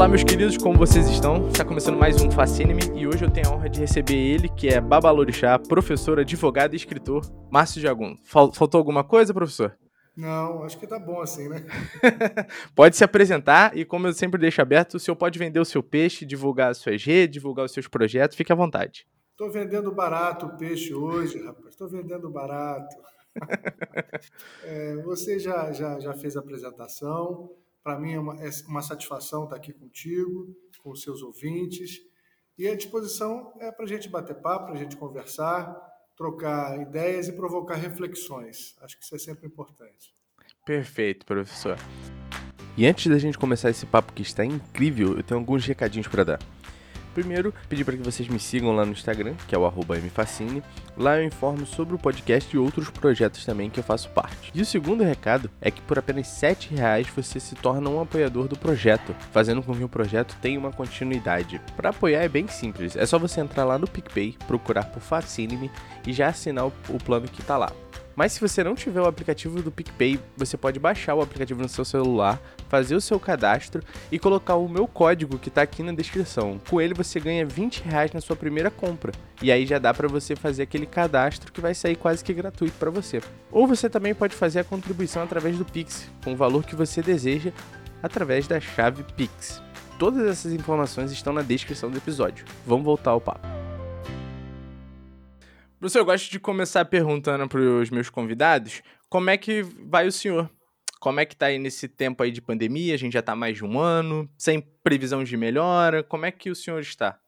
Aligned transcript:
Olá, 0.00 0.08
meus 0.08 0.24
queridos, 0.24 0.56
como 0.56 0.78
vocês 0.78 1.06
estão? 1.10 1.48
Está 1.48 1.62
começando 1.62 1.98
mais 1.98 2.22
um 2.22 2.30
Fascine-me 2.30 2.98
e 2.98 3.06
hoje 3.06 3.22
eu 3.22 3.30
tenho 3.30 3.48
a 3.48 3.50
honra 3.50 3.68
de 3.68 3.80
receber 3.80 4.16
ele, 4.16 4.48
que 4.48 4.66
é 4.66 4.80
Babalorixá, 4.80 5.58
professor, 5.58 6.18
advogado 6.18 6.72
e 6.72 6.76
escritor, 6.76 7.20
Márcio 7.50 7.82
Jagum. 7.82 8.16
Faltou 8.24 8.78
alguma 8.78 9.04
coisa, 9.04 9.34
professor? 9.34 9.76
Não, 10.16 10.64
acho 10.64 10.78
que 10.78 10.86
tá 10.86 10.98
bom 10.98 11.20
assim, 11.20 11.50
né? 11.50 11.66
pode 12.74 12.96
se 12.96 13.04
apresentar 13.04 13.76
e, 13.76 13.84
como 13.84 14.06
eu 14.06 14.14
sempre 14.14 14.40
deixo 14.40 14.62
aberto, 14.62 14.94
o 14.94 14.98
senhor 14.98 15.16
pode 15.16 15.38
vender 15.38 15.60
o 15.60 15.66
seu 15.66 15.82
peixe, 15.82 16.24
divulgar 16.24 16.70
as 16.70 16.78
suas 16.78 17.04
redes, 17.04 17.34
divulgar 17.34 17.66
os 17.66 17.72
seus 17.72 17.86
projetos, 17.86 18.38
fique 18.38 18.50
à 18.50 18.56
vontade. 18.56 19.06
Estou 19.32 19.50
vendendo 19.50 19.94
barato 19.94 20.46
o 20.46 20.56
peixe 20.56 20.94
hoje, 20.94 21.44
rapaz. 21.44 21.74
Estou 21.74 21.90
vendendo 21.90 22.30
barato. 22.30 22.96
é, 24.64 24.96
você 25.02 25.38
já, 25.38 25.70
já, 25.72 26.00
já 26.00 26.14
fez 26.14 26.38
a 26.38 26.40
apresentação. 26.40 27.50
Para 27.82 27.98
mim 27.98 28.12
é 28.12 28.18
uma, 28.18 28.34
é 28.42 28.50
uma 28.68 28.82
satisfação 28.82 29.44
estar 29.44 29.56
aqui 29.56 29.72
contigo, 29.72 30.54
com 30.82 30.90
os 30.90 31.02
seus 31.02 31.22
ouvintes. 31.22 31.98
E 32.58 32.68
a 32.68 32.76
disposição 32.76 33.52
é 33.58 33.72
para 33.72 33.84
a 33.84 33.88
gente 33.88 34.08
bater 34.08 34.34
papo, 34.36 34.66
para 34.66 34.74
a 34.74 34.78
gente 34.78 34.96
conversar, 34.96 35.74
trocar 36.16 36.78
ideias 36.80 37.28
e 37.28 37.32
provocar 37.32 37.76
reflexões. 37.76 38.76
Acho 38.82 38.98
que 38.98 39.04
isso 39.04 39.14
é 39.14 39.18
sempre 39.18 39.46
importante. 39.46 40.14
Perfeito, 40.66 41.24
professor. 41.24 41.78
E 42.76 42.86
antes 42.86 43.06
da 43.06 43.18
gente 43.18 43.38
começar 43.38 43.70
esse 43.70 43.86
papo 43.86 44.12
que 44.12 44.22
está 44.22 44.44
incrível, 44.44 45.16
eu 45.16 45.22
tenho 45.22 45.40
alguns 45.40 45.64
recadinhos 45.64 46.06
para 46.06 46.24
dar. 46.24 46.38
Primeiro, 47.14 47.52
pedir 47.68 47.84
para 47.84 47.96
que 47.96 48.02
vocês 48.02 48.28
me 48.28 48.38
sigam 48.38 48.74
lá 48.74 48.84
no 48.84 48.92
Instagram, 48.92 49.34
que 49.46 49.54
é 49.54 49.58
o 49.58 49.70
mfacine. 50.06 50.62
Lá 50.96 51.18
eu 51.18 51.24
informo 51.24 51.66
sobre 51.66 51.94
o 51.94 51.98
podcast 51.98 52.54
e 52.54 52.58
outros 52.58 52.90
projetos 52.90 53.44
também 53.44 53.70
que 53.70 53.80
eu 53.80 53.84
faço 53.84 54.10
parte. 54.10 54.50
E 54.54 54.60
o 54.60 54.66
segundo 54.66 55.02
recado 55.02 55.50
é 55.60 55.70
que 55.70 55.80
por 55.82 55.98
apenas 55.98 56.40
R$ 56.42 56.56
reais 56.70 57.06
você 57.14 57.40
se 57.40 57.54
torna 57.54 57.90
um 57.90 58.00
apoiador 58.00 58.48
do 58.48 58.56
projeto, 58.56 59.14
fazendo 59.32 59.62
com 59.62 59.74
que 59.74 59.84
o 59.84 59.88
projeto 59.88 60.36
tenha 60.40 60.58
uma 60.58 60.72
continuidade. 60.72 61.60
Para 61.76 61.90
apoiar 61.90 62.22
é 62.22 62.28
bem 62.28 62.46
simples, 62.48 62.96
é 62.96 63.06
só 63.06 63.18
você 63.18 63.40
entrar 63.40 63.64
lá 63.64 63.78
no 63.78 63.88
PicPay, 63.88 64.36
procurar 64.46 64.84
por 64.84 65.00
Facine 65.00 65.70
e 66.06 66.12
já 66.12 66.28
assinar 66.28 66.66
o 66.66 66.98
plano 67.04 67.28
que 67.28 67.40
está 67.40 67.56
lá. 67.56 67.72
Mas 68.20 68.32
se 68.32 68.40
você 68.42 68.62
não 68.62 68.74
tiver 68.74 69.00
o 69.00 69.06
aplicativo 69.06 69.62
do 69.62 69.72
PicPay, 69.72 70.20
você 70.36 70.54
pode 70.54 70.78
baixar 70.78 71.14
o 71.14 71.22
aplicativo 71.22 71.62
no 71.62 71.68
seu 71.70 71.86
celular, 71.86 72.38
fazer 72.68 72.94
o 72.94 73.00
seu 73.00 73.18
cadastro 73.18 73.82
e 74.12 74.18
colocar 74.18 74.56
o 74.56 74.68
meu 74.68 74.86
código 74.86 75.38
que 75.38 75.48
está 75.48 75.62
aqui 75.62 75.82
na 75.82 75.90
descrição. 75.90 76.60
Com 76.68 76.82
ele 76.82 76.92
você 76.92 77.18
ganha 77.18 77.46
20 77.46 77.82
reais 77.82 78.12
na 78.12 78.20
sua 78.20 78.36
primeira 78.36 78.70
compra. 78.70 79.10
E 79.40 79.50
aí 79.50 79.64
já 79.64 79.78
dá 79.78 79.94
para 79.94 80.06
você 80.06 80.36
fazer 80.36 80.64
aquele 80.64 80.84
cadastro 80.84 81.50
que 81.50 81.62
vai 81.62 81.72
sair 81.72 81.96
quase 81.96 82.22
que 82.22 82.34
gratuito 82.34 82.76
para 82.78 82.90
você. 82.90 83.22
Ou 83.50 83.66
você 83.66 83.88
também 83.88 84.14
pode 84.14 84.36
fazer 84.36 84.60
a 84.60 84.64
contribuição 84.64 85.22
através 85.22 85.56
do 85.56 85.64
Pix, 85.64 86.06
com 86.22 86.34
o 86.34 86.36
valor 86.36 86.62
que 86.64 86.76
você 86.76 87.00
deseja, 87.00 87.52
através 88.02 88.46
da 88.46 88.60
chave 88.60 89.02
Pix. 89.16 89.62
Todas 89.98 90.26
essas 90.26 90.52
informações 90.52 91.10
estão 91.10 91.32
na 91.32 91.40
descrição 91.40 91.90
do 91.90 91.96
episódio. 91.96 92.44
Vamos 92.66 92.84
voltar 92.84 93.12
ao 93.12 93.20
papo. 93.22 93.49
Professor, 95.80 96.00
eu 96.00 96.04
gosto 96.04 96.30
de 96.30 96.38
começar 96.38 96.84
perguntando 96.84 97.48
para 97.48 97.58
os 97.58 97.88
meus 97.88 98.10
convidados 98.10 98.82
como 99.08 99.30
é 99.30 99.38
que 99.38 99.62
vai 99.62 100.06
o 100.06 100.12
senhor? 100.12 100.50
Como 101.00 101.18
é 101.18 101.24
que 101.24 101.32
está 101.32 101.46
aí 101.46 101.58
nesse 101.58 101.88
tempo 101.88 102.22
aí 102.22 102.30
de 102.30 102.42
pandemia? 102.42 102.92
A 102.92 102.98
gente 102.98 103.14
já 103.14 103.20
está 103.20 103.34
mais 103.34 103.56
de 103.56 103.64
um 103.64 103.80
ano, 103.80 104.28
sem 104.36 104.60
previsão 104.60 105.24
de 105.24 105.34
melhora. 105.38 106.02
Como 106.02 106.26
é 106.26 106.30
que 106.30 106.50
o 106.50 106.54
senhor 106.54 106.80
está? 106.80 107.18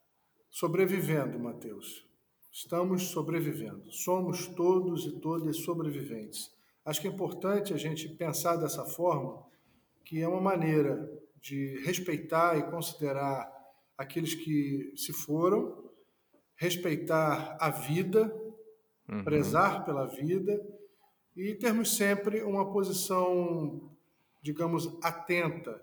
Sobrevivendo, 0.50 1.38
Matheus. 1.38 2.06
Estamos 2.52 3.04
sobrevivendo. 3.04 3.90
Somos 3.90 4.46
todos 4.48 5.06
e 5.06 5.18
todas 5.18 5.56
sobreviventes. 5.56 6.50
Acho 6.84 7.00
que 7.00 7.08
é 7.08 7.10
importante 7.10 7.72
a 7.72 7.78
gente 7.78 8.06
pensar 8.06 8.56
dessa 8.56 8.84
forma, 8.84 9.46
que 10.04 10.20
é 10.20 10.28
uma 10.28 10.42
maneira 10.42 11.10
de 11.40 11.82
respeitar 11.86 12.58
e 12.58 12.70
considerar 12.70 13.50
aqueles 13.96 14.34
que 14.34 14.92
se 14.94 15.14
foram, 15.14 15.90
respeitar 16.54 17.56
a 17.58 17.70
vida, 17.70 18.41
uhum. 19.08 19.24
prezar 19.24 19.84
pela 19.84 20.06
vida 20.06 20.60
e 21.36 21.54
termos 21.54 21.96
sempre 21.96 22.42
uma 22.42 22.72
posição, 22.72 23.90
digamos, 24.42 24.98
atenta, 25.02 25.82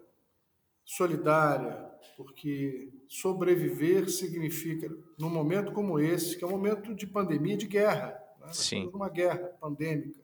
solidária, 0.85 1.89
porque 2.17 2.91
sobreviver 3.07 4.09
significa, 4.09 4.89
num 5.17 5.29
momento 5.29 5.71
como 5.71 5.99
esse, 5.99 6.37
que 6.37 6.43
é 6.43 6.47
um 6.47 6.51
momento 6.51 6.93
de 6.95 7.05
pandemia, 7.07 7.57
de 7.57 7.67
guerra, 7.67 8.19
né? 8.39 8.51
Sim. 8.51 8.89
uma 8.93 9.09
guerra 9.09 9.47
pandêmica, 9.59 10.19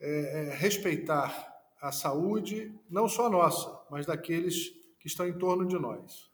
é, 0.00 0.48
é, 0.48 0.54
respeitar 0.54 1.48
a 1.80 1.92
saúde, 1.92 2.74
não 2.88 3.08
só 3.08 3.28
nossa, 3.30 3.84
mas 3.90 4.06
daqueles 4.06 4.70
que 4.98 5.06
estão 5.06 5.26
em 5.26 5.36
torno 5.38 5.66
de 5.66 5.78
nós. 5.78 6.29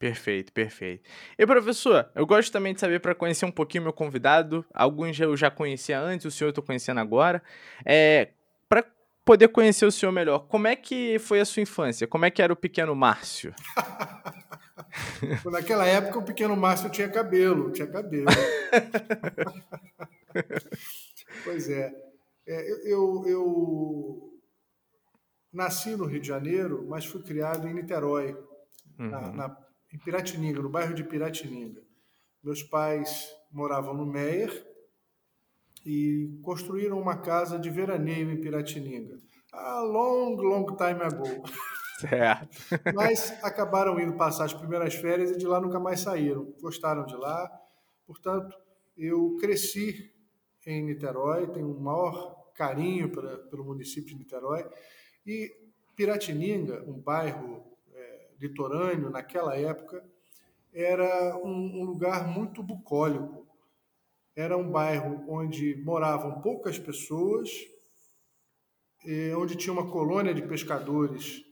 Perfeito, 0.00 0.50
perfeito. 0.50 1.08
E 1.38 1.46
professor, 1.46 2.10
eu 2.14 2.26
gosto 2.26 2.50
também 2.50 2.72
de 2.72 2.80
saber 2.80 3.00
para 3.00 3.14
conhecer 3.14 3.44
um 3.44 3.50
pouquinho 3.50 3.82
meu 3.82 3.92
convidado. 3.92 4.64
Alguns 4.72 5.20
eu 5.20 5.36
já 5.36 5.50
conhecia 5.50 6.00
antes, 6.00 6.24
o 6.24 6.30
senhor 6.30 6.48
eu 6.48 6.52
estou 6.52 6.64
conhecendo 6.64 7.00
agora. 7.00 7.42
É, 7.84 8.30
para 8.66 8.82
poder 9.26 9.48
conhecer 9.48 9.84
o 9.84 9.92
senhor 9.92 10.10
melhor, 10.10 10.46
como 10.48 10.66
é 10.66 10.74
que 10.74 11.18
foi 11.18 11.38
a 11.38 11.44
sua 11.44 11.62
infância? 11.62 12.06
Como 12.06 12.24
é 12.24 12.30
que 12.30 12.40
era 12.40 12.50
o 12.50 12.56
pequeno 12.56 12.96
Márcio? 12.96 13.54
Naquela 15.44 15.84
época 15.84 16.20
o 16.20 16.24
pequeno 16.24 16.56
Márcio 16.56 16.88
tinha 16.88 17.10
cabelo, 17.10 17.70
tinha 17.70 17.86
cabelo. 17.86 18.24
pois 21.44 21.68
é. 21.68 21.92
é 22.48 22.72
eu, 22.72 22.78
eu, 22.86 23.24
eu, 23.26 24.40
nasci 25.52 25.94
no 25.94 26.06
Rio 26.06 26.22
de 26.22 26.28
Janeiro, 26.28 26.86
mas 26.88 27.04
fui 27.04 27.22
criado 27.22 27.68
em 27.68 27.74
Niterói, 27.74 28.34
uhum. 28.98 29.10
na, 29.10 29.32
na 29.32 29.69
em 29.92 29.98
Piratininga, 29.98 30.62
no 30.62 30.68
bairro 30.68 30.94
de 30.94 31.04
Piratininga. 31.04 31.82
Meus 32.42 32.62
pais 32.62 33.30
moravam 33.50 33.94
no 33.94 34.06
Meier 34.06 34.66
e 35.84 36.38
construíram 36.42 37.00
uma 37.00 37.18
casa 37.18 37.58
de 37.58 37.70
veraneio 37.70 38.30
em 38.30 38.40
Piratininga. 38.40 39.18
A 39.52 39.82
long, 39.82 40.36
long 40.36 40.66
time 40.76 41.02
ago. 41.02 41.24
Certo. 41.98 42.56
Mas 42.94 43.32
acabaram 43.42 44.00
indo 44.00 44.14
passar 44.14 44.44
as 44.44 44.54
primeiras 44.54 44.94
férias 44.94 45.32
e 45.32 45.38
de 45.38 45.46
lá 45.46 45.60
nunca 45.60 45.80
mais 45.80 46.00
saíram. 46.00 46.54
Gostaram 46.60 47.04
de 47.04 47.16
lá. 47.16 47.50
Portanto, 48.06 48.56
eu 48.96 49.36
cresci 49.40 50.12
em 50.66 50.84
Niterói, 50.84 51.48
tenho 51.48 51.68
um 51.68 51.80
maior 51.80 52.52
carinho 52.54 53.10
pela, 53.10 53.38
pelo 53.48 53.64
município 53.64 54.10
de 54.10 54.16
Niterói. 54.16 54.66
E 55.26 55.50
Piratininga, 55.96 56.84
um 56.86 56.98
bairro 56.98 57.69
litorâneo, 58.40 59.10
naquela 59.10 59.56
época, 59.56 60.04
era 60.72 61.36
um, 61.36 61.80
um 61.80 61.84
lugar 61.84 62.26
muito 62.26 62.62
bucólico. 62.62 63.46
Era 64.34 64.56
um 64.56 64.70
bairro 64.70 65.24
onde 65.28 65.76
moravam 65.84 66.40
poucas 66.40 66.78
pessoas, 66.78 67.50
onde 69.36 69.56
tinha 69.56 69.72
uma 69.72 69.90
colônia 69.90 70.32
de 70.32 70.42
pescadores 70.42 71.44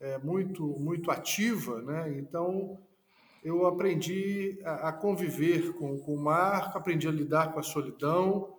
é, 0.00 0.18
muito, 0.18 0.64
muito 0.78 1.10
ativa. 1.10 1.82
Né? 1.82 2.18
Então, 2.18 2.78
eu 3.42 3.66
aprendi 3.66 4.60
a, 4.64 4.88
a 4.88 4.92
conviver 4.92 5.72
com, 5.74 5.98
com, 5.98 6.14
o 6.14 6.20
mar, 6.20 6.72
aprendi 6.76 7.08
a 7.08 7.12
lidar 7.12 7.52
com 7.52 7.60
a 7.60 7.62
solidão, 7.62 8.56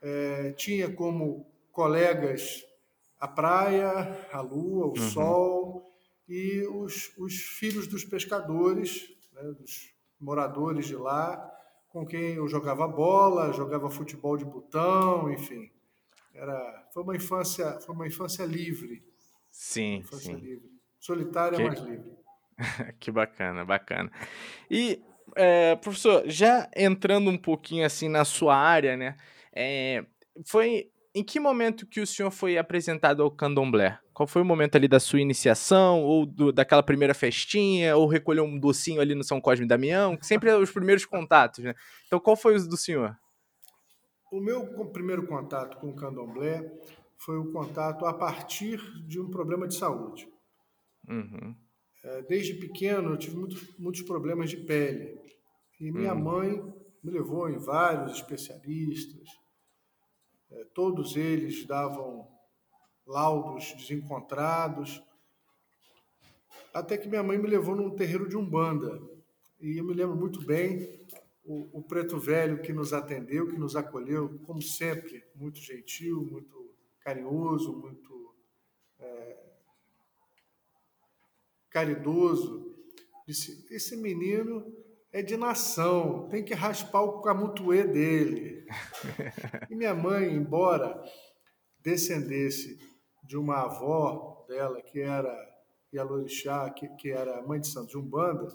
é, 0.00 0.52
tinha 0.52 0.90
como 0.90 1.46
colegas 1.70 2.64
a 3.18 3.28
praia, 3.28 4.28
a 4.32 4.40
lua, 4.40 4.86
o 4.86 4.88
uhum. 4.90 4.96
sol, 4.96 5.91
e 6.28 6.66
os, 6.68 7.12
os 7.18 7.34
filhos 7.34 7.86
dos 7.86 8.04
pescadores, 8.04 9.14
né, 9.32 9.42
dos 9.52 9.92
moradores 10.20 10.86
de 10.86 10.96
lá, 10.96 11.50
com 11.88 12.06
quem 12.06 12.34
eu 12.34 12.48
jogava 12.48 12.88
bola, 12.88 13.52
jogava 13.52 13.90
futebol 13.90 14.36
de 14.36 14.44
botão, 14.44 15.30
enfim. 15.30 15.70
Era, 16.34 16.88
foi 16.92 17.02
uma 17.02 17.14
infância, 17.14 17.78
foi 17.80 17.94
uma 17.94 18.06
infância 18.06 18.44
livre. 18.44 19.04
Sim, 19.50 19.96
infância 19.96 20.34
sim. 20.34 20.40
livre. 20.40 20.70
Solitária, 20.98 21.58
que... 21.58 21.64
mas 21.64 21.80
livre. 21.80 22.12
que 22.98 23.10
bacana, 23.10 23.64
bacana. 23.64 24.10
E, 24.70 25.02
é, 25.36 25.76
professor, 25.76 26.22
já 26.26 26.70
entrando 26.74 27.28
um 27.28 27.36
pouquinho 27.36 27.84
assim 27.84 28.08
na 28.08 28.24
sua 28.24 28.56
área, 28.56 28.96
né? 28.96 29.16
É, 29.52 30.04
foi 30.46 30.90
em 31.14 31.22
que 31.22 31.38
momento 31.38 31.86
que 31.86 32.00
o 32.00 32.06
senhor 32.06 32.30
foi 32.30 32.56
apresentado 32.56 33.22
ao 33.22 33.30
candomblé? 33.30 33.98
Qual 34.12 34.26
foi 34.26 34.42
o 34.42 34.44
momento 34.44 34.76
ali 34.76 34.86
da 34.86 35.00
sua 35.00 35.20
iniciação, 35.20 36.02
ou 36.02 36.26
do, 36.26 36.52
daquela 36.52 36.82
primeira 36.82 37.14
festinha, 37.14 37.96
ou 37.96 38.06
recolheu 38.06 38.44
um 38.44 38.58
docinho 38.58 39.00
ali 39.00 39.14
no 39.14 39.24
São 39.24 39.40
Cosme 39.40 39.64
e 39.64 39.68
Damião? 39.68 40.18
Sempre 40.20 40.50
é 40.50 40.56
os 40.56 40.70
primeiros 40.70 41.04
contatos, 41.04 41.64
né? 41.64 41.74
Então, 42.06 42.20
qual 42.20 42.36
foi 42.36 42.56
o 42.56 42.68
do 42.68 42.76
senhor? 42.76 43.16
O 44.30 44.40
meu 44.40 44.66
primeiro 44.86 45.26
contato 45.26 45.78
com 45.78 45.90
o 45.90 45.94
candomblé 45.94 46.70
foi 47.18 47.38
o 47.38 47.52
contato 47.52 48.04
a 48.04 48.12
partir 48.12 48.78
de 49.06 49.20
um 49.20 49.30
problema 49.30 49.68
de 49.68 49.74
saúde. 49.74 50.28
Uhum. 51.08 51.54
É, 52.04 52.22
desde 52.22 52.54
pequeno, 52.54 53.10
eu 53.10 53.16
tive 53.16 53.36
muitos, 53.36 53.78
muitos 53.78 54.02
problemas 54.02 54.50
de 54.50 54.56
pele. 54.56 55.18
E 55.80 55.92
minha 55.92 56.14
uhum. 56.14 56.20
mãe 56.20 56.74
me 57.02 57.10
levou 57.10 57.48
em 57.48 57.58
vários 57.58 58.12
especialistas. 58.12 59.28
É, 60.50 60.64
todos 60.74 61.16
eles 61.16 61.66
davam 61.66 62.28
laudos 63.06 63.72
desencontrados. 63.74 65.02
Até 66.72 66.96
que 66.96 67.08
minha 67.08 67.22
mãe 67.22 67.38
me 67.38 67.48
levou 67.48 67.76
num 67.76 67.94
terreiro 67.94 68.28
de 68.28 68.36
Umbanda. 68.36 69.00
E 69.60 69.76
eu 69.76 69.84
me 69.84 69.94
lembro 69.94 70.16
muito 70.16 70.44
bem 70.44 71.06
o, 71.44 71.78
o 71.78 71.82
preto 71.82 72.18
velho 72.18 72.62
que 72.62 72.72
nos 72.72 72.92
atendeu, 72.92 73.48
que 73.48 73.58
nos 73.58 73.76
acolheu, 73.76 74.38
como 74.46 74.62
sempre, 74.62 75.24
muito 75.34 75.60
gentil, 75.60 76.24
muito 76.24 76.74
carinhoso, 77.00 77.72
muito 77.72 78.34
é, 78.98 79.36
caridoso. 81.70 82.74
Disse: 83.26 83.66
Esse 83.70 83.96
menino 83.96 84.74
é 85.12 85.22
de 85.22 85.36
nação, 85.36 86.28
tem 86.28 86.44
que 86.44 86.54
raspar 86.54 87.02
o 87.02 87.20
camutuê 87.20 87.84
dele. 87.84 88.66
e 89.70 89.74
minha 89.74 89.94
mãe, 89.94 90.34
embora 90.34 91.02
descendesse 91.80 92.78
de 93.22 93.36
uma 93.36 93.62
avó 93.62 94.44
dela, 94.48 94.82
que 94.82 95.00
era 95.00 95.32
Yalorixá, 95.94 96.70
que, 96.70 96.88
que 96.96 97.10
era 97.10 97.42
mãe 97.42 97.60
de 97.60 97.68
Santos 97.68 97.90
de 97.90 97.98
Umbanda, 97.98 98.48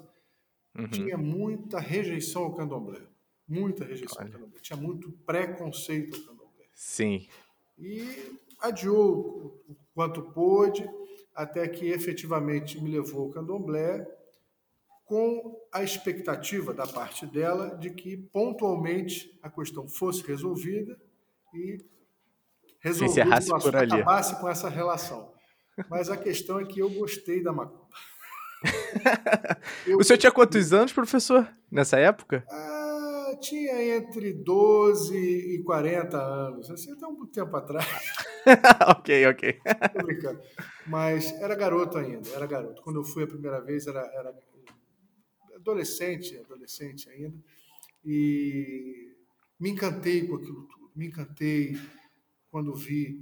uhum. 0.77 0.87
tinha 0.89 1.17
muita 1.17 1.79
rejeição 1.79 2.43
ao 2.43 2.55
candomblé. 2.55 3.01
Muita 3.47 3.85
rejeição 3.85 4.17
Olha. 4.19 4.27
ao 4.27 4.33
candomblé. 4.33 4.59
Tinha 4.61 4.77
muito 4.77 5.11
preconceito 5.25 6.17
ao 6.17 6.23
candomblé. 6.23 6.65
Sim. 6.73 7.27
E 7.77 8.39
adiou 8.59 9.63
o 9.69 9.75
quanto 9.93 10.21
pôde, 10.21 10.89
até 11.33 11.67
que 11.67 11.87
efetivamente 11.87 12.81
me 12.81 12.89
levou 12.89 13.25
ao 13.25 13.29
candomblé, 13.29 14.05
com 15.05 15.57
a 15.71 15.83
expectativa 15.83 16.73
da 16.73 16.85
parte 16.85 17.25
dela 17.25 17.77
de 17.77 17.91
que 17.91 18.17
pontualmente 18.17 19.39
a 19.41 19.49
questão 19.49 19.87
fosse 19.87 20.21
resolvida 20.23 20.99
e 21.53 21.77
resolvida, 22.79 23.39
por 23.61 23.75
ali. 23.75 23.93
acabasse 23.93 24.39
com 24.39 24.49
essa 24.49 24.69
relação. 24.69 25.33
Mas 25.89 26.09
a 26.09 26.17
questão 26.17 26.59
é 26.59 26.65
que 26.65 26.79
eu 26.79 26.89
gostei 26.89 27.41
da 27.43 27.53
macumba. 27.53 27.87
eu... 29.85 29.97
O 29.97 30.03
senhor 30.03 30.17
tinha 30.17 30.31
quantos 30.31 30.73
anos, 30.73 30.91
professor, 30.91 31.47
nessa 31.71 31.99
época? 31.99 32.43
Ah, 32.49 33.37
tinha 33.39 33.97
entre 33.97 34.33
12 34.33 35.15
e 35.15 35.63
40 35.63 36.17
anos, 36.17 36.71
assim, 36.71 36.91
até 36.91 37.05
um 37.05 37.25
tempo 37.27 37.55
atrás. 37.55 37.85
ok, 38.87 39.27
ok. 39.27 39.59
Tô 39.93 40.05
brincando. 40.05 40.41
Mas 40.87 41.31
era 41.41 41.53
garoto 41.55 41.97
ainda, 41.97 42.27
era 42.29 42.47
garoto. 42.47 42.81
Quando 42.81 42.99
eu 42.99 43.03
fui 43.03 43.23
a 43.23 43.27
primeira 43.27 43.61
vez, 43.61 43.85
era, 43.85 44.01
era 44.15 44.33
adolescente, 45.55 46.37
adolescente 46.37 47.09
ainda, 47.09 47.37
e 48.03 49.13
me 49.59 49.69
encantei 49.69 50.25
com 50.25 50.35
aquilo 50.35 50.63
tudo. 50.67 50.91
Me 50.95 51.07
encantei 51.07 51.77
quando 52.49 52.73
vi 52.73 53.19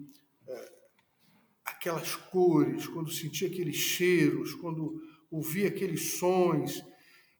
aquelas 1.65 2.15
cores, 2.15 2.87
quando 2.87 3.11
senti 3.11 3.45
aqueles 3.45 3.75
cheiros, 3.75 4.53
quando 4.55 5.01
ouvi 5.29 5.65
aqueles 5.65 6.17
sons, 6.17 6.83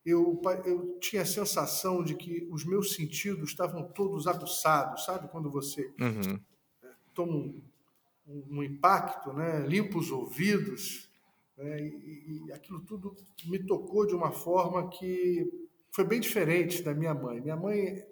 eu, 0.05 0.39
eu 0.65 0.99
tinha 0.99 1.23
a 1.23 1.25
sensação 1.25 2.03
de 2.03 2.15
que 2.15 2.47
os 2.51 2.63
meus 2.63 2.93
sentidos 2.93 3.49
estavam 3.49 3.83
todos 3.83 4.27
aguçados, 4.27 5.05
sabe? 5.05 5.27
Quando 5.29 5.49
você 5.49 5.91
uhum. 5.99 6.39
É, 6.83 6.87
toma 7.13 7.33
um, 7.35 7.63
um, 8.27 8.63
impacto, 8.63 9.33
né? 9.33 9.65
limpa 9.67 9.97
os 9.97 10.11
ouvidos, 10.11 11.09
né? 11.57 11.81
e, 11.81 12.43
e 12.47 12.51
aquilo 12.51 12.81
tudo 12.81 13.15
me 13.45 13.57
tocou 13.57 14.05
de 14.05 14.13
uma 14.13 14.31
forma 14.31 14.89
que 14.89 15.51
foi 15.91 16.03
bem 16.03 16.19
diferente 16.19 16.83
da 16.83 16.93
minha 16.93 17.13
mãe. 17.15 17.41
Minha 17.41 17.55
mãe 17.55 18.05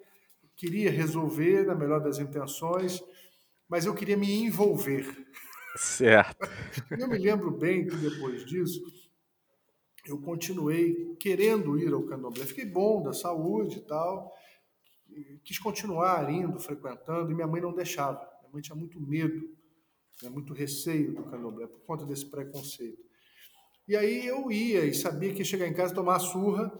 queria 0.56 0.90
resolver 0.90 1.66
na 1.66 1.75
melhor 1.75 2.02
das 2.02 2.18
intenções, 2.18 3.04
mas 3.74 3.88
eu 3.88 3.96
queria 3.96 4.16
me 4.16 4.31
envolver. 4.31 5.04
Certo. 5.75 6.48
Eu 6.96 7.08
me 7.08 7.18
lembro 7.18 7.50
bem 7.50 7.88
que 7.88 7.96
depois 7.96 8.46
disso, 8.46 8.80
eu 10.06 10.22
continuei 10.22 11.16
querendo 11.20 11.80
ir 11.80 11.92
ao 11.92 12.04
candomblé. 12.04 12.46
Fiquei 12.46 12.66
bom 12.66 13.02
da 13.02 13.14
saúde 13.14 13.80
e 13.80 13.81
tal, 13.81 14.31
quis 15.44 15.58
continuar 15.58 16.31
indo, 16.31 16.60
frequentando, 16.60 17.31
e 17.31 17.34
minha 17.34 17.48
mãe 17.48 17.60
não 17.60 17.74
deixava. 17.74 18.20
Minha 18.42 18.54
mãe 18.54 18.62
tinha 18.62 18.75
muito 18.75 19.02
medo, 19.02 19.42
né, 20.22 20.30
muito 20.30 20.54
receio 20.54 21.16
do 21.16 21.24
candomblé, 21.24 21.66
por 21.66 21.80
conta 21.80 22.06
desse 22.06 22.28
preconceito. 22.28 23.04
E 23.88 23.96
aí 23.96 24.24
eu 24.24 24.52
ia 24.52 24.86
e 24.86 24.94
sabia 24.94 25.34
que 25.34 25.40
ia 25.40 25.46
chegar 25.46 25.68
em 25.68 25.74
casa 25.74 25.96
tomar 25.96 26.20
surra, 26.20 26.72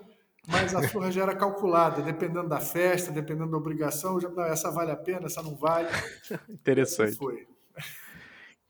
mas 0.48 0.75
a 0.75 0.88
surra 0.88 1.12
já 1.12 1.24
era 1.24 1.36
calculada, 1.36 2.01
dependendo 2.01 2.50
da 2.50 2.60
festa, 2.60 3.12
dependendo 3.12 3.51
da 3.51 3.57
obrigação, 3.57 4.19
já, 4.19 4.30
não, 4.30 4.44
essa 4.44 4.69
vale 4.69 4.92
a 4.92 4.95
pena, 4.95 5.28
essa 5.28 5.42
não 5.42 5.56
vale. 5.56 5.88
Interessante. 6.50 7.16
Foi. 7.16 7.48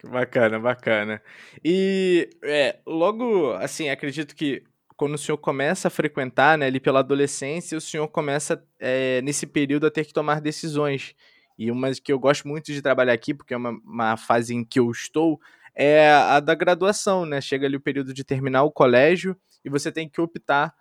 Bacana, 0.04 0.60
bacana. 0.60 1.22
E 1.64 2.30
é, 2.44 2.80
logo, 2.86 3.54
assim, 3.54 3.90
acredito 3.90 4.36
que 4.36 4.64
quando 4.96 5.16
o 5.16 5.18
senhor 5.18 5.38
começa 5.38 5.88
a 5.88 5.92
frequentar, 5.92 6.58
né, 6.58 6.68
ali 6.68 6.80
pela 6.80 7.00
adolescência, 7.00 7.78
o 7.78 7.82
senhor 7.82 8.08
começa 8.10 8.64
é, 8.80 9.22
nesse 9.22 9.48
período 9.48 9.88
a 9.88 9.92
ter 9.92 10.06
que 10.06 10.14
tomar 10.14 10.42
decisões. 10.42 11.16
E 11.58 11.72
uma 11.72 11.92
que 11.94 12.12
eu 12.12 12.20
gosto 12.20 12.48
muito 12.48 12.66
de 12.72 12.82
trabalhar 12.82 13.14
aqui, 13.14 13.34
porque 13.34 13.54
é 13.54 13.58
uma, 13.58 13.72
uma 13.84 14.18
fase 14.18 14.54
em 14.54 14.64
que 14.64 14.80
eu 14.80 14.92
estou, 14.92 15.40
é 15.74 16.12
a 16.12 16.40
da 16.40 16.54
graduação, 16.54 17.26
né? 17.26 17.42
Chega 17.42 17.66
ali 17.66 17.78
o 17.78 17.82
período 17.82 18.14
de 18.14 18.24
terminar 18.24 18.64
o 18.64 18.72
colégio 18.72 19.36
e 19.64 19.70
você 19.70 19.92
tem 19.92 20.08
que 20.08 20.22
optar 20.22 20.74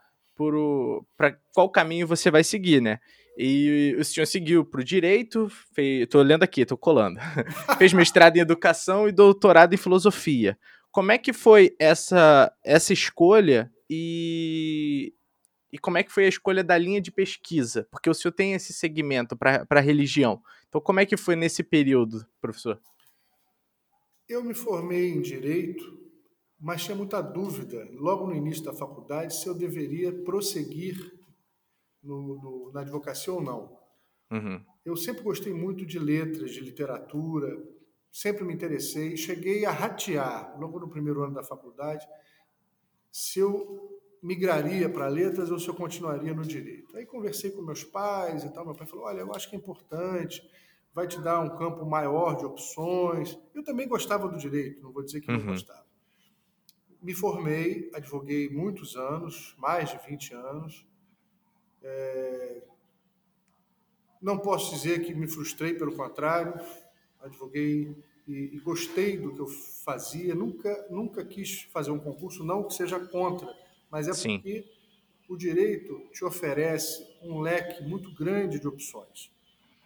por 0.42 1.06
para 1.16 1.38
qual 1.54 1.70
caminho 1.70 2.04
você 2.04 2.28
vai 2.30 2.42
seguir, 2.42 2.82
né? 2.82 2.98
E 3.38 3.94
o 3.98 4.04
senhor 4.04 4.26
seguiu 4.26 4.64
para 4.64 4.80
o 4.80 4.84
direito, 4.84 5.48
fez, 5.72 6.06
tô 6.08 6.20
lendo 6.20 6.42
aqui, 6.42 6.66
tô 6.66 6.76
colando. 6.76 7.20
fez 7.78 7.92
mestrado 7.92 8.36
em 8.36 8.40
educação 8.40 9.08
e 9.08 9.12
doutorado 9.12 9.72
em 9.72 9.78
filosofia. 9.78 10.58
Como 10.90 11.12
é 11.12 11.16
que 11.16 11.32
foi 11.32 11.74
essa, 11.78 12.52
essa 12.64 12.92
escolha 12.92 13.72
e, 13.88 15.14
e 15.72 15.78
como 15.78 15.96
é 15.96 16.02
que 16.02 16.12
foi 16.12 16.24
a 16.24 16.28
escolha 16.28 16.64
da 16.64 16.76
linha 16.76 17.00
de 17.00 17.12
pesquisa? 17.12 17.86
Porque 17.90 18.10
o 18.10 18.14
senhor 18.14 18.32
tem 18.32 18.54
esse 18.54 18.72
segmento 18.72 19.36
para 19.36 19.64
a 19.70 19.80
religião. 19.80 20.42
Então, 20.68 20.80
como 20.80 20.98
é 20.98 21.06
que 21.06 21.16
foi 21.16 21.36
nesse 21.36 21.62
período, 21.62 22.26
professor? 22.40 22.80
Eu 24.28 24.42
me 24.42 24.54
formei 24.54 25.08
em 25.08 25.22
direito, 25.22 26.01
mas 26.62 26.84
tinha 26.84 26.96
muita 26.96 27.20
dúvida, 27.20 27.88
logo 27.94 28.24
no 28.28 28.36
início 28.36 28.62
da 28.62 28.72
faculdade, 28.72 29.34
se 29.34 29.48
eu 29.48 29.54
deveria 29.54 30.12
prosseguir 30.12 31.12
no, 32.00 32.40
no, 32.40 32.72
na 32.72 32.82
advocacia 32.82 33.32
ou 33.32 33.42
não. 33.42 33.76
Uhum. 34.30 34.64
Eu 34.84 34.96
sempre 34.96 35.24
gostei 35.24 35.52
muito 35.52 35.84
de 35.84 35.98
letras, 35.98 36.52
de 36.52 36.60
literatura, 36.60 37.60
sempre 38.12 38.44
me 38.44 38.54
interessei. 38.54 39.16
Cheguei 39.16 39.64
a 39.64 39.72
ratear, 39.72 40.56
logo 40.56 40.78
no 40.78 40.88
primeiro 40.88 41.24
ano 41.24 41.34
da 41.34 41.42
faculdade, 41.42 42.06
se 43.10 43.40
eu 43.40 44.00
migraria 44.22 44.88
para 44.88 45.08
letras 45.08 45.50
ou 45.50 45.58
se 45.58 45.66
eu 45.66 45.74
continuaria 45.74 46.32
no 46.32 46.42
direito. 46.42 46.96
Aí 46.96 47.04
conversei 47.04 47.50
com 47.50 47.60
meus 47.60 47.82
pais 47.82 48.44
e 48.44 48.52
tal. 48.52 48.64
Meu 48.64 48.74
pai 48.74 48.86
falou: 48.86 49.06
Olha, 49.06 49.20
eu 49.22 49.34
acho 49.34 49.50
que 49.50 49.56
é 49.56 49.58
importante, 49.58 50.48
vai 50.94 51.08
te 51.08 51.20
dar 51.20 51.40
um 51.40 51.56
campo 51.56 51.84
maior 51.84 52.36
de 52.36 52.44
opções. 52.44 53.36
Eu 53.52 53.64
também 53.64 53.88
gostava 53.88 54.28
do 54.28 54.38
direito, 54.38 54.80
não 54.80 54.92
vou 54.92 55.02
dizer 55.02 55.20
que 55.20 55.28
uhum. 55.28 55.38
não 55.38 55.46
gostava. 55.46 55.91
Me 57.02 57.14
formei, 57.14 57.90
advoguei 57.92 58.48
muitos 58.48 58.96
anos, 58.96 59.54
mais 59.58 59.90
de 59.90 59.98
20 60.08 60.34
anos. 60.34 60.86
É... 61.82 62.62
Não 64.20 64.38
posso 64.38 64.72
dizer 64.72 65.04
que 65.04 65.12
me 65.12 65.26
frustrei, 65.26 65.74
pelo 65.74 65.96
contrário, 65.96 66.54
advoguei 67.20 67.96
e, 68.26 68.54
e, 68.54 68.60
gostei 68.60 69.18
do 69.18 69.34
que 69.34 69.40
eu 69.40 69.48
fazia. 69.48 70.34
Nunca, 70.34 70.86
nunca 70.88 71.24
quis 71.24 71.62
fazer 71.72 71.90
um 71.90 71.98
concurso, 71.98 72.44
não 72.44 72.62
que 72.62 72.74
seja 72.74 73.00
contra, 73.00 73.52
mas 73.90 74.06
é 74.06 74.12
Sim. 74.12 74.36
porque 74.36 74.64
o 75.28 75.36
direito 75.36 75.98
te 76.12 76.24
oferece 76.24 77.04
um 77.22 77.40
leque 77.40 77.82
muito 77.82 78.14
grande 78.14 78.60
de 78.60 78.68
opções. 78.68 79.32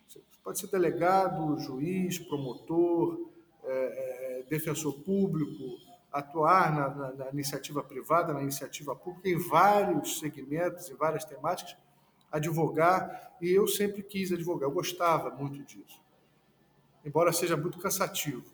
Você 0.06 0.20
pode 0.44 0.58
ser 0.58 0.66
delegado, 0.68 1.58
juiz, 1.58 2.18
promotor, 2.18 3.30
é, 3.64 4.40
é, 4.40 4.42
defensor 4.48 5.00
público, 5.00 5.78
atuar 6.12 6.74
na, 6.74 6.88
na, 6.88 7.12
na, 7.12 7.30
iniciativa 7.30 7.82
privada, 7.82 8.32
na 8.32 8.42
iniciativa 8.42 8.94
pública, 8.94 9.28
em 9.28 9.36
vários 9.36 10.18
segmentos, 10.18 10.88
em 10.90 10.94
várias 10.94 11.24
temáticas, 11.24 11.76
advogar, 12.30 13.36
e 13.40 13.50
eu 13.50 13.66
sempre 13.66 14.02
quis 14.02 14.32
advogar, 14.32 14.68
eu 14.68 14.74
gostava 14.74 15.30
muito 15.30 15.62
disso, 15.64 16.00
embora 17.04 17.32
seja 17.32 17.56
muito 17.56 17.78
cansativo. 17.78 18.44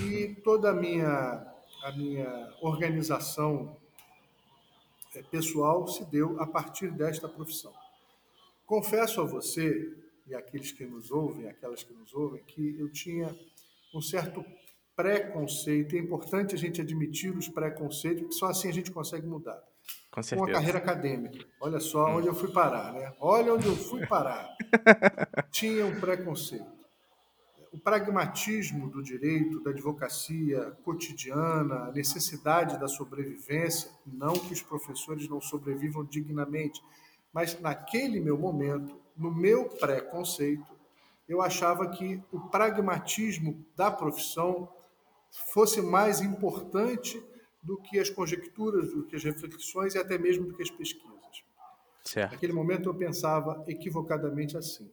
E 0.00 0.26
uhum. 0.26 0.34
toda 0.42 0.70
a 0.70 0.74
minha, 0.74 1.46
a 1.84 1.92
minha 1.92 2.54
organização 2.62 3.76
é, 5.14 5.22
pessoal 5.22 5.86
se 5.86 6.04
deu 6.04 6.40
a 6.40 6.46
partir 6.46 6.90
desta 6.90 7.28
profissão. 7.28 7.72
Confesso 8.64 9.20
a 9.20 9.24
você, 9.24 9.94
e 10.26 10.34
aqueles 10.34 10.72
que 10.72 10.86
nos 10.86 11.10
ouvem, 11.10 11.48
aquelas 11.48 11.82
que 11.82 11.92
nos 11.92 12.14
ouvem, 12.14 12.42
que 12.44 12.78
eu 12.78 12.88
tinha 12.90 13.36
um 13.92 14.00
certo 14.00 14.44
preconceito, 14.96 15.96
é 15.96 15.98
importante 15.98 16.54
a 16.54 16.58
gente 16.58 16.80
admitir 16.80 17.36
os 17.36 17.48
preconceitos, 17.48 18.22
porque 18.22 18.34
só 18.34 18.46
assim 18.46 18.68
a 18.68 18.72
gente 18.72 18.90
consegue 18.90 19.26
mudar. 19.26 19.62
Com 20.10 20.22
certeza. 20.22 20.46
Uma 20.46 20.52
carreira 20.52 20.78
acadêmica. 20.78 21.44
Olha 21.60 21.80
só 21.80 22.06
hum. 22.06 22.16
onde 22.16 22.28
eu 22.28 22.34
fui 22.34 22.50
parar, 22.52 22.92
né? 22.92 23.14
Olha 23.18 23.54
onde 23.54 23.66
eu 23.66 23.76
fui 23.76 24.06
parar. 24.06 24.46
Tinha 25.50 25.86
um 25.86 25.98
preconceito. 25.98 26.70
o 27.72 27.78
pragmatismo 27.78 28.90
do 28.90 29.02
direito, 29.02 29.62
da 29.62 29.70
advocacia 29.70 30.76
cotidiana, 30.84 31.86
a 31.86 31.92
necessidade 31.92 32.78
da 32.78 32.86
sobrevivência, 32.86 33.90
não 34.06 34.34
que 34.34 34.52
os 34.52 34.60
professores 34.60 35.26
não 35.26 35.40
sobrevivam 35.40 36.04
dignamente, 36.04 36.82
mas 37.32 37.58
naquele 37.58 38.20
meu 38.20 38.36
momento, 38.36 39.00
no 39.16 39.34
meu 39.34 39.70
preconceito, 39.70 40.70
eu 41.26 41.40
achava 41.40 41.88
que 41.88 42.22
o 42.30 42.38
pragmatismo 42.38 43.64
da 43.74 43.90
profissão 43.90 44.68
fosse 45.32 45.80
mais 45.80 46.20
importante 46.20 47.22
do 47.62 47.80
que 47.80 47.98
as 47.98 48.10
conjecturas, 48.10 48.92
do 48.92 49.04
que 49.04 49.16
as 49.16 49.24
reflexões 49.24 49.94
e 49.94 49.98
até 49.98 50.18
mesmo 50.18 50.46
do 50.46 50.54
que 50.54 50.62
as 50.62 50.70
pesquisas. 50.70 51.12
Certo. 52.04 52.32
Naquele 52.32 52.52
momento 52.52 52.88
eu 52.88 52.94
pensava 52.94 53.64
equivocadamente 53.66 54.56
assim. 54.56 54.90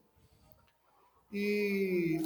E 1.32 2.22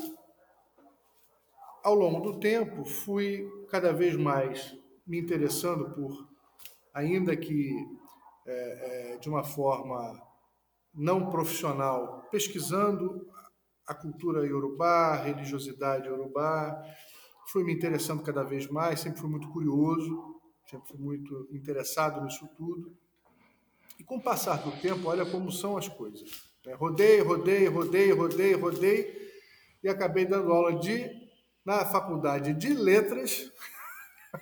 ao 1.84 1.96
longo 1.96 2.20
do 2.20 2.40
tempo 2.40 2.86
fui 2.86 3.50
cada 3.70 3.92
vez 3.92 4.16
mais 4.16 4.78
me 5.06 5.20
interessando 5.20 5.90
por, 5.92 6.30
ainda 6.94 7.36
que 7.36 7.74
é, 8.46 9.14
é, 9.14 9.18
de 9.18 9.30
uma 9.30 9.44
forma 9.44 10.22
não 10.94 11.30
profissional, 11.30 12.28
pesquisando 12.30 13.28
a 13.88 13.94
cultura 13.94 14.46
iorubá, 14.46 15.14
a 15.14 15.24
religiosidade 15.24 16.08
iorubá, 16.08 16.82
fui 17.48 17.64
me 17.64 17.74
interessando 17.74 18.24
cada 18.24 18.44
vez 18.44 18.68
mais, 18.68 19.00
sempre 19.00 19.20
fui 19.20 19.30
muito 19.30 19.50
curioso, 19.50 20.42
sempre 20.70 20.88
fui 20.90 21.00
muito 21.00 21.48
interessado 21.52 22.24
nisso 22.24 22.48
tudo. 22.56 22.96
E 24.00 24.04
com 24.04 24.18
o 24.18 24.22
passar 24.22 24.58
do 24.58 24.72
tempo, 24.82 25.08
olha 25.08 25.26
como 25.26 25.52
são 25.52 25.78
as 25.78 25.88
coisas. 25.88 26.30
Né? 26.66 26.74
Rodei, 26.74 27.22
rodei, 27.22 27.68
rodei, 27.68 28.12
rodei, 28.12 28.54
rodei, 28.54 29.32
e 29.84 29.90
acabei 29.90 30.26
dando 30.26 30.52
aula 30.52 30.80
de 30.80 31.24
na 31.66 31.86
faculdade 31.86 32.54
de 32.54 32.74
letras. 32.74 33.52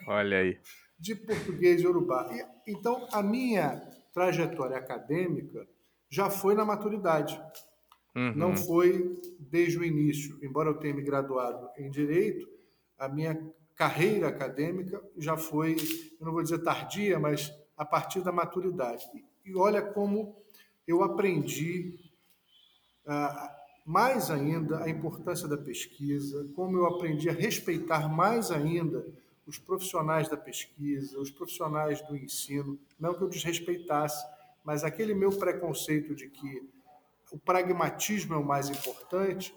Olha 0.07 0.39
aí. 0.39 0.59
De 1.01 1.15
português 1.15 1.81
e 1.81 1.87
urubá. 1.87 2.29
E, 2.31 2.71
então, 2.71 3.07
a 3.11 3.23
minha 3.23 3.81
trajetória 4.13 4.77
acadêmica 4.77 5.67
já 6.07 6.29
foi 6.29 6.53
na 6.53 6.63
maturidade. 6.63 7.41
Uhum. 8.15 8.35
Não 8.35 8.55
foi 8.55 9.19
desde 9.39 9.79
o 9.79 9.83
início. 9.83 10.37
Embora 10.43 10.69
eu 10.69 10.75
tenha 10.75 10.93
me 10.93 11.01
graduado 11.01 11.67
em 11.75 11.89
direito, 11.89 12.47
a 13.01 13.09
minha 13.09 13.51
carreira 13.75 14.27
acadêmica 14.27 15.01
já 15.17 15.35
foi, 15.35 15.75
eu 16.19 16.25
não 16.25 16.33
vou 16.33 16.43
dizer 16.43 16.59
tardia, 16.59 17.19
mas 17.19 17.51
a 17.75 17.83
partir 17.83 18.21
da 18.21 18.31
maturidade. 18.31 19.03
E 19.43 19.55
olha 19.55 19.81
como 19.81 20.35
eu 20.87 21.03
aprendi 21.03 21.99
ah, 23.07 23.57
mais 23.83 24.29
ainda 24.29 24.83
a 24.83 24.89
importância 24.89 25.47
da 25.47 25.57
pesquisa, 25.57 26.47
como 26.55 26.77
eu 26.77 26.85
aprendi 26.85 27.27
a 27.27 27.33
respeitar 27.33 28.07
mais 28.07 28.51
ainda 28.51 29.03
os 29.47 29.57
profissionais 29.57 30.29
da 30.29 30.37
pesquisa, 30.37 31.19
os 31.19 31.31
profissionais 31.31 32.01
do 32.01 32.15
ensino, 32.15 32.77
não 32.99 33.15
que 33.15 33.23
eu 33.23 33.29
desrespeitasse, 33.29 34.23
mas 34.63 34.83
aquele 34.83 35.15
meu 35.15 35.31
preconceito 35.31 36.13
de 36.13 36.29
que 36.29 36.69
o 37.31 37.39
pragmatismo 37.39 38.35
é 38.35 38.37
o 38.37 38.45
mais 38.45 38.69
importante, 38.69 39.55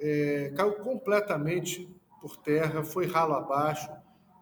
é, 0.00 0.52
caiu 0.56 0.72
completamente 0.80 1.88
por 2.26 2.36
terra, 2.36 2.82
foi 2.82 3.06
ralo 3.06 3.34
abaixo, 3.34 3.88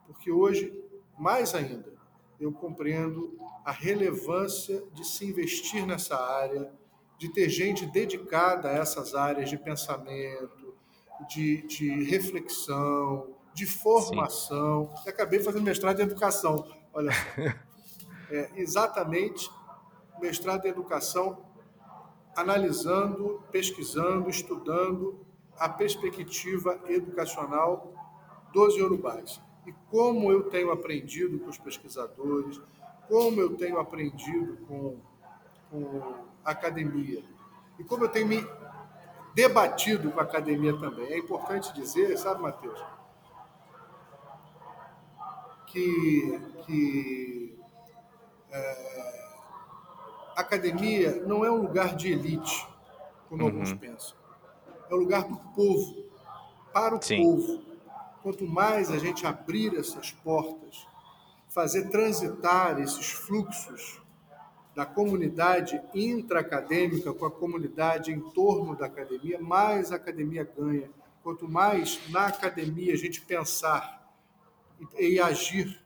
porque 0.07 0.33
hoje, 0.33 0.73
mais 1.19 1.55
ainda, 1.55 1.93
eu 2.41 2.51
compreendo 2.51 3.37
a 3.63 3.71
relevância 3.71 4.83
de 4.95 5.07
se 5.07 5.27
investir 5.27 5.87
nessa 5.87 6.17
área, 6.17 6.73
de 7.19 7.29
ter 7.29 7.47
gente 7.51 7.85
dedicada 7.85 8.71
a 8.71 8.73
essas 8.73 9.15
áreas 9.15 9.51
de 9.51 9.59
pensamento, 9.59 10.75
de, 11.29 11.61
de 11.67 12.05
reflexão, 12.05 13.35
de 13.53 13.67
formação. 13.67 14.91
Sim. 15.03 15.11
acabei 15.11 15.41
fazendo 15.41 15.65
mestrado 15.65 16.01
em 16.01 16.05
educação, 16.05 16.67
olha 16.93 17.13
só. 17.13 17.21
É, 18.31 18.51
exatamente 18.57 19.51
mestrado 20.19 20.65
em 20.65 20.71
educação, 20.71 21.45
analisando, 22.35 23.45
pesquisando, 23.53 24.31
estudando 24.31 25.24
a 25.59 25.69
perspectiva 25.69 26.81
educacional 26.89 27.93
dos 28.53 28.77
iorubás. 28.77 29.41
E 29.67 29.73
como 29.91 30.31
eu 30.31 30.45
tenho 30.51 30.71
aprendido 30.71 31.39
com 31.39 31.51
os 31.51 31.59
pesquisadores, 31.59 32.61
como 33.09 33.41
eu 33.41 33.57
tenho 33.57 33.79
aprendido 33.79 34.59
com, 34.67 34.97
com 35.71 36.15
a 36.45 36.51
academia, 36.51 37.23
e 37.79 37.85
como 37.85 38.05
eu 38.05 38.09
tenho 38.09 38.27
me 38.27 38.47
debatido 39.35 40.11
com 40.11 40.21
a 40.21 40.23
academia 40.23 40.79
também. 40.79 41.07
É 41.07 41.19
importante 41.19 41.73
dizer, 41.75 42.17
sabe, 42.17 42.43
Matheus, 42.43 42.81
que, 45.67 46.41
que 46.65 47.59
é, 48.51 49.25
a 50.37 50.41
academia 50.41 51.23
não 51.27 51.45
é 51.45 51.51
um 51.51 51.63
lugar 51.63 51.97
de 51.97 52.13
elite, 52.13 52.67
como 53.29 53.43
uhum. 53.43 53.49
alguns 53.49 53.73
pensam. 53.73 54.17
É 54.91 54.95
o 54.95 54.99
lugar 54.99 55.25
do 55.25 55.37
povo, 55.55 56.05
para 56.73 56.97
o 56.97 57.03
Sim. 57.03 57.23
povo. 57.23 57.63
Quanto 58.23 58.47
mais 58.47 58.91
a 58.91 58.99
gente 58.99 59.27
abrir 59.27 59.75
essas 59.77 60.11
portas, 60.11 60.87
fazer 61.49 61.91
transitar 61.91 62.81
esses 62.81 63.11
fluxos 63.11 64.01
da 64.75 64.85
comunidade 64.85 65.81
intraacadêmica 65.95 67.13
com 67.13 67.27
a 67.27 67.31
comunidade 67.31 68.11
em 68.11 68.21
torno 68.31 68.75
da 68.75 68.87
academia, 68.87 69.39
mais 69.41 69.93
a 69.93 69.97
academia 69.97 70.43
ganha. 70.57 70.91
Quanto 71.23 71.49
mais 71.49 72.01
na 72.11 72.27
academia 72.27 72.93
a 72.93 72.97
gente 72.97 73.21
pensar 73.21 74.13
e 74.99 75.21
agir 75.21 75.81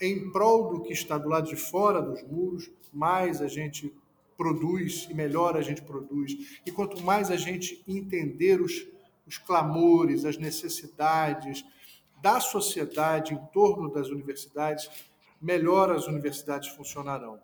em 0.00 0.30
prol 0.32 0.74
do 0.74 0.82
que 0.82 0.92
está 0.92 1.16
do 1.16 1.28
lado 1.28 1.46
de 1.46 1.56
fora 1.56 2.02
dos 2.02 2.22
muros, 2.24 2.70
mais 2.92 3.40
a 3.40 3.46
gente 3.46 3.94
produz 4.42 5.06
e 5.08 5.14
melhor 5.14 5.56
a 5.56 5.62
gente 5.62 5.82
produz. 5.82 6.60
E 6.66 6.72
quanto 6.72 7.00
mais 7.00 7.30
a 7.30 7.36
gente 7.36 7.80
entender 7.86 8.60
os, 8.60 8.84
os 9.24 9.38
clamores, 9.38 10.24
as 10.24 10.36
necessidades 10.36 11.64
da 12.20 12.40
sociedade 12.40 13.34
em 13.34 13.38
torno 13.52 13.88
das 13.88 14.08
universidades, 14.08 14.90
melhor 15.40 15.92
as 15.92 16.08
universidades 16.08 16.70
funcionarão. 16.70 17.38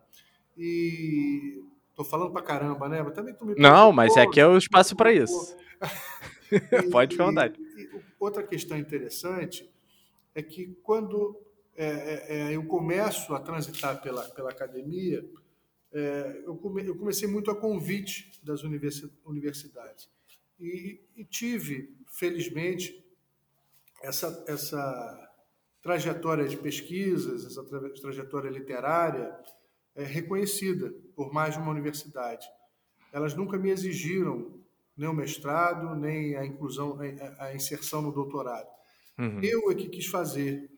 E 0.57 1.63
tô 1.95 2.03
falando 2.03 2.33
pra 2.33 2.43
caramba, 2.43 2.89
né? 2.89 3.01
Mas 3.01 3.15
também 3.15 3.33
tô 3.33 3.45
me 3.45 3.55
Não, 3.55 3.93
mas 3.93 4.17
é 4.17 4.23
aqui 4.23 4.41
é 4.41 4.47
o 4.47 4.59
espaço 4.59 4.97
para 4.97 5.13
isso. 5.13 5.57
Pode 6.91 7.13
ficar 7.13 7.25
à 7.25 7.27
vontade. 7.29 7.61
E, 7.77 7.83
e, 7.83 8.03
outra 8.19 8.43
questão 8.43 8.77
interessante 8.77 9.71
é 10.35 10.43
que 10.43 10.77
quando 10.83 11.39
é, 11.77 11.87
é, 11.87 12.27
é, 12.29 12.57
eu 12.57 12.65
começo 12.65 13.33
a 13.35 13.39
transitar 13.39 14.03
pela, 14.03 14.23
pela 14.31 14.51
academia, 14.51 15.25
é, 15.93 16.43
eu, 16.45 16.57
come, 16.57 16.87
eu, 16.87 16.97
comecei 16.97 17.29
muito 17.29 17.51
a 17.51 17.57
convite 17.57 18.41
das 18.43 18.63
universidades. 18.63 20.09
E, 20.61 21.01
e 21.17 21.25
tive, 21.25 21.97
felizmente, 22.11 23.05
essa, 24.03 24.45
essa 24.47 25.33
trajetória 25.83 26.47
de 26.47 26.57
pesquisas, 26.57 27.45
essa 27.47 27.65
trajetória 28.01 28.51
literária, 28.51 29.35
é, 29.95 30.05
reconhecida 30.05 30.93
por 31.15 31.33
mais 31.33 31.55
de 31.55 31.61
uma 31.61 31.71
universidade. 31.71 32.47
Elas 33.13 33.35
nunca 33.35 33.59
me 33.59 33.71
exigiram 33.71 34.59
nem 34.97 35.09
o 35.09 35.15
mestrado, 35.15 35.95
nem 35.95 36.37
a 36.37 36.45
inclusão, 36.45 36.99
a 37.39 37.55
inserção 37.55 38.03
no 38.03 38.13
doutorado. 38.13 38.69
Uhum. 39.17 39.41
Eu 39.43 39.71
é 39.71 39.75
que 39.75 39.89
quis 39.89 40.07
fazer, 40.07 40.69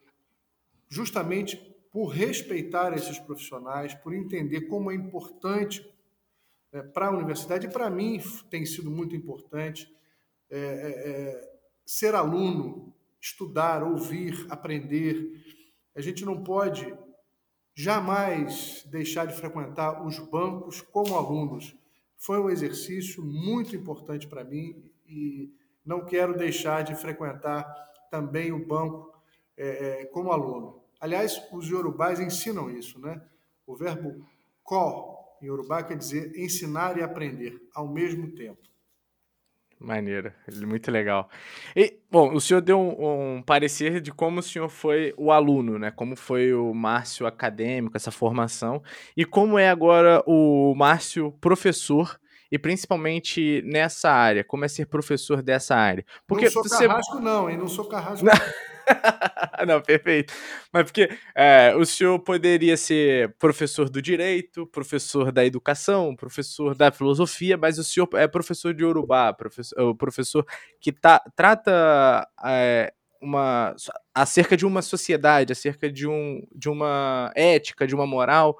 justamente 0.88 1.69
por 1.90 2.06
respeitar 2.06 2.92
esses 2.94 3.18
profissionais, 3.18 3.94
por 3.94 4.14
entender 4.14 4.62
como 4.62 4.90
é 4.90 4.94
importante 4.94 5.84
é, 6.72 6.82
para 6.82 7.08
a 7.08 7.10
universidade, 7.10 7.66
e 7.66 7.70
para 7.70 7.90
mim 7.90 8.20
tem 8.48 8.64
sido 8.64 8.90
muito 8.90 9.16
importante 9.16 9.92
é, 10.48 10.58
é, 10.58 11.10
é, 11.10 11.52
ser 11.84 12.14
aluno, 12.14 12.94
estudar, 13.20 13.82
ouvir, 13.82 14.46
aprender. 14.48 15.32
A 15.94 16.00
gente 16.00 16.24
não 16.24 16.42
pode 16.42 16.92
jamais 17.74 18.84
deixar 18.90 19.26
de 19.26 19.34
frequentar 19.34 20.04
os 20.06 20.18
bancos 20.18 20.80
como 20.80 21.16
alunos. 21.16 21.76
Foi 22.16 22.38
um 22.38 22.50
exercício 22.50 23.24
muito 23.24 23.74
importante 23.74 24.28
para 24.28 24.44
mim 24.44 24.90
e 25.06 25.52
não 25.84 26.04
quero 26.04 26.36
deixar 26.36 26.82
de 26.82 26.94
frequentar 26.94 27.64
também 28.10 28.52
o 28.52 28.66
banco 28.66 29.14
é, 29.56 30.02
é, 30.02 30.04
como 30.06 30.32
aluno. 30.32 30.79
Aliás, 31.00 31.40
os 31.50 31.68
iorubás 31.68 32.20
ensinam 32.20 32.70
isso, 32.70 32.98
né? 33.00 33.20
O 33.66 33.74
verbo 33.74 34.26
ko 34.62 35.18
em 35.40 35.46
iorubá 35.46 35.82
quer 35.82 35.96
dizer 35.96 36.36
ensinar 36.36 36.98
e 36.98 37.02
aprender 37.02 37.58
ao 37.74 37.88
mesmo 37.88 38.30
tempo. 38.32 38.60
Maneiro, 39.80 40.30
muito 40.66 40.90
legal. 40.90 41.30
E, 41.74 41.98
bom, 42.10 42.34
o 42.34 42.40
senhor 42.40 42.60
deu 42.60 42.78
um, 42.78 43.36
um, 43.38 43.42
parecer 43.42 44.02
de 44.02 44.12
como 44.12 44.40
o 44.40 44.42
senhor 44.42 44.68
foi 44.68 45.14
o 45.16 45.32
aluno, 45.32 45.78
né? 45.78 45.90
Como 45.90 46.14
foi 46.14 46.52
o 46.52 46.74
Márcio 46.74 47.26
acadêmico, 47.26 47.96
essa 47.96 48.10
formação, 48.10 48.82
e 49.16 49.24
como 49.24 49.58
é 49.58 49.70
agora 49.70 50.22
o 50.26 50.74
Márcio 50.74 51.32
professor 51.40 52.20
e 52.50 52.58
principalmente 52.58 53.62
nessa 53.64 54.10
área? 54.10 54.44
Como 54.44 54.64
é 54.64 54.68
ser 54.68 54.86
professor 54.86 55.42
dessa 55.42 55.74
área? 55.76 56.04
Porque 56.26 56.46
não 56.46 56.52
sou 56.52 56.62
você... 56.62 56.86
carrasco 56.86 57.20
não, 57.20 57.50
hein? 57.50 57.56
Não 57.56 57.68
sou 57.68 57.84
carrasco 57.84 58.24
não. 58.24 58.32
perfeito. 59.86 60.32
Mas 60.72 60.84
porque 60.84 61.10
é, 61.34 61.74
o 61.76 61.84
senhor 61.84 62.18
poderia 62.20 62.76
ser 62.76 63.34
professor 63.38 63.88
do 63.88 64.02
direito, 64.02 64.66
professor 64.66 65.30
da 65.30 65.44
educação, 65.44 66.14
professor 66.16 66.74
da 66.74 66.90
filosofia, 66.90 67.56
mas 67.56 67.78
o 67.78 67.84
senhor 67.84 68.08
é 68.14 68.26
professor 68.26 68.74
de 68.74 68.84
Urubá, 68.84 69.32
professor, 69.32 69.80
o 69.80 69.94
professor 69.94 70.44
que 70.80 70.92
tá, 70.92 71.22
trata 71.36 72.26
é, 72.44 72.92
uma, 73.20 73.74
acerca 74.14 74.56
de 74.56 74.66
uma 74.66 74.82
sociedade, 74.82 75.52
acerca 75.52 75.90
de, 75.90 76.06
um, 76.06 76.42
de 76.54 76.68
uma 76.68 77.30
ética, 77.34 77.86
de 77.86 77.94
uma 77.94 78.06
moral, 78.06 78.56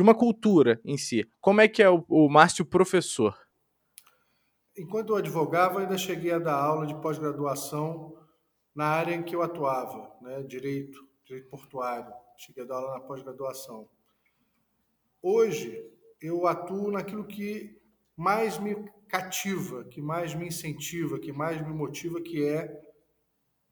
de 0.00 0.02
uma 0.02 0.14
cultura 0.14 0.80
em 0.82 0.96
si. 0.96 1.30
Como 1.42 1.60
é 1.60 1.68
que 1.68 1.82
é 1.82 1.90
o, 1.90 2.02
o 2.08 2.26
Márcio 2.26 2.64
professor? 2.64 3.36
Enquanto 4.74 5.10
eu 5.10 5.16
advogava, 5.16 5.80
ainda 5.80 5.98
cheguei 5.98 6.32
a 6.32 6.38
dar 6.38 6.54
aula 6.54 6.86
de 6.86 6.98
pós-graduação 7.02 8.16
na 8.74 8.86
área 8.86 9.14
em 9.14 9.22
que 9.22 9.36
eu 9.36 9.42
atuava, 9.42 10.10
né? 10.22 10.42
direito, 10.44 11.06
direito 11.22 11.50
portuário. 11.50 12.10
Cheguei 12.38 12.64
a 12.64 12.66
dar 12.66 12.76
aula 12.76 12.94
na 12.94 13.00
pós-graduação. 13.00 13.90
Hoje, 15.20 15.86
eu 16.18 16.46
atuo 16.46 16.90
naquilo 16.90 17.24
que 17.24 17.78
mais 18.16 18.58
me 18.58 18.74
cativa, 19.06 19.84
que 19.84 20.00
mais 20.00 20.34
me 20.34 20.46
incentiva, 20.46 21.18
que 21.18 21.30
mais 21.30 21.60
me 21.60 21.74
motiva, 21.74 22.22
que 22.22 22.42
é 22.42 22.74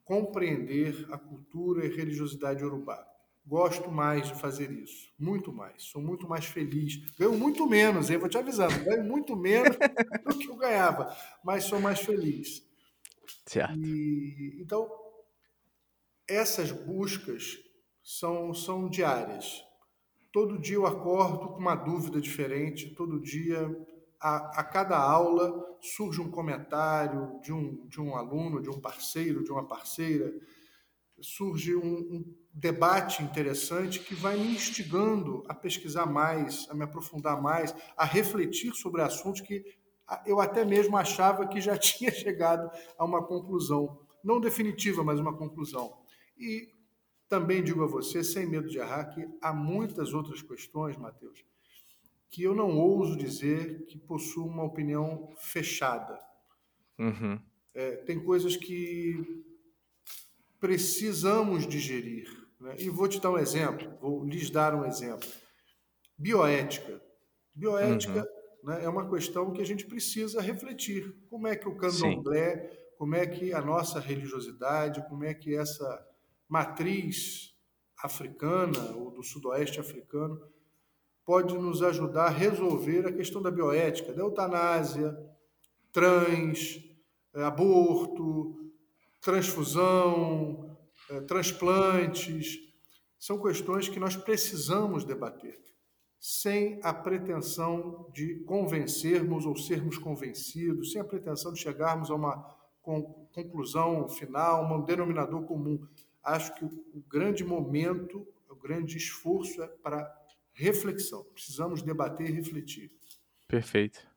compreender 0.05 1.07
a 1.11 1.17
cultura 1.17 1.87
e 1.87 1.97
religiosidade 1.97 2.63
urubá. 2.63 3.18
Gosto 3.49 3.91
mais 3.91 4.29
de 4.29 4.35
fazer 4.35 4.71
isso, 4.71 5.11
muito 5.19 5.51
mais. 5.51 5.83
Sou 5.85 6.03
muito 6.03 6.29
mais 6.29 6.45
feliz. 6.45 6.99
Ganho 7.19 7.33
muito 7.33 7.67
menos, 7.67 8.11
hein? 8.11 8.19
vou 8.19 8.29
te 8.29 8.37
avisando, 8.37 8.85
ganho 8.85 9.03
muito 9.03 9.35
menos 9.35 9.75
do 10.27 10.39
que 10.39 10.51
eu 10.51 10.57
ganhava, 10.57 11.17
mas 11.43 11.65
sou 11.65 11.81
mais 11.81 11.99
feliz. 11.99 12.63
Certo. 13.47 13.75
E, 13.79 14.59
então, 14.61 14.87
essas 16.29 16.71
buscas 16.71 17.59
são, 18.05 18.53
são 18.53 18.87
diárias. 18.87 19.65
Todo 20.31 20.59
dia 20.59 20.77
eu 20.77 20.87
acordo 20.87 21.49
com 21.49 21.59
uma 21.59 21.75
dúvida 21.75 22.21
diferente, 22.21 22.95
todo 22.95 23.19
dia 23.19 23.75
a, 24.21 24.61
a, 24.61 24.65
cada 24.65 24.99
aula 24.99 25.79
surge 25.81 26.21
um 26.21 26.31
comentário 26.31 27.41
de 27.41 27.51
um, 27.51 27.87
de 27.87 27.99
um 27.99 28.15
aluno, 28.15 28.61
de 28.61 28.69
um 28.69 28.79
parceiro, 28.79 29.43
de 29.43 29.51
uma 29.51 29.67
parceira, 29.67 30.35
surge 31.21 31.75
um, 31.75 31.97
um 31.99 32.35
debate 32.53 33.23
interessante 33.23 34.01
que 34.01 34.15
vai 34.15 34.37
me 34.37 34.55
instigando 34.55 35.45
a 35.49 35.55
pesquisar 35.55 36.07
mais, 36.07 36.67
a 36.71 36.75
me 36.75 36.85
aprofundar 36.85 37.41
mais, 37.41 37.75
a 37.97 38.05
refletir 38.05 38.75
sobre 38.75 39.03
assuntos 39.03 39.41
que 39.41 39.65
eu 40.25 40.41
até 40.41 40.65
mesmo 40.65 40.97
achava 40.97 41.47
que 41.47 41.61
já 41.61 41.77
tinha 41.79 42.11
chegado 42.11 42.71
a 42.97 43.05
uma 43.05 43.23
conclusão, 43.23 44.01
não 44.23 44.41
definitiva, 44.41 45.05
mas 45.05 45.21
uma 45.21 45.37
conclusão. 45.37 45.99
E 46.39 46.73
também 47.29 47.63
digo 47.63 47.83
a 47.85 47.87
você, 47.87 48.25
sem 48.25 48.47
medo 48.47 48.69
de 48.69 48.79
errar, 48.79 49.07
que 49.07 49.29
há 49.41 49.53
muitas 49.53 50.15
outras 50.15 50.41
questões, 50.41 50.97
Mateus, 50.97 51.45
que 52.31 52.43
eu 52.43 52.55
não 52.55 52.79
ouso 52.79 53.17
dizer 53.17 53.85
que 53.87 53.99
possuo 53.99 54.47
uma 54.47 54.65
opinião 54.65 55.33
fechada. 55.37 56.19
Uhum. 56.99 57.39
É, 57.75 57.97
tem 57.97 58.19
coisas 58.23 58.57
que 58.57 59.45
precisamos 60.61 61.67
digerir. 61.67 62.29
Né? 62.61 62.77
E 62.79 62.91
vou 62.91 63.09
te 63.09 63.21
dar 63.21 63.31
um 63.31 63.39
exemplo, 63.39 63.91
vou 64.01 64.25
lhes 64.25 64.51
dar 64.51 64.75
um 64.75 64.85
exemplo. 64.85 65.29
Bioética. 66.17 67.01
Bioética 67.55 68.21
uhum. 68.63 68.71
né, 68.71 68.85
é 68.85 68.89
uma 68.89 69.09
questão 69.09 69.53
que 69.53 69.63
a 69.63 69.67
gente 69.67 69.87
precisa 69.87 70.41
refletir. 70.41 71.15
Como 71.31 71.47
é 71.47 71.57
que 71.57 71.69
o 71.69 71.77
candomblé, 71.77 72.69
Sim. 72.69 72.77
como 72.97 73.15
é 73.15 73.27
que 73.27 73.53
a 73.53 73.61
nossa 73.61 74.01
religiosidade, 74.01 75.05
como 75.09 75.25
é 75.25 75.35
que 75.35 75.55
essa 75.55 76.07
matriz 76.49 77.55
africana 78.03 78.97
ou 78.97 79.11
do 79.11 79.23
sudoeste 79.23 79.81
africano 79.81 80.41
pode 81.25 81.55
nos 81.59 81.83
ajudar 81.83 82.27
a 82.27 82.31
resolver 82.31 83.07
a 83.07 83.13
questão 83.13 83.43
da 83.43 83.51
bioética, 83.51 84.13
da 84.13 84.23
eutanásia, 84.23 85.15
trans, 85.93 86.81
eh, 87.35 87.43
aborto, 87.43 88.58
transfusão, 89.29 90.79
eh, 91.11 91.21
transplantes. 91.21 92.59
São 93.19 93.39
questões 93.39 93.87
que 93.87 94.01
nós 94.01 94.17
precisamos 94.17 95.05
debater, 95.05 95.61
sem 96.19 96.81
a 96.83 96.95
pretensão 96.95 98.11
de 98.15 98.37
convencermos 98.45 99.45
ou 99.45 99.55
sermos 99.55 99.99
convencidos, 99.99 100.93
sem 100.93 101.01
a 101.03 101.05
pretensão 101.05 101.53
de 101.53 101.61
chegarmos 101.61 102.11
a 102.11 102.15
uma 102.15 102.57
conclusão 103.33 104.09
final, 104.09 104.65
um 104.65 104.83
denominador 104.83 105.43
comum. 105.43 105.87
Acho 106.23 106.55
que 106.55 106.65
o 106.65 107.05
grande 107.07 107.45
momento, 107.45 108.27
o 108.49 108.57
grande 108.57 108.97
esforço 108.97 109.63
é 109.63 109.69
para 109.69 110.11
reflexão. 110.55 111.23
Precisamos 111.35 111.83
debater 111.83 112.31
e 112.31 112.33
refletir. 112.33 112.91
Perfeito. 113.47 114.09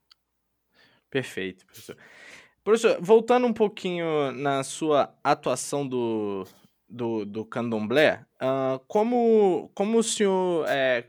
Perfeito, 1.10 1.66
professor. 1.66 1.98
Professor, 2.64 2.98
voltando 3.02 3.48
um 3.48 3.54
pouquinho 3.54 4.32
na 4.34 4.64
sua 4.64 5.12
atuação 5.24 5.88
do, 5.88 6.46
do, 6.88 7.26
do 7.26 7.44
candomblé, 7.44 8.24
uh, 8.42 8.80
como, 8.88 9.72
como 9.74 9.98
o 9.98 10.04
senhor 10.04 10.68
é, 10.70 11.08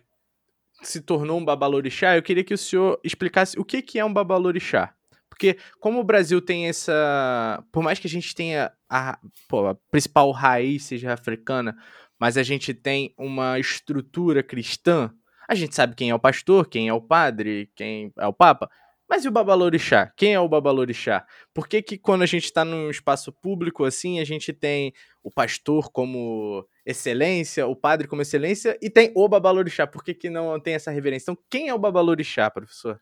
se 0.83 1.03
tornou 1.03 1.39
um 1.39 1.45
babalorixá, 1.45 2.17
eu 2.17 2.23
queria 2.23 2.43
que 2.43 2.55
o 2.55 2.59
senhor 2.59 2.99
explicasse 3.05 3.59
o 3.59 3.65
que, 3.65 3.83
que 3.83 3.99
é 3.99 4.05
um 4.05 4.13
babalorixá. 4.13 4.95
Porque 5.29 5.59
como 5.79 6.01
o 6.01 6.05
Brasil 6.05 6.41
tem 6.41 6.69
essa... 6.69 7.63
Por 7.71 7.83
mais 7.83 7.99
que 7.99 8.07
a 8.07 8.11
gente 8.11 8.35
tenha 8.35 8.73
a, 8.89 9.19
pô, 9.49 9.67
a 9.67 9.75
principal 9.91 10.31
raiz 10.31 10.85
seja 10.85 11.13
africana, 11.13 11.77
mas 12.19 12.39
a 12.39 12.43
gente 12.43 12.73
tem 12.73 13.13
uma 13.19 13.59
estrutura 13.59 14.43
cristã, 14.43 15.13
a 15.49 15.55
gente 15.55 15.75
sabe 15.75 15.95
quem 15.97 16.11
é 16.11 16.15
o 16.15 16.19
pastor, 16.19 16.67
quem 16.69 16.89
é 16.89 16.93
o 16.95 17.01
padre, 17.01 17.71
quem 17.75 18.13
é 18.17 18.27
o 18.27 18.33
papa. 18.33 18.71
Mas 19.13 19.27
e 19.27 19.29
o 19.29 19.31
babalorixá? 19.31 20.07
Quem 20.17 20.33
é 20.33 20.41
o 20.41 20.49
babalorixá? 20.49 21.27
Por 21.53 21.69
que 21.69 21.83
que 21.83 21.99
quando 21.99 22.23
a 22.23 22.27
gente 22.27 22.45
está 22.45 22.65
num 22.65 22.89
espaço 22.89 23.31
público 23.31 23.85
assim, 23.85 24.19
a 24.21 24.25
gente 24.25 24.55
tem 24.55 24.95
o 25.23 25.31
pastor 25.31 25.93
como 25.93 26.67
excelência, 26.87 27.67
o 27.67 27.77
padre 27.77 28.09
como 28.09 28.23
excelência 28.23 28.79
e 28.81 28.89
tem 28.89 29.13
o 29.15 29.29
babalorixá? 29.29 29.87
Por 29.87 30.03
que 30.03 30.15
que 30.15 30.31
não 30.31 30.59
tem 30.59 30.73
essa 30.73 30.91
reverência? 30.91 31.31
Então, 31.31 31.45
quem 31.51 31.69
é 31.69 31.75
o 31.75 31.79
babalorixá, 31.79 32.51
professor? 32.51 32.99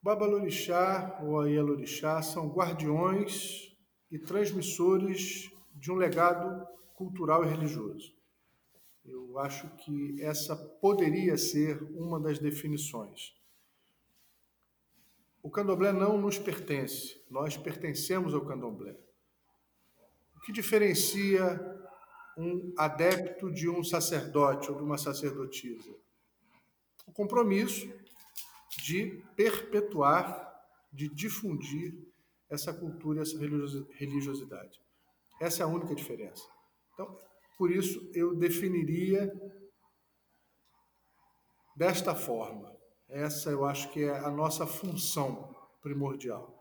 Babalorixá 0.00 1.18
ou 1.22 1.42
Aielorixá 1.42 2.22
são 2.22 2.48
guardiões 2.48 3.76
e 4.10 4.18
transmissores 4.18 5.50
de 5.74 5.92
um 5.92 5.96
legado 5.96 6.66
cultural 6.94 7.44
e 7.44 7.48
religioso. 7.48 8.14
Eu 9.04 9.38
acho 9.38 9.68
que 9.84 10.16
essa 10.22 10.56
poderia 10.56 11.36
ser 11.36 11.82
uma 11.92 12.18
das 12.18 12.38
definições. 12.38 13.41
O 15.42 15.50
candomblé 15.50 15.92
não 15.92 16.16
nos 16.16 16.38
pertence, 16.38 17.20
nós 17.28 17.56
pertencemos 17.56 18.32
ao 18.32 18.46
candomblé. 18.46 18.96
O 20.36 20.40
que 20.40 20.52
diferencia 20.52 21.60
um 22.38 22.72
adepto 22.78 23.50
de 23.52 23.68
um 23.68 23.82
sacerdote 23.82 24.70
ou 24.70 24.76
de 24.76 24.82
uma 24.82 24.96
sacerdotisa? 24.96 25.92
O 27.06 27.12
compromisso 27.12 27.92
de 28.84 29.22
perpetuar, 29.34 30.50
de 30.92 31.08
difundir 31.08 31.92
essa 32.48 32.72
cultura 32.72 33.20
e 33.20 33.22
essa 33.22 33.38
religiosidade. 33.92 34.80
Essa 35.40 35.62
é 35.62 35.64
a 35.64 35.68
única 35.68 35.94
diferença. 35.94 36.46
Então, 36.92 37.16
por 37.58 37.70
isso, 37.70 38.10
eu 38.14 38.34
definiria 38.34 39.32
desta 41.76 42.14
forma. 42.14 42.76
Essa 43.12 43.50
eu 43.50 43.64
acho 43.64 43.90
que 43.90 44.04
é 44.04 44.18
a 44.18 44.30
nossa 44.30 44.66
função 44.66 45.54
primordial. 45.80 46.58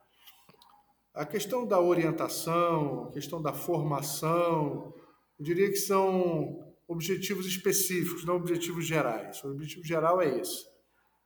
A 1.13 1.25
questão 1.25 1.65
da 1.65 1.79
orientação, 1.79 3.05
a 3.05 3.11
questão 3.11 3.41
da 3.41 3.53
formação, 3.53 4.93
eu 5.39 5.45
diria 5.45 5.69
que 5.69 5.77
são 5.77 6.73
objetivos 6.87 7.45
específicos, 7.45 8.25
não 8.25 8.35
objetivos 8.35 8.85
gerais. 8.85 9.43
O 9.43 9.51
objetivo 9.51 9.83
geral 9.85 10.21
é 10.21 10.39
esse: 10.39 10.65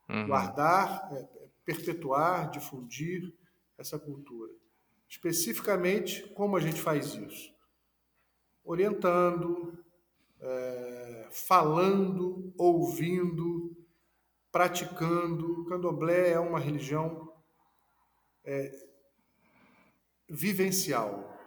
uhum. 0.10 0.28
guardar, 0.28 1.10
é, 1.12 1.28
perpetuar, 1.66 2.50
difundir 2.50 3.34
essa 3.78 4.00
cultura. 4.00 4.54
Especificamente, 5.10 6.28
como 6.34 6.56
a 6.56 6.60
gente 6.60 6.82
faz 6.82 7.14
isso? 7.14 7.56
orientando, 8.66 9.78
é, 10.42 11.28
falando, 11.48 12.52
ouvindo, 12.58 13.65
praticando. 14.56 15.64
O 15.64 15.66
candomblé 15.66 16.32
é 16.32 16.40
uma 16.40 16.62
religião 16.62 17.30
é, 18.46 18.72
vivencial, 20.30 21.38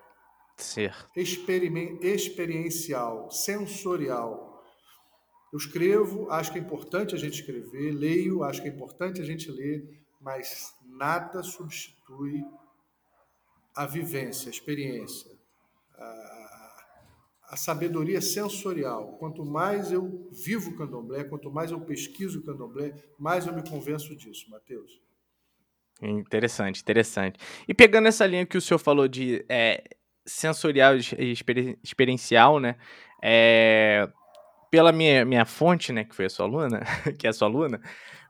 certo. 0.59 1.11
experiencial, 1.17 3.31
sensorial. 3.31 4.63
Eu 5.51 5.57
escrevo, 5.57 6.31
acho 6.31 6.53
que 6.53 6.59
é 6.59 6.61
importante 6.61 7.15
a 7.15 7.19
gente 7.19 7.41
escrever, 7.41 7.93
leio, 7.93 8.43
acho 8.43 8.61
que 8.61 8.69
é 8.69 8.71
importante 8.71 9.23
a 9.23 9.25
gente 9.25 9.51
ler, 9.51 10.05
mas 10.21 10.75
nada 10.85 11.43
substitui 11.43 12.45
a 13.75 13.87
vivência, 13.87 14.49
a 14.49 14.53
experiência, 14.53 15.31
a, 15.95 16.38
a 17.49 17.57
sabedoria 17.57 18.21
sensorial. 18.21 19.17
Quanto 19.19 19.45
mais 19.45 19.91
eu 19.91 20.29
vivo 20.31 20.71
o 20.71 20.77
candomblé, 20.77 21.25
quanto 21.25 21.51
mais 21.51 21.71
eu 21.71 21.81
pesquiso 21.81 22.41
o 22.41 22.43
candomblé, 22.43 22.95
mais 23.19 23.47
eu 23.47 23.55
me 23.55 23.69
convenço 23.69 24.15
disso, 24.15 24.51
Matheus. 24.51 25.01
Interessante, 26.01 26.83
interessante. 26.83 27.39
E 27.67 27.75
pegando 27.75 28.07
essa 28.07 28.27
linha 28.27 28.47
que 28.47 28.57
o 28.57 28.61
senhor 28.61 28.79
falou 28.79 29.09
de 29.09 29.45
é, 29.49 29.83
sensorial 30.27 30.95
e 30.97 31.35
experiencial, 31.83 32.61
né? 32.61 32.77
É, 33.23 34.09
pela 34.71 34.93
minha, 34.93 35.25
minha 35.25 35.47
fonte, 35.47 35.93
né, 35.93 36.05
que 36.05 36.15
foi 36.15 36.27
a 36.27 36.31
sua 36.31 36.45
aluna, 36.45 36.83
que 37.19 37.27
é 37.27 37.31
a 37.31 37.33
sua 37.33 37.49
aluna, 37.49 37.81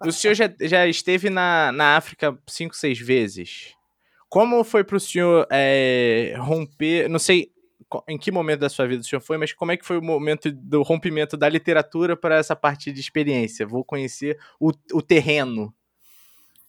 o 0.01 0.13
senhor 0.13 0.35
já, 0.35 0.49
já 0.61 0.87
esteve 0.87 1.29
na, 1.29 1.73
na 1.73 1.97
África 1.97 2.39
cinco, 2.47 2.77
seis 2.77 2.99
vezes. 2.99 3.75
Como 4.29 4.63
foi 4.63 4.85
para 4.85 4.97
o 4.97 5.01
senhor 5.01 5.47
é, 5.51 6.35
romper, 6.39 7.09
não 7.09 7.19
sei 7.19 7.51
em 8.07 8.19
que 8.19 8.31
momento 8.31 8.61
da 8.61 8.69
sua 8.69 8.87
vida 8.87 9.01
o 9.01 9.05
senhor 9.05 9.21
foi, 9.21 9.39
mas 9.39 9.53
como 9.53 9.73
é 9.73 9.77
que 9.77 9.87
foi 9.87 9.99
o 9.99 10.03
momento 10.03 10.51
do 10.53 10.83
rompimento 10.83 11.37
da 11.37 11.49
literatura 11.49 12.17
para 12.17 12.37
essa 12.37 12.55
parte 12.55 12.93
de 12.93 13.01
experiência? 13.01 13.67
Vou 13.67 13.85
conhecer 13.85 14.39
o, 14.61 14.71
o 14.93 15.03
terreno 15.03 15.75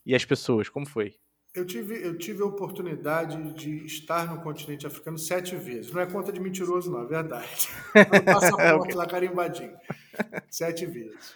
e 0.06 0.16
as 0.16 0.26
pessoas, 0.26 0.70
como 0.70 0.88
foi? 0.88 1.16
Eu 1.54 1.66
tive, 1.66 1.96
eu 2.06 2.18
tive 2.18 2.44
a 2.44 2.46
oportunidade 2.46 3.54
de 3.54 3.86
estar 3.86 4.34
no 4.34 4.42
continente 4.42 4.86
africano 4.86 5.18
sete 5.18 5.56
vezes. 5.56 5.92
Não 5.92 6.02
é 6.02 6.06
conta 6.06 6.32
de 6.32 6.40
mentiroso, 6.40 6.92
não, 6.92 7.04
é 7.04 7.08
verdade. 7.08 7.68
Passaporte 8.24 8.96
lá 8.96 9.08
carimbadinho. 9.08 9.76
Sete 10.50 10.86
vezes. 10.86 11.34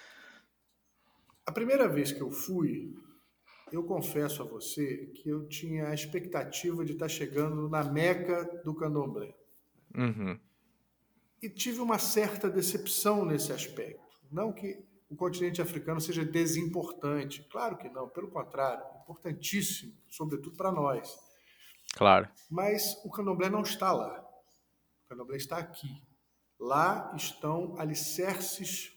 A 1.46 1.52
primeira 1.52 1.90
vez 1.90 2.12
que 2.12 2.22
eu 2.22 2.32
fui, 2.32 2.94
eu 3.72 3.84
confesso 3.84 4.44
a 4.44 4.46
você 4.46 5.08
que 5.16 5.28
eu 5.28 5.48
tinha 5.48 5.88
a 5.88 5.94
expectativa 5.94 6.86
de 6.86 6.94
estar 6.94 7.10
chegando 7.10 7.68
na 7.68 7.84
meca 7.84 8.44
do 8.64 8.76
candomblé. 8.76 9.34
Uhum. 9.96 10.40
E 11.42 11.50
tive 11.50 11.80
uma 11.80 12.00
certa 12.00 12.50
decepção 12.50 13.26
nesse 13.26 13.52
aspecto. 13.52 14.02
Não 14.32 14.52
que 14.52 14.84
o 15.10 15.16
continente 15.16 15.62
africano 15.62 16.02
seja 16.02 16.26
desimportante. 16.26 17.44
Claro 17.52 17.78
que 17.78 17.90
não, 17.90 18.10
pelo 18.10 18.30
contrário, 18.30 18.84
importantíssimo, 19.02 19.94
sobretudo 20.10 20.56
para 20.56 20.72
nós. 20.72 21.16
Claro. 21.94 22.28
Mas 22.50 23.00
o 23.06 23.12
candomblé 23.12 23.50
não 23.50 23.62
está 23.62 23.92
lá. 23.92 24.20
O 25.06 25.10
candomblé 25.10 25.38
está 25.38 25.58
aqui. 25.58 26.02
Lá 26.60 27.14
estão 27.16 27.76
alicerces 27.78 28.94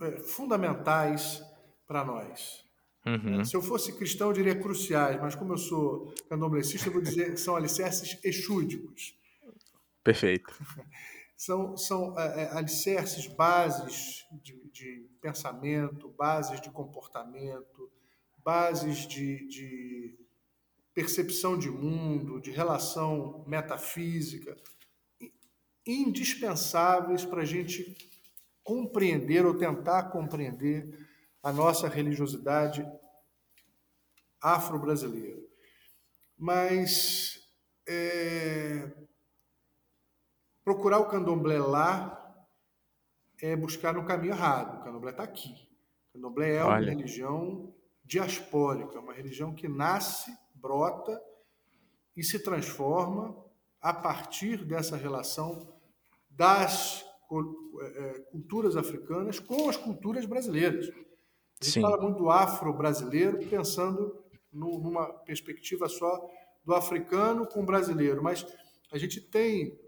é, 0.00 0.20
fundamentais 0.22 1.42
para 1.86 2.04
nós. 2.04 2.64
Uhum. 3.08 3.44
Se 3.44 3.56
eu 3.56 3.62
fosse 3.62 3.92
cristão, 3.94 4.28
eu 4.28 4.34
diria 4.34 4.54
cruciais, 4.54 5.18
mas 5.20 5.34
como 5.34 5.54
eu 5.54 5.58
sou 5.58 6.12
candomblessista, 6.28 6.88
eu 6.88 6.92
vou 6.92 7.00
dizer 7.00 7.32
que 7.32 7.40
são 7.40 7.56
alicerces 7.56 8.18
exúdicos. 8.22 9.16
Perfeito. 10.04 10.52
são, 11.36 11.76
são 11.76 12.18
é, 12.18 12.42
é, 12.42 12.56
alicerces, 12.56 13.26
bases 13.26 14.26
de, 14.42 14.60
de, 14.70 15.08
pensamento, 15.22 16.08
bases 16.10 16.60
de 16.60 16.70
comportamento, 16.70 17.90
bases 18.44 19.06
de, 19.06 19.46
de 19.48 20.18
percepção 20.92 21.56
de 21.56 21.70
mundo, 21.70 22.40
de 22.40 22.50
relação 22.50 23.44
metafísica, 23.46 24.56
indispensáveis 25.86 27.24
para 27.24 27.42
a 27.42 27.46
gente 27.46 27.96
compreender 28.62 29.46
ou 29.46 29.54
tentar 29.54 30.10
compreender 30.10 31.08
a 31.42 31.52
nossa 31.52 31.88
religiosidade 31.88 32.86
afro-brasileira. 34.40 35.42
Mas 36.36 37.40
é, 37.88 38.90
Procurar 40.68 40.98
o 40.98 41.08
candomblé 41.08 41.58
lá 41.58 42.46
é 43.40 43.56
buscar 43.56 43.94
no 43.94 44.04
caminho 44.04 44.34
errado. 44.34 44.78
O 44.78 44.84
candomblé 44.84 45.12
está 45.12 45.22
aqui. 45.22 45.66
O 46.10 46.12
candomblé 46.12 46.56
é 46.56 46.62
Olha. 46.62 46.82
uma 46.82 46.90
religião 46.90 47.74
diaspórica, 48.04 49.00
uma 49.00 49.14
religião 49.14 49.54
que 49.54 49.66
nasce, 49.66 50.30
brota 50.54 51.18
e 52.14 52.22
se 52.22 52.38
transforma 52.40 53.34
a 53.80 53.94
partir 53.94 54.62
dessa 54.62 54.94
relação 54.94 55.72
das 56.28 57.02
é, 57.80 57.86
é, 57.86 58.20
culturas 58.30 58.76
africanas 58.76 59.40
com 59.40 59.70
as 59.70 59.76
culturas 59.78 60.26
brasileiras. 60.26 60.90
A 60.90 61.64
gente 61.64 61.72
Sim. 61.72 61.80
fala 61.80 61.96
muito 61.96 62.18
do 62.18 62.28
afro-brasileiro, 62.28 63.38
pensando 63.48 64.22
numa 64.52 65.12
perspectiva 65.12 65.88
só 65.88 66.30
do 66.64 66.74
africano 66.74 67.46
com 67.46 67.62
o 67.62 67.66
brasileiro, 67.66 68.22
mas 68.22 68.46
a 68.90 68.98
gente 68.98 69.20
tem 69.20 69.78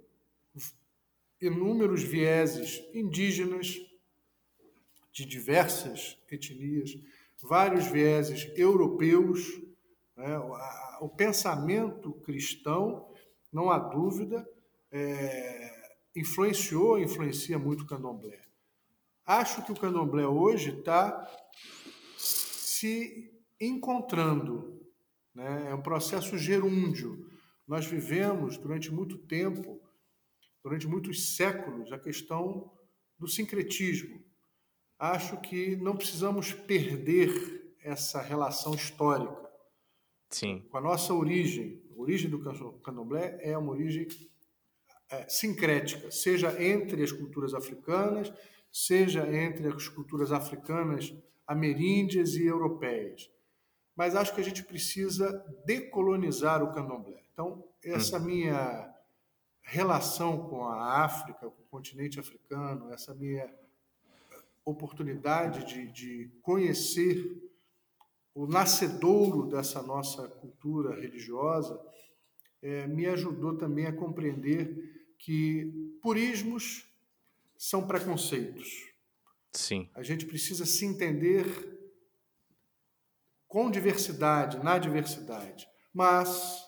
inúmeros 1.41 2.03
vieses 2.03 2.83
indígenas 2.95 3.77
de 5.13 5.25
diversas 5.25 6.19
etnias, 6.31 6.97
vários 7.43 7.87
vieses 7.87 8.51
europeus. 8.57 9.61
Né? 10.17 10.39
O 11.01 11.09
pensamento 11.09 12.13
cristão, 12.13 13.11
não 13.53 13.71
há 13.71 13.79
dúvida, 13.79 14.47
é, 14.93 15.95
influenciou, 16.15 16.99
influencia 16.99 17.59
muito 17.59 17.85
o 17.85 17.87
candomblé. 17.87 18.41
Acho 19.25 19.65
que 19.65 19.73
o 19.73 19.77
candomblé 19.77 20.27
hoje 20.27 20.79
está 20.79 21.27
se 22.17 23.30
encontrando. 23.61 24.81
Né? 25.35 25.69
É 25.71 25.75
um 25.75 25.83
processo 25.83 26.39
gerúndio. 26.39 27.29
Nós 27.67 27.87
vivemos 27.87 28.57
durante 28.57 28.91
muito 28.91 29.19
tempo 29.19 29.81
durante 30.63 30.87
muitos 30.87 31.37
séculos 31.37 31.93
a 31.93 31.99
questão 31.99 32.71
do 33.19 33.27
sincretismo. 33.27 34.23
Acho 34.99 35.41
que 35.41 35.77
não 35.77 35.97
precisamos 35.97 36.53
perder 36.53 37.75
essa 37.83 38.21
relação 38.21 38.75
histórica. 38.75 39.51
Sim. 40.29 40.67
Com 40.71 40.77
a 40.77 40.81
nossa 40.81 41.15
origem. 41.15 41.83
A 41.97 42.01
origem 42.01 42.31
do 42.31 42.43
candomblé 42.81 43.39
é 43.43 43.57
uma 43.57 43.73
origem 43.73 44.07
é, 45.11 45.29
sincrética, 45.29 46.11
seja 46.11 46.63
entre 46.63 47.03
as 47.03 47.13
culturas 47.13 47.53
africanas, 47.53 48.33
seja 48.73 49.27
entre 49.35 49.69
as 49.69 49.89
culturas 49.89 50.33
africanas, 50.33 51.15
ameríndias 51.47 52.35
e 52.37 52.47
europeias. 52.47 53.31
Mas 54.01 54.17
acho 54.17 54.35
que 54.35 54.41
a 54.41 54.45
gente 54.45 54.63
precisa 54.63 55.45
decolonizar 55.67 56.63
o 56.65 56.73
candomblé. 56.73 57.23
Então, 57.35 57.63
essa 57.85 58.17
hum. 58.17 58.25
minha 58.25 58.91
relação 59.61 60.49
com 60.49 60.65
a 60.65 61.05
África, 61.05 61.51
com 61.51 61.63
o 61.63 61.67
continente 61.67 62.19
africano, 62.19 62.91
essa 62.95 63.15
minha 63.15 63.55
oportunidade 64.65 65.67
de, 65.67 65.93
de 65.93 66.31
conhecer 66.41 67.47
o 68.35 68.47
nascedouro 68.47 69.47
dessa 69.47 69.83
nossa 69.83 70.27
cultura 70.29 70.99
religiosa, 70.99 71.79
é, 72.63 72.87
me 72.87 73.05
ajudou 73.05 73.59
também 73.59 73.85
a 73.85 73.93
compreender 73.93 75.15
que 75.19 75.99
purismos 76.01 76.91
são 77.55 77.87
preconceitos. 77.87 78.67
Sim. 79.53 79.91
A 79.95 80.03
gente 80.03 80.25
precisa 80.25 80.65
se 80.65 80.87
entender 80.87 81.80
com 83.51 83.69
diversidade, 83.69 84.63
na 84.63 84.79
diversidade. 84.79 85.69
Mas 85.93 86.65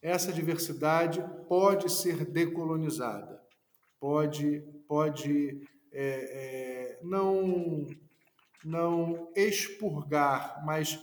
essa 0.00 0.32
diversidade 0.32 1.20
pode 1.48 1.90
ser 1.90 2.24
decolonizada, 2.24 3.42
pode, 3.98 4.60
pode 4.86 5.60
é, 5.92 5.98
é, 5.98 7.00
não, 7.02 7.84
não 8.64 9.32
expurgar, 9.34 10.64
mas 10.64 10.96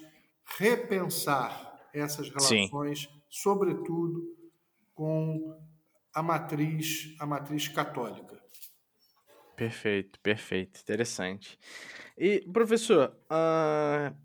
repensar 0.57 1.81
essas 1.93 2.29
relações, 2.29 3.01
Sim. 3.01 3.21
sobretudo 3.29 4.33
com 4.95 5.59
a 6.15 6.23
matriz, 6.23 7.13
a 7.19 7.25
matriz 7.25 7.67
católica. 7.67 8.41
Perfeito, 9.57 10.17
perfeito, 10.21 10.79
interessante. 10.79 11.59
E 12.17 12.39
professor, 12.51 13.15
uh, 13.25 14.22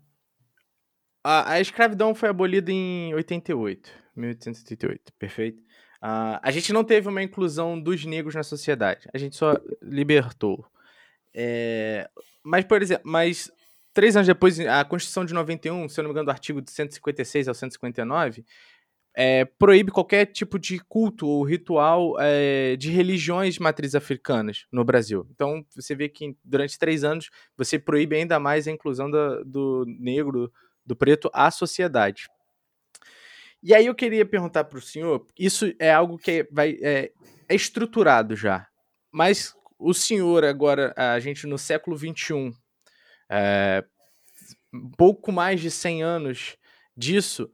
a, 1.23 1.53
a 1.53 1.61
escravidão 1.61 2.15
foi 2.15 2.29
abolida 2.29 2.71
em 2.71 3.13
88. 3.13 3.89
1888, 4.15 5.13
perfeito. 5.17 5.61
Uh, 6.01 6.39
a 6.41 6.51
gente 6.51 6.71
não 6.71 6.83
teve 6.83 7.07
uma 7.09 7.21
inclusão 7.21 7.79
dos 7.79 8.05
negros 8.05 8.35
na 8.35 8.43
sociedade, 8.43 9.07
a 9.13 9.17
gente 9.17 9.35
só 9.35 9.57
libertou. 9.81 10.65
É, 11.33 12.09
mas, 12.43 12.65
por 12.65 12.81
exemplo, 12.81 13.03
mas 13.05 13.51
três 13.93 14.15
anos 14.15 14.27
depois, 14.27 14.59
a 14.61 14.83
Constituição 14.85 15.25
de 15.25 15.33
91, 15.33 15.89
se 15.89 15.99
eu 15.99 16.03
não 16.03 16.09
me 16.09 16.13
engano, 16.13 16.25
do 16.25 16.31
artigo 16.31 16.61
de 16.61 16.71
156 16.71 17.47
ao 17.47 17.53
159, 17.53 18.45
é, 19.15 19.43
proíbe 19.43 19.91
qualquer 19.91 20.27
tipo 20.27 20.57
de 20.57 20.79
culto 20.79 21.27
ou 21.27 21.43
ritual 21.43 22.15
é, 22.19 22.77
de 22.77 22.89
religiões 22.89 23.59
matrizes 23.59 23.95
africanas 23.95 24.65
no 24.71 24.85
Brasil. 24.85 25.27
Então, 25.31 25.65
você 25.75 25.93
vê 25.95 26.07
que 26.07 26.35
durante 26.43 26.79
três 26.79 27.03
anos 27.03 27.29
você 27.57 27.77
proíbe 27.77 28.15
ainda 28.15 28.39
mais 28.39 28.67
a 28.67 28.71
inclusão 28.71 29.11
da, 29.11 29.43
do 29.43 29.83
negro, 29.85 30.51
do 30.89 30.95
preto 30.95 31.29
à 31.31 31.51
sociedade. 31.51 32.27
E 33.61 33.75
aí 33.75 33.85
eu 33.85 33.93
queria 33.93 34.25
perguntar 34.25 34.63
para 34.63 34.79
o 34.79 34.81
senhor, 34.81 35.27
isso 35.37 35.71
é 35.77 35.93
algo 35.93 36.17
que 36.17 36.47
vai, 36.51 36.79
é, 36.81 37.11
é 37.47 37.55
estruturado 37.55 38.35
já, 38.35 38.67
mas 39.11 39.55
o 39.77 39.93
senhor 39.93 40.43
agora, 40.43 40.93
a 40.97 41.19
gente 41.19 41.45
no 41.45 41.59
século 41.59 41.95
XXI, 41.95 42.51
é, 43.29 43.85
pouco 44.97 45.31
mais 45.31 45.61
de 45.61 45.69
100 45.69 46.01
anos 46.01 46.57
disso, 46.97 47.51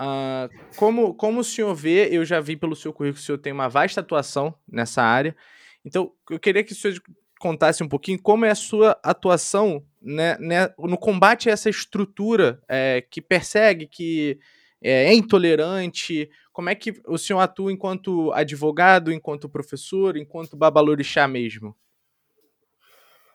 Uh, 0.00 0.46
como, 0.76 1.12
como 1.12 1.40
o 1.40 1.44
senhor 1.44 1.74
vê, 1.74 2.06
eu 2.12 2.24
já 2.24 2.38
vi 2.38 2.56
pelo 2.56 2.76
seu 2.76 2.92
currículo 2.92 3.16
que 3.16 3.20
o 3.20 3.24
senhor 3.26 3.38
tem 3.38 3.52
uma 3.52 3.66
vasta 3.68 4.00
atuação 4.00 4.54
nessa 4.64 5.02
área. 5.02 5.36
Então, 5.84 6.12
eu 6.30 6.38
queria 6.38 6.62
que 6.62 6.70
o 6.72 6.76
senhor 6.76 7.02
contasse 7.38 7.82
um 7.82 7.88
pouquinho 7.88 8.20
como 8.20 8.44
é 8.44 8.50
a 8.50 8.54
sua 8.54 8.98
atuação 9.02 9.84
né, 10.00 10.38
né, 10.38 10.74
no 10.78 10.96
combate 10.96 11.48
a 11.48 11.52
essa 11.52 11.68
estrutura 11.68 12.62
é, 12.68 13.00
que 13.00 13.20
persegue, 13.20 13.86
que 13.86 14.38
é, 14.80 15.04
é, 15.06 15.14
intolerante. 15.14 16.30
Como 16.52 16.68
é 16.68 16.74
que 16.74 17.00
o 17.06 17.18
senhor 17.18 17.40
atua 17.40 17.72
enquanto 17.72 18.32
advogado, 18.32 19.12
enquanto 19.12 19.48
professor, 19.48 20.16
enquanto 20.16 20.56
babalorixá 20.56 21.26
mesmo? 21.28 21.76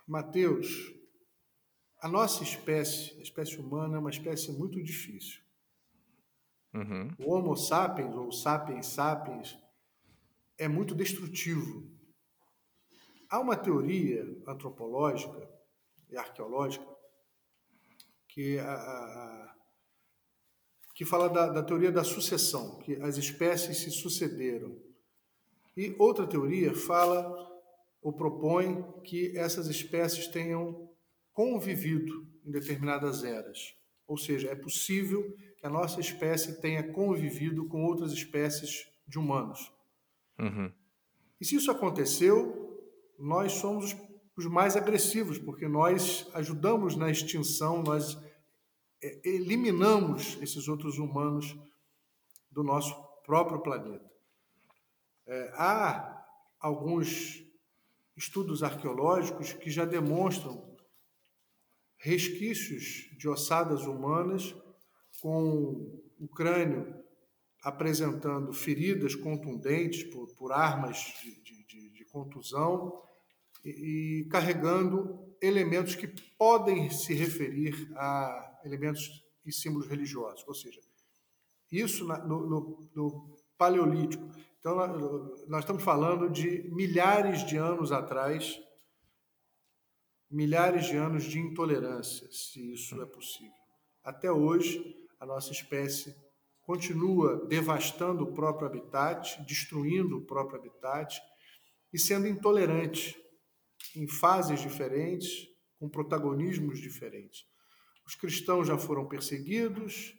Mateus, 0.07 0.67
a 2.01 2.07
nossa 2.07 2.43
espécie, 2.43 3.17
a 3.17 3.21
espécie 3.21 3.57
humana, 3.57 3.95
é 3.95 3.99
uma 3.99 4.09
espécie 4.09 4.51
muito 4.51 4.81
difícil. 4.83 5.41
Uhum. 6.73 7.11
O 7.19 7.33
Homo 7.33 7.55
sapiens, 7.55 8.13
ou 8.15 8.31
sapiens 8.31 8.87
sapiens, 8.87 9.57
é 10.57 10.67
muito 10.67 10.95
destrutivo. 10.95 11.92
Há 13.33 13.39
uma 13.39 13.57
teoria 13.57 14.23
antropológica 14.47 15.49
e 16.07 16.15
arqueológica 16.15 16.85
que, 18.29 18.59
a, 18.59 18.73
a, 18.75 19.55
que 20.93 21.03
fala 21.03 21.27
da, 21.27 21.49
da 21.49 21.63
teoria 21.63 21.91
da 21.91 22.03
sucessão, 22.03 22.77
que 22.77 22.95
as 23.01 23.17
espécies 23.17 23.79
se 23.79 23.89
sucederam. 23.89 24.79
E 25.75 25.95
outra 25.97 26.27
teoria 26.27 26.75
fala 26.75 27.35
ou 28.03 28.13
propõe 28.13 28.85
que 29.01 29.35
essas 29.35 29.65
espécies 29.65 30.27
tenham 30.27 30.87
convivido 31.31 32.27
em 32.45 32.51
determinadas 32.51 33.23
eras. 33.23 33.75
Ou 34.05 34.15
seja, 34.15 34.51
é 34.51 34.55
possível 34.55 35.35
que 35.57 35.65
a 35.65 35.71
nossa 35.71 35.99
espécie 35.99 36.61
tenha 36.61 36.93
convivido 36.93 37.67
com 37.67 37.83
outras 37.83 38.11
espécies 38.11 38.87
de 39.07 39.17
humanos. 39.17 39.73
Uhum. 40.37 40.71
E 41.41 41.45
se 41.45 41.55
isso 41.55 41.71
aconteceu, 41.71 42.63
nós 43.19 43.53
somos 43.53 43.95
os 44.35 44.45
mais 44.45 44.75
agressivos, 44.75 45.37
porque 45.37 45.67
nós 45.67 46.27
ajudamos 46.33 46.95
na 46.95 47.09
extinção, 47.09 47.83
nós 47.83 48.17
é, 49.01 49.21
eliminamos 49.23 50.37
esses 50.41 50.67
outros 50.67 50.97
humanos 50.97 51.55
do 52.49 52.63
nosso 52.63 52.95
próprio 53.25 53.61
planeta. 53.61 54.11
É, 55.25 55.51
há 55.55 56.25
alguns 56.59 57.43
estudos 58.15 58.63
arqueológicos 58.63 59.53
que 59.53 59.69
já 59.69 59.85
demonstram 59.85 60.73
resquícios 61.97 63.09
de 63.17 63.29
ossadas 63.29 63.85
humanas 63.85 64.55
com 65.21 66.01
o 66.19 66.27
crânio 66.27 67.01
apresentando 67.63 68.51
feridas 68.51 69.15
contundentes 69.15 70.03
por, 70.03 70.27
por 70.35 70.51
armas 70.51 71.13
de, 71.21 71.41
de, 71.41 71.63
de 71.63 71.92
contusão 72.13 73.01
e, 73.65 74.21
e, 74.21 74.25
carregando 74.29 75.35
elementos 75.41 75.95
que 75.95 76.07
podem 76.37 76.89
se 76.91 77.13
referir 77.13 77.91
a 77.95 78.61
elementos 78.63 79.25
e 79.43 79.51
símbolos 79.51 79.87
religiosos, 79.87 80.47
ou 80.47 80.53
seja, 80.53 80.79
isso 81.71 82.05
na, 82.05 82.19
no, 82.19 82.47
no, 82.47 82.89
no 82.95 83.35
Paleolítico. 83.57 84.23
Então, 84.59 84.77
nós 85.47 85.61
estamos 85.61 85.83
falando 85.83 86.29
de 86.29 86.69
milhares 86.71 87.45
de 87.45 87.57
anos 87.57 87.91
atrás, 87.91 88.61
milhares 90.29 90.85
de 90.85 90.95
anos 90.95 91.23
de 91.23 91.39
intolerância, 91.39 92.27
se 92.31 92.73
isso 92.73 93.01
é 93.01 93.05
possível. 93.05 93.51
Até 94.03 94.31
hoje, 94.31 94.95
a 95.19 95.25
nossa 95.25 95.51
espécie 95.51 96.15
continua 96.61 97.45
devastando 97.47 98.23
o 98.23 98.33
próprio 98.33 98.67
habitat, 98.67 99.43
destruindo 99.45 100.17
o 100.17 100.25
próprio 100.25 100.59
habitat 100.59 101.21
e 101.93 101.99
sendo 101.99 102.27
intolerante 102.27 103.15
em 103.95 104.07
fases 104.07 104.59
diferentes, 104.59 105.47
com 105.79 105.87
protagonismos 105.87 106.79
diferentes. 106.79 107.45
Os 108.05 108.15
cristãos 108.15 108.67
já 108.67 108.77
foram 108.77 109.07
perseguidos, 109.07 110.17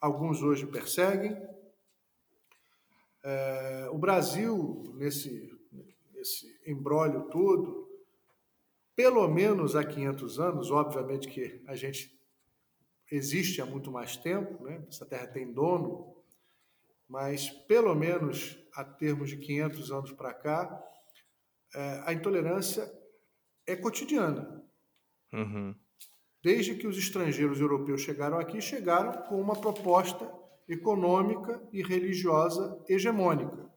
alguns 0.00 0.42
hoje 0.42 0.66
perseguem. 0.66 1.34
É, 3.22 3.88
o 3.90 3.98
Brasil, 3.98 4.92
nesse, 4.96 5.50
nesse 6.12 6.46
embrólio 6.66 7.22
todo, 7.30 7.88
pelo 8.94 9.26
menos 9.26 9.74
há 9.74 9.84
500 9.84 10.38
anos, 10.38 10.70
obviamente 10.70 11.28
que 11.28 11.62
a 11.66 11.74
gente 11.74 12.14
existe 13.10 13.60
há 13.60 13.66
muito 13.66 13.90
mais 13.90 14.16
tempo, 14.16 14.62
né? 14.62 14.84
essa 14.88 15.06
terra 15.06 15.26
tem 15.26 15.52
dono, 15.52 16.14
mas 17.08 17.50
pelo 17.50 17.94
menos 17.94 18.58
a 18.74 18.84
termos 18.84 19.30
de 19.30 19.36
500 19.38 19.90
anos 19.90 20.12
para 20.12 20.32
cá, 20.32 20.84
é, 21.74 22.02
a 22.04 22.12
intolerância 22.12 22.90
é 23.66 23.74
cotidiana. 23.74 24.62
Uhum. 25.32 25.74
Desde 26.42 26.74
que 26.74 26.86
os 26.86 26.98
estrangeiros 26.98 27.60
europeus 27.60 28.02
chegaram 28.02 28.38
aqui, 28.38 28.60
chegaram 28.60 29.22
com 29.28 29.40
uma 29.40 29.56
proposta 29.56 30.30
econômica 30.68 31.62
e 31.72 31.82
religiosa 31.82 32.78
hegemônica, 32.88 33.70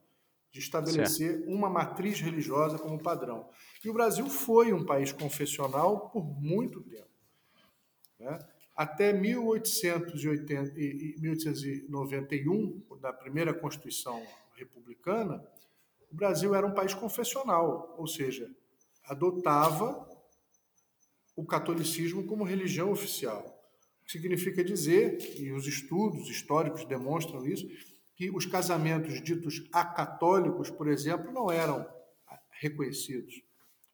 de 0.51 0.59
estabelecer 0.59 1.37
certo. 1.37 1.49
uma 1.49 1.69
matriz 1.69 2.19
religiosa 2.19 2.77
como 2.77 3.01
padrão. 3.01 3.49
E 3.83 3.89
o 3.89 3.93
Brasil 3.93 4.27
foi 4.29 4.73
um 4.73 4.85
país 4.85 5.11
confessional 5.11 6.09
por 6.09 6.25
muito 6.25 6.81
tempo. 6.81 7.07
Né? 8.19 8.39
Até 8.75 9.11
1880, 9.13 10.73
1891, 11.19 12.81
da 13.01 13.11
primeira 13.11 13.53
Constituição 13.53 14.21
republicana, 14.55 15.43
o 16.09 16.15
Brasil 16.15 16.55
era 16.55 16.65
um 16.65 16.73
país 16.73 16.93
confessional, 16.93 17.95
ou 17.97 18.07
seja, 18.07 18.49
adotava 19.05 20.07
o 21.35 21.45
catolicismo 21.45 22.25
como 22.25 22.43
religião 22.43 22.91
oficial. 22.91 23.53
Significa 24.05 24.63
dizer, 24.63 25.17
e 25.39 25.51
os 25.51 25.67
estudos 25.67 26.29
históricos 26.29 26.85
demonstram 26.85 27.45
isso, 27.45 27.67
que 28.15 28.31
os 28.31 28.45
casamentos 28.45 29.21
ditos 29.21 29.67
acatólicos, 29.71 30.69
por 30.69 30.87
exemplo, 30.87 31.31
não 31.31 31.51
eram 31.51 31.87
reconhecidos. 32.49 33.43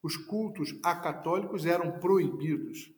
Os 0.02 0.16
cultos 0.16 0.78
acatólicos 0.82 1.66
eram 1.66 1.98
proibidos 1.98 2.94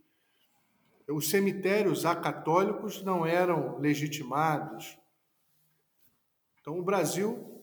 os 1.09 1.31
cemitérios 1.31 2.05
acatólicos 2.05 3.03
não 3.03 3.25
eram 3.25 3.79
legitimados. 3.79 4.99
Então, 6.61 6.79
o 6.79 6.83
Brasil 6.83 7.63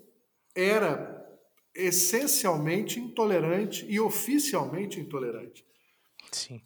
era 0.55 1.12
essencialmente 1.75 2.99
intolerante 2.99 3.85
e 3.89 3.99
oficialmente 3.99 4.99
intolerante. 4.99 5.65
Sim. 6.31 6.61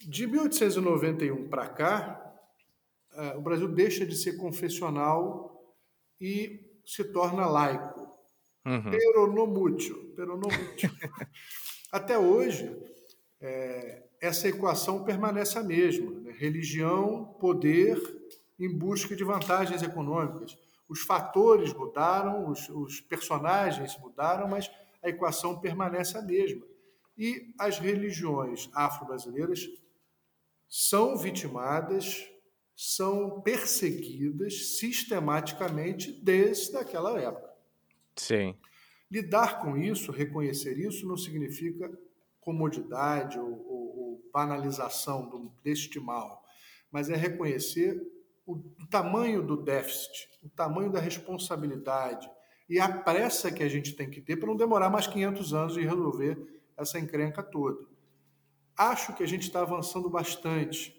De 0.00 0.26
1891 0.26 1.48
para 1.48 1.68
cá, 1.68 2.34
eh, 3.14 3.36
o 3.36 3.40
Brasil 3.40 3.68
deixa 3.68 4.04
de 4.06 4.16
ser 4.16 4.36
confessional 4.36 5.74
e 6.20 6.60
se 6.84 7.04
torna 7.04 7.46
laico. 7.46 8.00
Uhum. 8.66 8.90
Peronomútil. 8.90 10.12
Peronomútil. 10.16 10.90
Até 11.92 12.18
hoje, 12.18 12.74
é, 13.40 14.04
essa 14.20 14.48
equação 14.48 15.04
permanece 15.04 15.58
a 15.58 15.62
mesma: 15.62 16.10
né? 16.20 16.32
religião, 16.32 17.36
poder 17.40 18.00
em 18.58 18.68
busca 18.68 19.14
de 19.14 19.24
vantagens 19.24 19.82
econômicas. 19.82 20.56
Os 20.88 21.00
fatores 21.00 21.72
mudaram, 21.72 22.48
os, 22.48 22.68
os 22.68 23.00
personagens 23.00 23.96
mudaram, 23.98 24.48
mas 24.48 24.70
a 25.02 25.08
equação 25.08 25.60
permanece 25.60 26.16
a 26.16 26.22
mesma. 26.22 26.66
E 27.16 27.54
as 27.58 27.78
religiões 27.78 28.68
afro-brasileiras 28.74 29.68
são 30.68 31.16
vitimadas, 31.16 32.28
são 32.74 33.40
perseguidas 33.40 34.78
sistematicamente 34.78 36.12
desde 36.12 36.76
aquela 36.76 37.18
época. 37.20 37.52
Sim. 38.16 38.56
Lidar 39.10 39.62
com 39.62 39.76
isso, 39.76 40.10
reconhecer 40.10 40.78
isso, 40.78 41.06
não 41.06 41.16
significa 41.16 41.90
comodidade 42.40 43.38
ou, 43.38 43.48
ou, 43.48 43.98
ou 43.98 44.30
banalização 44.32 45.28
do, 45.28 45.52
deste 45.62 46.00
mal, 46.00 46.44
mas 46.90 47.08
é 47.08 47.14
reconhecer 47.14 48.02
o 48.46 48.58
tamanho 48.90 49.42
do 49.42 49.56
déficit, 49.56 50.28
o 50.42 50.48
tamanho 50.48 50.90
da 50.90 51.00
responsabilidade 51.00 52.30
e 52.68 52.78
a 52.78 52.88
pressa 52.88 53.50
que 53.50 53.62
a 53.62 53.68
gente 53.68 53.94
tem 53.94 54.08
que 54.08 54.20
ter 54.20 54.36
para 54.36 54.48
não 54.48 54.56
demorar 54.56 54.90
mais 54.90 55.06
500 55.06 55.54
anos 55.54 55.74
de 55.74 55.80
resolver 55.82 56.62
essa 56.76 56.98
encrenca 56.98 57.42
toda. 57.42 57.86
Acho 58.76 59.14
que 59.14 59.22
a 59.22 59.26
gente 59.26 59.42
está 59.42 59.60
avançando 59.60 60.10
bastante. 60.10 60.94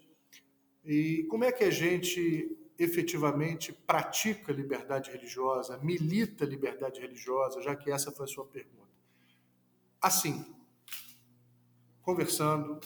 E 0.84 1.24
como 1.28 1.44
é 1.44 1.52
que 1.52 1.64
a 1.64 1.70
gente 1.70 2.56
efetivamente 2.78 3.72
pratica 3.72 4.52
liberdade 4.52 5.10
religiosa, 5.10 5.78
milita 5.78 6.44
liberdade 6.44 7.00
religiosa, 7.00 7.62
já 7.62 7.74
que 7.74 7.90
essa 7.90 8.12
foi 8.12 8.24
a 8.24 8.28
sua 8.28 8.46
pergunta? 8.46 8.86
Assim, 10.00 10.44
conversando, 12.02 12.78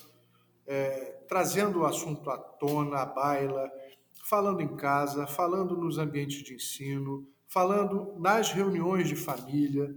é, 0.67 1.23
trazendo 1.29 1.81
o 1.81 1.87
assunto 1.87 2.31
à 2.31 2.39
tona, 2.39 2.99
à 2.99 3.07
baila, 3.07 3.71
falando 4.25 4.61
em 4.61 4.77
casa, 4.77 5.27
falando 5.27 5.77
nos 5.77 5.99
ambientes 5.99 6.43
de 6.43 6.55
ensino, 6.55 7.27
falando 7.49 8.15
nas 8.19 8.53
reuniões 8.53 9.09
de 9.09 9.17
família, 9.17 9.95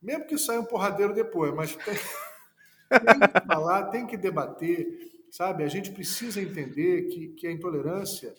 mesmo 0.00 0.26
que 0.26 0.38
saia 0.38 0.60
um 0.60 0.64
porradeiro 0.64 1.14
depois, 1.14 1.52
mas 1.54 1.74
tem, 1.74 1.94
tem 2.88 3.20
que 3.20 3.46
falar, 3.46 3.84
tem 3.90 4.06
que 4.06 4.16
debater, 4.16 4.86
sabe? 5.30 5.64
A 5.64 5.68
gente 5.68 5.90
precisa 5.90 6.40
entender 6.40 7.08
que, 7.08 7.28
que 7.28 7.46
a 7.46 7.52
intolerância 7.52 8.34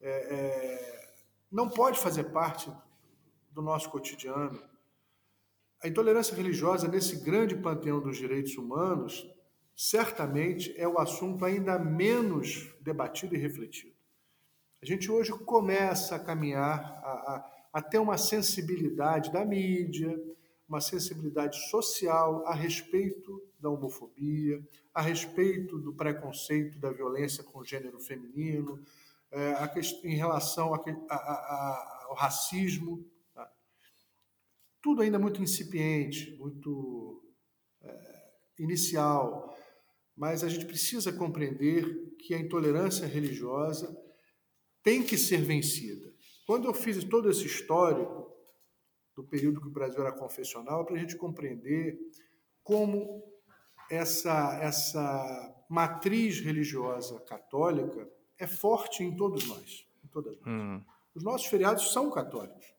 é, 0.00 0.10
é, 0.10 1.08
não 1.50 1.68
pode 1.68 1.98
fazer 1.98 2.24
parte 2.24 2.72
do 3.50 3.60
nosso 3.60 3.90
cotidiano. 3.90 4.58
A 5.82 5.88
intolerância 5.88 6.34
religiosa, 6.34 6.88
nesse 6.88 7.16
grande 7.16 7.56
panteão 7.56 8.00
dos 8.00 8.16
direitos 8.16 8.56
humanos, 8.56 9.28
certamente 9.76 10.72
é 10.78 10.86
o 10.86 10.98
assunto 10.98 11.44
ainda 11.44 11.78
menos 11.78 12.72
debatido 12.80 13.34
e 13.34 13.38
refletido. 13.38 13.91
A 14.82 14.84
gente 14.84 15.08
hoje 15.08 15.30
começa 15.30 16.16
a 16.16 16.18
caminhar 16.18 16.80
a, 17.04 17.10
a, 17.10 17.52
a 17.74 17.80
ter 17.80 17.98
uma 17.98 18.18
sensibilidade 18.18 19.30
da 19.30 19.44
mídia, 19.44 20.20
uma 20.68 20.80
sensibilidade 20.80 21.70
social 21.70 22.44
a 22.44 22.52
respeito 22.52 23.40
da 23.60 23.70
homofobia, 23.70 24.60
a 24.92 25.00
respeito 25.00 25.78
do 25.78 25.92
preconceito, 25.92 26.80
da 26.80 26.90
violência 26.90 27.44
com 27.44 27.60
o 27.60 27.64
gênero 27.64 28.00
feminino, 28.00 28.84
é, 29.30 29.54
em 30.02 30.16
relação 30.16 30.74
ao 30.74 32.14
racismo. 32.16 33.06
Tá? 33.32 33.48
Tudo 34.82 35.02
ainda 35.02 35.18
muito 35.18 35.40
incipiente, 35.40 36.36
muito 36.40 37.22
é, 37.82 38.30
inicial, 38.58 39.56
mas 40.16 40.42
a 40.42 40.48
gente 40.48 40.66
precisa 40.66 41.12
compreender 41.12 42.16
que 42.18 42.34
a 42.34 42.38
intolerância 42.40 43.06
religiosa 43.06 43.96
tem 44.82 45.02
que 45.02 45.16
ser 45.16 45.42
vencida. 45.42 46.12
Quando 46.46 46.66
eu 46.66 46.74
fiz 46.74 47.02
todo 47.04 47.30
esse 47.30 47.46
histórico 47.46 48.30
do 49.14 49.24
período 49.24 49.60
que 49.60 49.68
o 49.68 49.72
Brasil 49.72 50.00
era 50.00 50.12
confessional, 50.12 50.84
para 50.84 50.96
a 50.96 50.98
gente 50.98 51.16
compreender 51.16 51.98
como 52.62 53.22
essa, 53.90 54.58
essa 54.60 55.64
matriz 55.68 56.40
religiosa 56.40 57.20
católica 57.20 58.08
é 58.38 58.46
forte 58.46 59.02
em 59.02 59.14
todos 59.14 59.46
nós. 59.46 59.86
Em 60.04 60.08
todas 60.08 60.36
nós. 60.40 60.46
Hum. 60.46 60.82
Os 61.14 61.22
nossos 61.22 61.46
feriados 61.46 61.92
são 61.92 62.10
católicos. 62.10 62.74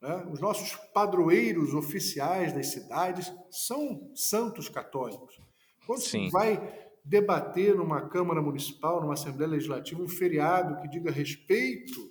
Né? 0.00 0.28
Os 0.32 0.40
nossos 0.40 0.74
padroeiros 0.92 1.74
oficiais 1.74 2.52
das 2.52 2.68
cidades 2.68 3.32
são 3.50 4.10
santos 4.14 4.68
católicos. 4.68 5.40
Quando 5.86 6.02
Sim. 6.02 6.26
se 6.26 6.30
vai 6.30 6.89
debater 7.04 7.74
numa 7.74 8.08
Câmara 8.08 8.42
Municipal, 8.42 9.00
numa 9.00 9.14
Assembleia 9.14 9.50
Legislativa, 9.50 10.02
um 10.02 10.08
feriado 10.08 10.80
que 10.80 10.88
diga 10.88 11.10
respeito 11.10 12.10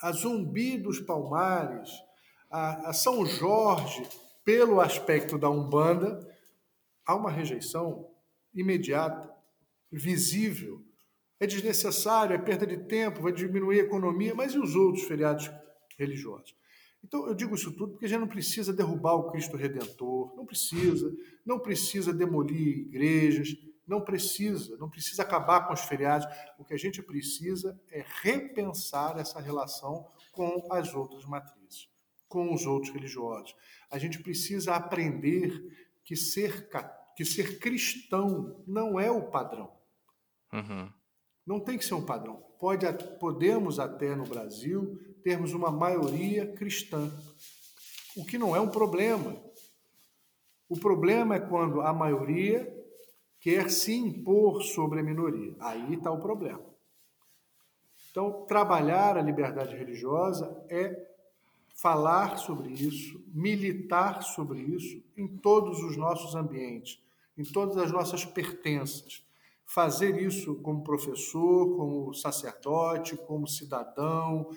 a 0.00 0.12
Zumbi 0.12 0.78
dos 0.78 0.98
Palmares, 1.00 1.90
a, 2.50 2.90
a 2.90 2.92
São 2.92 3.24
Jorge, 3.26 4.02
pelo 4.44 4.80
aspecto 4.80 5.38
da 5.38 5.50
Umbanda, 5.50 6.26
há 7.06 7.14
uma 7.14 7.30
rejeição 7.30 8.08
imediata, 8.54 9.30
visível. 9.92 10.82
É 11.38 11.46
desnecessário, 11.46 12.34
é 12.34 12.38
perda 12.38 12.66
de 12.66 12.78
tempo, 12.78 13.22
vai 13.22 13.32
diminuir 13.32 13.80
a 13.80 13.84
economia, 13.84 14.34
mas 14.34 14.52
e 14.52 14.58
os 14.58 14.74
outros 14.74 15.04
feriados 15.04 15.50
religiosos? 15.98 16.54
Então, 17.02 17.26
eu 17.26 17.34
digo 17.34 17.54
isso 17.54 17.72
tudo 17.72 17.92
porque 17.92 18.04
a 18.04 18.08
gente 18.08 18.20
não 18.20 18.28
precisa 18.28 18.72
derrubar 18.72 19.14
o 19.14 19.30
Cristo 19.30 19.56
Redentor, 19.56 20.34
não 20.36 20.44
precisa, 20.44 21.12
não 21.44 21.58
precisa 21.58 22.12
demolir 22.12 22.78
igrejas, 22.78 23.56
não 23.90 24.00
precisa, 24.00 24.76
não 24.76 24.88
precisa 24.88 25.22
acabar 25.22 25.66
com 25.66 25.74
os 25.74 25.80
feriados. 25.80 26.26
O 26.58 26.64
que 26.64 26.74
a 26.74 26.78
gente 26.78 27.02
precisa 27.02 27.78
é 27.90 28.04
repensar 28.22 29.18
essa 29.18 29.40
relação 29.40 30.06
com 30.30 30.72
as 30.72 30.94
outras 30.94 31.24
matrizes, 31.24 31.88
com 32.28 32.54
os 32.54 32.64
outros 32.66 32.92
religiosos. 32.92 33.56
A 33.90 33.98
gente 33.98 34.22
precisa 34.22 34.76
aprender 34.76 35.90
que 36.04 36.14
ser, 36.14 36.68
que 37.16 37.24
ser 37.24 37.58
cristão 37.58 38.62
não 38.66 39.00
é 39.00 39.10
o 39.10 39.28
padrão. 39.30 39.72
Uhum. 40.52 40.92
Não 41.44 41.58
tem 41.58 41.76
que 41.76 41.84
ser 41.84 41.94
um 41.94 42.04
padrão. 42.04 42.36
Pode, 42.60 42.86
podemos 43.18 43.80
até 43.80 44.14
no 44.14 44.24
Brasil 44.24 45.00
termos 45.22 45.52
uma 45.52 45.70
maioria 45.70 46.46
cristã, 46.52 47.10
o 48.16 48.24
que 48.24 48.38
não 48.38 48.54
é 48.54 48.60
um 48.60 48.68
problema. 48.68 49.36
O 50.68 50.78
problema 50.78 51.36
é 51.36 51.40
quando 51.40 51.80
a 51.80 51.92
maioria 51.92 52.76
quer 53.40 53.70
se 53.70 53.94
impor 53.94 54.62
sobre 54.62 55.00
a 55.00 55.02
minoria. 55.02 55.54
Aí 55.58 55.94
está 55.94 56.10
o 56.10 56.20
problema. 56.20 56.62
Então, 58.10 58.44
trabalhar 58.46 59.16
a 59.16 59.22
liberdade 59.22 59.76
religiosa 59.76 60.64
é 60.68 61.10
falar 61.80 62.36
sobre 62.36 62.70
isso, 62.70 63.24
militar 63.28 64.22
sobre 64.22 64.60
isso 64.60 65.02
em 65.16 65.26
todos 65.26 65.82
os 65.82 65.96
nossos 65.96 66.34
ambientes, 66.34 67.00
em 67.38 67.44
todas 67.44 67.76
as 67.78 67.90
nossas 67.90 68.24
pertenças. 68.24 69.24
Fazer 69.64 70.20
isso 70.20 70.56
como 70.56 70.82
professor, 70.82 71.76
como 71.76 72.12
sacerdote, 72.12 73.16
como 73.16 73.46
cidadão, 73.46 74.50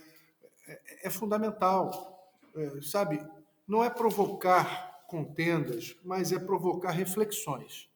é, 0.67 1.07
é 1.07 1.09
fundamental. 1.09 2.31
É, 2.55 2.81
sabe, 2.81 3.25
não 3.67 3.83
é 3.83 3.89
provocar 3.89 5.05
contendas, 5.07 5.95
mas 6.03 6.31
é 6.31 6.39
provocar 6.39 6.91
reflexões. 6.91 7.89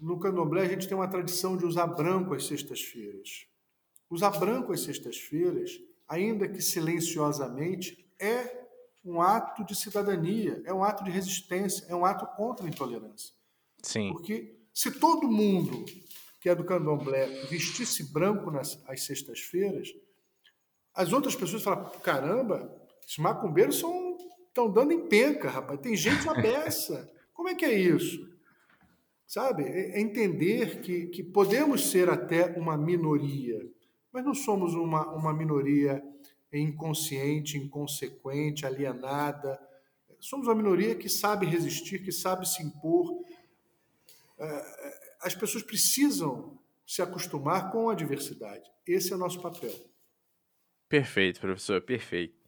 No 0.00 0.18
candomblé, 0.18 0.62
a 0.62 0.68
gente 0.68 0.86
tem 0.86 0.96
uma 0.96 1.08
tradição 1.08 1.56
de 1.56 1.66
usar 1.66 1.86
branco 1.86 2.34
às 2.34 2.46
sextas-feiras. 2.46 3.46
Usar 4.08 4.30
branco 4.30 4.72
às 4.72 4.80
sextas-feiras, 4.80 5.80
ainda 6.08 6.48
que 6.48 6.62
silenciosamente, 6.62 8.08
é 8.18 8.66
um 9.04 9.20
ato 9.20 9.64
de 9.64 9.74
cidadania, 9.74 10.62
é 10.64 10.72
um 10.72 10.84
ato 10.84 11.02
de 11.04 11.10
resistência, 11.10 11.84
é 11.88 11.94
um 11.94 12.04
ato 12.04 12.26
contra 12.36 12.66
a 12.66 12.68
intolerância. 12.68 13.34
Sim. 13.82 14.12
Porque 14.12 14.56
se 14.72 14.90
todo 14.92 15.28
mundo 15.28 15.84
que 16.40 16.48
é 16.48 16.54
do 16.54 16.64
candomblé 16.64 17.26
vestisse 17.46 18.12
branco 18.12 18.50
nas 18.50 18.80
às 18.86 19.02
sextas-feiras, 19.02 19.88
as 20.98 21.12
outras 21.12 21.36
pessoas 21.36 21.62
falam: 21.62 21.88
caramba, 22.02 22.76
esses 23.06 23.18
macumbeiros 23.18 23.76
estão 23.76 24.68
dando 24.68 24.92
em 24.92 25.08
penca, 25.08 25.48
rapaz. 25.48 25.80
Tem 25.80 25.94
gente 25.94 26.26
na 26.26 26.34
peça. 26.34 27.08
Como 27.32 27.48
é 27.48 27.54
que 27.54 27.64
é 27.64 27.72
isso? 27.72 28.28
Sabe? 29.24 29.62
É, 29.62 29.96
é 29.96 30.00
entender 30.00 30.80
que, 30.80 31.06
que 31.06 31.22
podemos 31.22 31.88
ser 31.90 32.10
até 32.10 32.58
uma 32.58 32.76
minoria, 32.76 33.64
mas 34.12 34.24
não 34.24 34.34
somos 34.34 34.74
uma, 34.74 35.06
uma 35.14 35.32
minoria 35.32 36.02
inconsciente, 36.52 37.56
inconsequente, 37.56 38.66
alienada. 38.66 39.56
Somos 40.18 40.48
uma 40.48 40.54
minoria 40.56 40.96
que 40.96 41.08
sabe 41.08 41.46
resistir, 41.46 42.02
que 42.02 42.10
sabe 42.10 42.48
se 42.48 42.60
impor. 42.60 43.22
É, 44.36 44.98
as 45.22 45.34
pessoas 45.36 45.62
precisam 45.62 46.58
se 46.84 47.00
acostumar 47.02 47.70
com 47.70 47.88
a 47.88 47.94
diversidade. 47.94 48.68
Esse 48.84 49.12
é 49.12 49.16
o 49.16 49.18
nosso 49.18 49.40
papel. 49.40 49.72
Perfeito, 50.88 51.40
professor, 51.40 51.80
perfeito. 51.82 52.38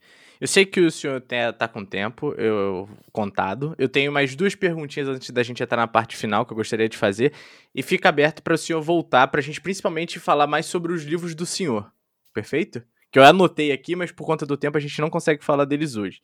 Eu 0.41 0.47
sei 0.47 0.65
que 0.65 0.79
o 0.79 0.89
senhor 0.89 1.21
tá 1.21 1.67
com 1.67 1.85
tempo 1.85 2.33
eu, 2.33 2.89
contado. 3.11 3.75
Eu 3.77 3.87
tenho 3.87 4.11
mais 4.11 4.35
duas 4.35 4.55
perguntinhas 4.55 5.07
antes 5.07 5.29
da 5.29 5.43
gente 5.43 5.61
entrar 5.61 5.77
na 5.77 5.87
parte 5.87 6.17
final 6.17 6.47
que 6.47 6.51
eu 6.51 6.57
gostaria 6.57 6.89
de 6.89 6.97
fazer. 6.97 7.31
E 7.75 7.83
fica 7.83 8.09
aberto 8.09 8.41
para 8.41 8.55
o 8.55 8.57
senhor 8.57 8.81
voltar, 8.81 9.27
para 9.27 9.39
a 9.39 9.43
gente 9.43 9.61
principalmente 9.61 10.17
falar 10.17 10.47
mais 10.47 10.65
sobre 10.65 10.91
os 10.91 11.03
livros 11.03 11.35
do 11.35 11.45
senhor. 11.45 11.91
Perfeito? 12.33 12.83
Que 13.11 13.19
eu 13.19 13.23
anotei 13.23 13.71
aqui, 13.71 13.95
mas 13.95 14.11
por 14.11 14.25
conta 14.25 14.43
do 14.43 14.57
tempo 14.57 14.75
a 14.75 14.81
gente 14.81 14.99
não 14.99 15.11
consegue 15.11 15.43
falar 15.45 15.65
deles 15.65 15.95
hoje. 15.95 16.19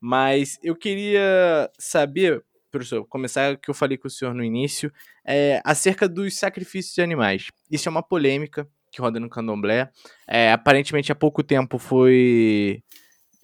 Mas 0.00 0.56
eu 0.62 0.76
queria 0.76 1.68
saber, 1.76 2.44
professor, 2.70 3.04
começar 3.08 3.54
o 3.54 3.58
que 3.58 3.68
eu 3.68 3.74
falei 3.74 3.98
com 3.98 4.06
o 4.06 4.10
senhor 4.10 4.32
no 4.34 4.44
início, 4.44 4.92
é, 5.26 5.60
acerca 5.64 6.08
dos 6.08 6.36
sacrifícios 6.38 6.94
de 6.94 7.02
animais. 7.02 7.48
Isso 7.68 7.88
é 7.88 7.90
uma 7.90 8.04
polêmica 8.04 8.68
que 8.90 9.00
roda 9.00 9.20
no 9.20 9.28
candomblé. 9.28 9.90
É, 10.26 10.52
aparentemente 10.52 11.12
há 11.12 11.14
pouco 11.14 11.42
tempo 11.42 11.78
foi, 11.78 12.82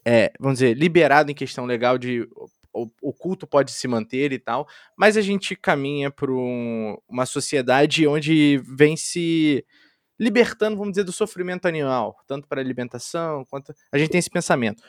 é, 0.04 0.32
vamos 0.38 0.58
dizer, 0.58 0.76
liberado 0.76 1.30
em 1.30 1.34
questão 1.34 1.66
legal 1.66 1.98
de 1.98 2.28
o, 2.72 2.90
o, 3.00 3.12
culto 3.12 3.46
pode 3.46 3.70
se 3.70 3.86
manter 3.86 4.32
e 4.32 4.38
tal, 4.38 4.66
mas 4.98 5.16
a 5.16 5.22
gente 5.22 5.54
caminha 5.54 6.10
para 6.10 6.32
um, 6.32 6.96
uma 7.08 7.24
sociedade 7.24 8.06
onde 8.06 8.60
vem 8.66 8.96
se 8.96 9.64
libertando, 10.18 10.76
vamos 10.76 10.92
dizer, 10.92 11.04
do 11.04 11.12
sofrimento 11.12 11.66
animal, 11.66 12.16
tanto 12.26 12.48
para 12.48 12.60
alimentação 12.60 13.44
quanto. 13.48 13.72
A 13.92 13.98
gente 13.98 14.10
tem 14.10 14.18
esse 14.18 14.30
pensamento. 14.30 14.82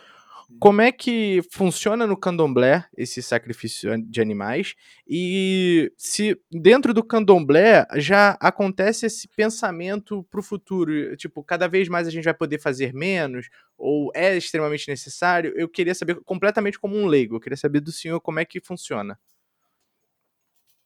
Como 0.60 0.82
é 0.82 0.92
que 0.92 1.42
funciona 1.52 2.06
no 2.06 2.16
candomblé 2.16 2.88
esse 2.96 3.22
sacrifício 3.22 3.92
de 4.04 4.22
animais? 4.22 4.76
E 5.08 5.92
se 5.98 6.40
dentro 6.52 6.94
do 6.94 7.04
candomblé 7.04 7.86
já 7.96 8.38
acontece 8.40 9.06
esse 9.06 9.28
pensamento 9.28 10.24
para 10.30 10.40
o 10.40 10.44
futuro? 10.44 11.16
Tipo, 11.18 11.44
cada 11.44 11.68
vez 11.68 11.90
mais 11.90 12.08
a 12.08 12.12
gente 12.12 12.26
vai 12.26 12.34
poder 12.34 12.60
fazer 12.60 12.94
menos? 12.94 13.50
Ou 13.78 14.12
é 14.16 14.38
extremamente 14.38 14.88
necessário? 14.88 15.52
Eu 15.56 15.68
queria 15.68 15.96
saber 15.96 16.22
completamente 16.24 16.80
como 16.80 16.96
um 16.96 17.08
leigo. 17.08 17.36
Eu 17.36 17.40
queria 17.40 17.58
saber 17.58 17.80
do 17.80 17.92
senhor 17.92 18.22
como 18.22 18.40
é 18.40 18.46
que 18.46 18.62
funciona. 18.62 19.20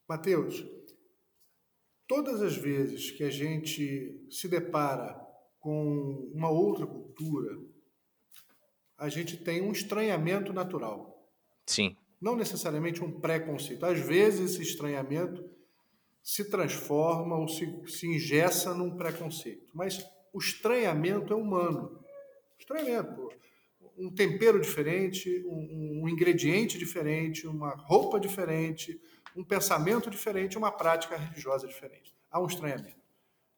Mateus, 0.07 0.65
todas 2.07 2.41
as 2.41 2.55
vezes 2.55 3.11
que 3.11 3.23
a 3.23 3.29
gente 3.29 4.25
se 4.31 4.47
depara 4.47 5.19
com 5.59 6.31
uma 6.33 6.49
outra 6.49 6.87
cultura, 6.87 7.55
a 8.99 9.07
gente 9.07 9.37
tem 9.37 9.61
um 9.61 9.71
estranhamento 9.71 10.51
natural. 10.51 11.25
Sim. 11.65 11.95
Não 12.21 12.35
necessariamente 12.35 13.01
um 13.03 13.19
preconceito. 13.19 13.85
Às 13.85 13.99
vezes 13.99 14.51
esse 14.51 14.61
estranhamento 14.61 15.49
se 16.21 16.49
transforma 16.49 17.37
ou 17.37 17.47
se, 17.47 17.65
se 17.87 18.07
ingessa 18.07 18.73
num 18.73 18.97
preconceito. 18.97 19.71
Mas 19.73 20.05
o 20.33 20.39
estranhamento 20.39 21.33
é 21.33 21.35
humano. 21.35 22.03
Estranhamento. 22.59 23.29
Um 23.97 24.13
tempero 24.13 24.59
diferente, 24.59 25.43
um, 25.45 26.03
um 26.03 26.09
ingrediente 26.09 26.77
diferente, 26.77 27.47
uma 27.47 27.71
roupa 27.75 28.19
diferente, 28.19 28.99
um 29.35 29.43
pensamento 29.43 30.09
diferente, 30.09 30.57
uma 30.57 30.71
prática 30.71 31.15
religiosa 31.17 31.67
diferente. 31.67 32.13
Há 32.29 32.41
um 32.41 32.47
estranhamento. 32.47 32.99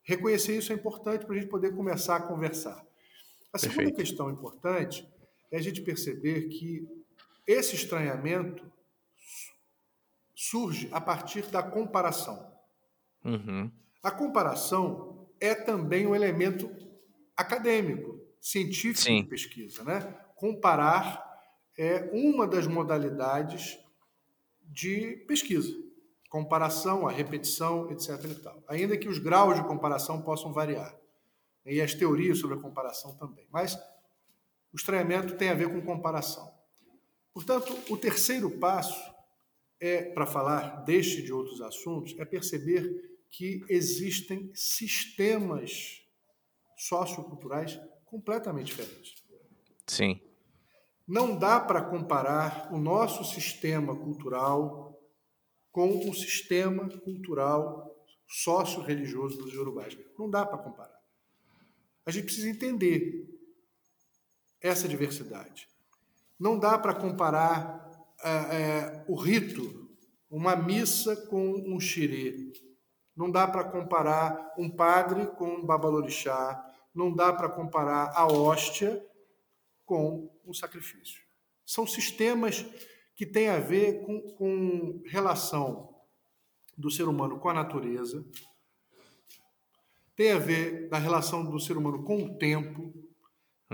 Reconhecer 0.04 0.58
isso 0.58 0.72
é 0.72 0.76
importante 0.76 1.26
para 1.26 1.36
a 1.36 1.40
gente 1.40 1.50
poder 1.50 1.76
começar 1.76 2.16
a 2.16 2.22
conversar. 2.22 2.86
A 3.54 3.58
segunda 3.58 3.78
Perfeito. 3.80 3.98
questão 3.98 4.30
importante 4.30 5.08
é 5.52 5.58
a 5.58 5.62
gente 5.62 5.82
perceber 5.82 6.48
que 6.48 6.88
esse 7.46 7.76
estranhamento 7.76 8.72
surge 10.34 10.90
a 10.92 11.02
partir 11.02 11.46
da 11.48 11.62
comparação. 11.62 12.52
Uhum. 13.24 13.70
A 14.02 14.10
comparação 14.10 15.30
é 15.40 15.54
também 15.54 16.08
um 16.08 16.16
elemento 16.16 16.72
acadêmico, 17.36 18.20
científico 18.40 19.02
Sim. 19.02 19.24
de 19.24 19.30
pesquisa. 19.30 19.84
Né? 19.84 20.02
Comparar 20.36 21.30
é 21.78 22.10
uma 22.14 22.48
das 22.48 22.68
modalidades 22.68 23.80
de 24.64 25.18
pesquisa. 25.28 25.76
Comparação, 26.30 27.08
a 27.08 27.12
repetição, 27.12 27.92
etc. 27.92 28.24
E 28.24 28.36
tal. 28.36 28.64
Ainda 28.68 28.98
que 28.98 29.10
os 29.10 29.18
graus 29.18 29.56
de 29.56 29.68
comparação 29.68 30.22
possam 30.22 30.54
variar. 30.54 30.96
E 31.66 31.82
as 31.82 31.94
teorias 31.94 32.40
sobre 32.40 32.58
a 32.58 32.62
comparação 32.62 33.16
também. 33.18 33.46
Mas 33.52 33.78
o 34.74 34.78
estranhamento 34.78 35.36
tem 35.36 35.50
a 35.50 35.54
ver 35.54 35.70
com 35.70 35.82
comparação. 35.82 36.52
Portanto, 37.34 37.78
o 37.90 37.98
terceiro 37.98 38.50
passo 38.60 39.12
é 39.80 40.04
para 40.04 40.26
falar 40.26 40.84
deste 40.84 41.20
e 41.20 41.24
de 41.24 41.34
outros 41.34 41.62
assuntos 41.62 42.16
é 42.20 42.26
perceber 42.26 43.20
que 43.30 43.64
existem 43.70 44.52
sistemas 44.54 46.02
socioculturais 46.78 47.80
completamente 48.06 48.68
diferentes. 48.68 49.16
Sim. 49.88 50.20
Não 51.08 51.38
dá 51.38 51.60
para 51.60 51.82
comparar 51.82 52.70
o 52.72 52.78
nosso 52.78 53.24
sistema 53.24 53.96
cultural 53.96 54.98
com 55.72 56.10
o 56.10 56.14
sistema 56.14 56.90
cultural 57.00 57.90
socio-religioso 58.28 59.38
dos 59.38 59.54
urubais. 59.56 59.98
Não 60.18 60.30
dá 60.30 60.46
para 60.46 60.58
comparar. 60.58 61.00
A 62.06 62.12
gente 62.12 62.26
precisa 62.26 62.50
entender 62.50 63.31
essa 64.62 64.88
diversidade. 64.88 65.68
Não 66.40 66.58
dá 66.58 66.78
para 66.78 66.94
comparar 66.94 67.90
é, 68.24 68.30
é, 68.30 69.06
o 69.08 69.16
rito, 69.16 69.90
uma 70.30 70.56
missa 70.56 71.16
com 71.16 71.54
um 71.68 71.80
xirê. 71.80 72.54
Não 73.16 73.30
dá 73.30 73.48
para 73.48 73.64
comparar 73.64 74.54
um 74.58 74.70
padre 74.70 75.28
com 75.28 75.48
um 75.48 75.66
babalorixá. 75.66 76.64
Não 76.94 77.14
dá 77.14 77.34
para 77.34 77.50
comparar 77.50 78.12
a 78.16 78.28
hóstia 78.28 79.06
com 79.86 80.32
o 80.46 80.54
sacrifício. 80.54 81.22
São 81.66 81.86
sistemas 81.86 82.66
que 83.16 83.26
têm 83.26 83.50
a 83.50 83.60
ver 83.60 84.06
com, 84.06 84.22
com 84.34 85.02
relação 85.06 85.96
do 86.78 86.90
ser 86.90 87.04
humano 87.04 87.40
com 87.40 87.50
a 87.50 87.54
natureza, 87.54 88.26
tem 90.16 90.32
a 90.32 90.40
ver 90.40 90.90
da 90.90 90.98
relação 90.98 91.46
do 91.46 91.60
ser 91.60 91.78
humano 91.78 92.04
com 92.04 92.24
o 92.24 92.38
tempo, 92.38 92.94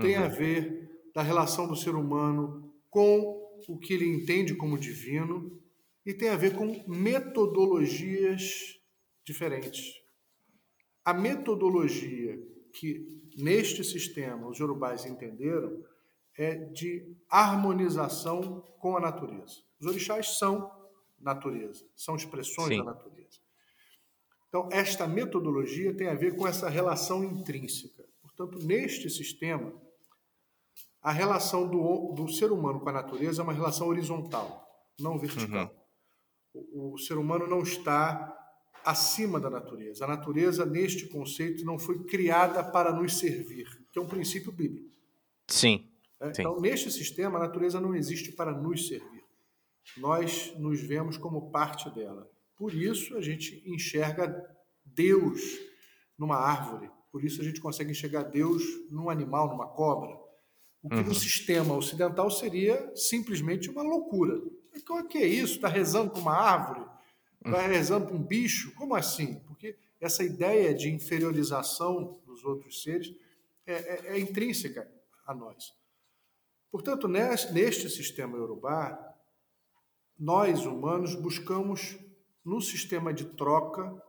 tem 0.00 0.16
a 0.16 0.24
uhum. 0.24 0.30
ver 0.30 0.90
da 1.14 1.22
relação 1.22 1.66
do 1.66 1.76
ser 1.76 1.94
humano 1.94 2.72
com 2.90 3.38
o 3.68 3.78
que 3.78 3.92
ele 3.92 4.06
entende 4.06 4.54
como 4.54 4.78
divino 4.78 5.60
e 6.04 6.14
tem 6.14 6.30
a 6.30 6.36
ver 6.36 6.54
com 6.56 6.84
metodologias 6.86 8.80
diferentes. 9.24 10.00
A 11.04 11.12
metodologia 11.12 12.38
que 12.72 13.22
neste 13.36 13.82
sistema 13.84 14.48
os 14.48 14.58
yorubais 14.58 15.04
entenderam 15.04 15.82
é 16.36 16.54
de 16.54 17.16
harmonização 17.28 18.62
com 18.78 18.96
a 18.96 19.00
natureza. 19.00 19.60
Os 19.80 19.86
orixás 19.86 20.38
são 20.38 20.70
natureza, 21.20 21.84
são 21.96 22.14
expressões 22.14 22.68
Sim. 22.68 22.78
da 22.78 22.84
natureza. 22.84 23.38
Então, 24.48 24.68
esta 24.72 25.06
metodologia 25.06 25.94
tem 25.94 26.08
a 26.08 26.14
ver 26.14 26.36
com 26.36 26.46
essa 26.46 26.68
relação 26.68 27.22
intrínseca. 27.22 28.04
Portanto, 28.22 28.64
neste 28.64 29.10
sistema, 29.10 29.72
a 31.02 31.12
relação 31.12 31.68
do, 31.68 32.12
do 32.12 32.28
ser 32.28 32.50
humano 32.50 32.80
com 32.80 32.88
a 32.88 32.92
natureza 32.92 33.42
é 33.42 33.44
uma 33.44 33.52
relação 33.52 33.88
horizontal, 33.88 34.66
não 34.98 35.18
vertical. 35.18 35.70
Uhum. 36.54 36.90
O, 36.90 36.94
o 36.94 36.98
ser 36.98 37.18
humano 37.18 37.46
não 37.46 37.62
está 37.62 38.34
acima 38.84 39.38
da 39.38 39.50
natureza. 39.50 40.04
A 40.04 40.08
natureza, 40.08 40.64
neste 40.64 41.06
conceito, 41.08 41.64
não 41.64 41.78
foi 41.78 42.04
criada 42.04 42.64
para 42.64 42.92
nos 42.92 43.18
servir, 43.18 43.66
que 43.92 43.98
é 43.98 44.02
um 44.02 44.08
princípio 44.08 44.50
bíblico. 44.50 44.88
Sim. 45.46 45.88
É? 46.20 46.30
Então, 46.30 46.60
neste 46.60 46.90
sistema, 46.90 47.38
a 47.38 47.42
natureza 47.42 47.80
não 47.80 47.94
existe 47.94 48.32
para 48.32 48.52
nos 48.52 48.88
servir. 48.88 49.24
Nós 49.96 50.52
nos 50.58 50.80
vemos 50.80 51.16
como 51.16 51.50
parte 51.50 51.88
dela. 51.90 52.28
Por 52.56 52.74
isso, 52.74 53.16
a 53.16 53.20
gente 53.20 53.62
enxerga 53.66 54.44
Deus 54.84 55.40
numa 56.18 56.36
árvore. 56.36 56.90
Por 57.12 57.24
isso, 57.24 57.40
a 57.40 57.44
gente 57.44 57.60
consegue 57.60 57.90
enxergar 57.90 58.24
Deus 58.24 58.62
num 58.90 59.08
animal, 59.08 59.48
numa 59.48 59.68
cobra. 59.68 60.27
O 60.82 60.88
que 60.88 60.96
uhum. 60.96 61.04
no 61.04 61.14
sistema 61.14 61.74
ocidental 61.74 62.30
seria 62.30 62.92
simplesmente 62.94 63.68
uma 63.68 63.82
loucura. 63.82 64.40
O 64.88 65.04
que 65.04 65.18
é 65.18 65.26
isso? 65.26 65.54
Está 65.54 65.68
rezando 65.68 66.10
para 66.10 66.20
uma 66.20 66.36
árvore? 66.36 66.88
Está 67.44 67.62
uhum. 67.62 67.68
rezando 67.68 68.06
para 68.06 68.16
um 68.16 68.22
bicho? 68.22 68.72
Como 68.74 68.94
assim? 68.94 69.40
Porque 69.46 69.76
essa 70.00 70.22
ideia 70.22 70.72
de 70.72 70.88
inferiorização 70.88 72.20
dos 72.24 72.44
outros 72.44 72.82
seres 72.82 73.14
é, 73.66 73.72
é, 73.72 74.16
é 74.16 74.18
intrínseca 74.20 74.88
a 75.26 75.34
nós. 75.34 75.74
Portanto, 76.70 77.08
neste 77.08 77.88
sistema 77.88 78.36
urubá, 78.36 78.96
nós 80.18 80.64
humanos 80.64 81.14
buscamos 81.14 81.98
no 82.44 82.60
sistema 82.60 83.12
de 83.12 83.24
troca 83.24 84.02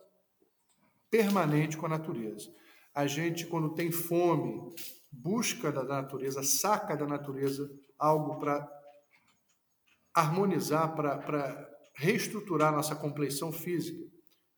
permanente 1.09 1.77
com 1.77 1.85
a 1.85 1.89
natureza. 1.89 2.53
A 2.93 3.07
gente, 3.07 3.45
quando 3.45 3.73
tem 3.73 3.91
fome, 3.91 4.73
busca 5.11 5.71
da 5.71 5.83
natureza, 5.83 6.43
saca 6.43 6.95
da 6.95 7.05
natureza 7.05 7.69
algo 7.97 8.39
para 8.39 8.67
harmonizar, 10.13 10.95
para 10.95 11.69
reestruturar 11.95 12.73
nossa 12.73 12.95
compleição 12.95 13.51
física, 13.51 14.05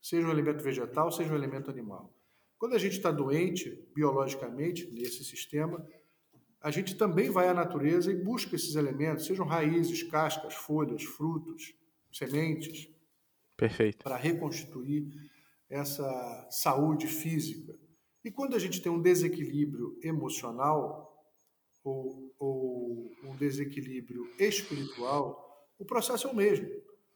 seja 0.00 0.26
um 0.26 0.30
elemento 0.30 0.62
vegetal, 0.62 1.10
seja 1.10 1.32
um 1.32 1.36
elemento 1.36 1.70
animal. 1.70 2.12
Quando 2.58 2.74
a 2.74 2.78
gente 2.78 2.96
está 2.96 3.10
doente, 3.10 3.70
biologicamente, 3.94 4.88
nesse 4.92 5.24
sistema, 5.24 5.84
a 6.60 6.70
gente 6.70 6.96
também 6.96 7.28
vai 7.28 7.48
à 7.48 7.54
natureza 7.54 8.12
e 8.12 8.22
busca 8.22 8.54
esses 8.54 8.76
elementos, 8.76 9.26
sejam 9.26 9.44
raízes, 9.44 10.04
cascas, 10.04 10.54
folhas, 10.54 11.02
frutos, 11.02 11.74
sementes. 12.12 12.88
Perfeito. 13.56 14.04
Para 14.04 14.16
reconstituir 14.16 15.08
essa 15.68 16.46
saúde 16.50 17.08
física. 17.08 17.76
E 18.24 18.30
quando 18.30 18.54
a 18.54 18.58
gente 18.58 18.80
tem 18.80 18.90
um 18.90 19.00
desequilíbrio 19.00 19.98
emocional 20.02 21.26
ou, 21.82 22.34
ou 22.38 23.10
um 23.24 23.36
desequilíbrio 23.36 24.30
espiritual, 24.38 25.68
o 25.78 25.84
processo 25.84 26.28
é 26.28 26.30
o 26.30 26.36
mesmo. 26.36 26.68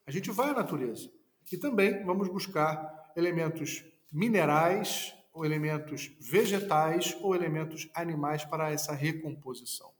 A 0.07 0.11
gente 0.11 0.31
vai 0.31 0.51
à 0.51 0.55
natureza 0.55 1.11
e 1.53 1.57
também 1.57 2.05
vamos 2.05 2.29
buscar 2.29 3.13
elementos 3.17 3.85
minerais, 4.13 5.17
ou 5.37 5.45
elementos 5.45 6.11
vegetais 6.19 7.15
ou 7.21 7.35
elementos 7.35 7.91
animais 7.95 8.43
para 8.43 8.71
essa 8.71 8.95
recomposição. 8.95 9.93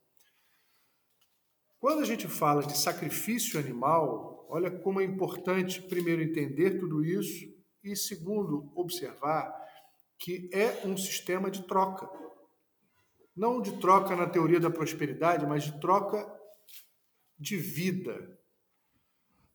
Quando 1.79 2.01
a 2.01 2.05
gente 2.05 2.27
fala 2.27 2.65
de 2.65 2.75
sacrifício 2.75 3.59
animal, 3.59 4.47
olha 4.49 4.71
como 4.71 4.99
é 4.99 5.03
importante, 5.03 5.79
primeiro, 5.79 6.23
entender 6.23 6.79
tudo 6.79 7.05
isso 7.05 7.55
e, 7.83 7.95
segundo, 7.95 8.71
observar 8.73 9.55
que 10.17 10.49
é 10.51 10.81
um 10.85 10.97
sistema 10.97 11.49
de 11.49 11.63
troca. 11.63 12.09
Não 13.35 13.61
de 13.61 13.77
troca 13.79 14.15
na 14.15 14.27
teoria 14.27 14.59
da 14.59 14.69
prosperidade, 14.69 15.45
mas 15.45 15.63
de 15.63 15.79
troca 15.79 16.27
de 17.37 17.55
vida. 17.55 18.37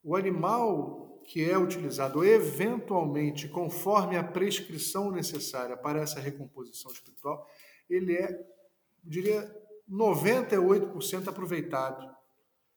O 0.03 0.15
animal 0.15 1.21
que 1.27 1.49
é 1.49 1.57
utilizado 1.57 2.25
eventualmente 2.25 3.49
conforme 3.49 4.17
a 4.17 4.25
prescrição 4.25 5.11
necessária 5.11 5.77
para 5.77 6.01
essa 6.01 6.21
recomposição 6.21 6.91
espiritual, 6.93 7.49
ele 7.89 8.15
é, 8.15 8.31
eu 8.31 9.11
diria, 9.11 9.63
98% 9.91 11.29
aproveitado. 11.29 12.11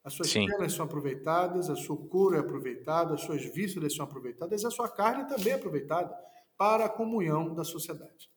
As 0.03 0.13
suas 0.13 0.29
Sim. 0.29 0.45
penas 0.45 0.73
são 0.73 0.85
aproveitadas, 0.85 1.69
a 1.69 1.75
sua 1.75 1.97
couro 1.97 2.35
é 2.35 2.39
aproveitada, 2.39 3.15
as 3.15 3.21
suas 3.21 3.43
vísceras 3.43 3.95
são 3.95 4.05
aproveitadas, 4.05 4.63
a 4.63 4.69
sua 4.69 4.87
carne 4.87 5.27
também 5.27 5.53
é 5.53 5.55
aproveitada 5.55 6.15
para 6.57 6.85
a 6.85 6.89
comunhão 6.89 7.53
da 7.53 7.63
sociedade, 7.63 8.29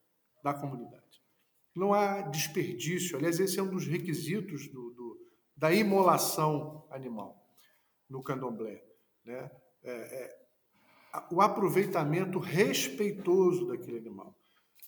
da 0.42 0.52
comunidade. 0.52 1.22
Não 1.74 1.94
há 1.94 2.22
desperdício. 2.22 3.16
Aliás, 3.16 3.38
esse 3.38 3.58
é 3.58 3.62
um 3.62 3.70
dos 3.70 3.86
requisitos 3.86 4.66
do, 4.68 4.90
do, 4.90 5.20
da 5.56 5.72
imolação 5.72 6.86
animal 6.90 7.40
no 8.08 8.22
candomblé. 8.22 8.84
Né? 9.24 9.50
É, 9.82 9.92
é, 9.92 10.38
o 11.30 11.40
aproveitamento 11.40 12.38
respeitoso 12.38 13.66
daquele 13.66 13.98
animal. 13.98 14.36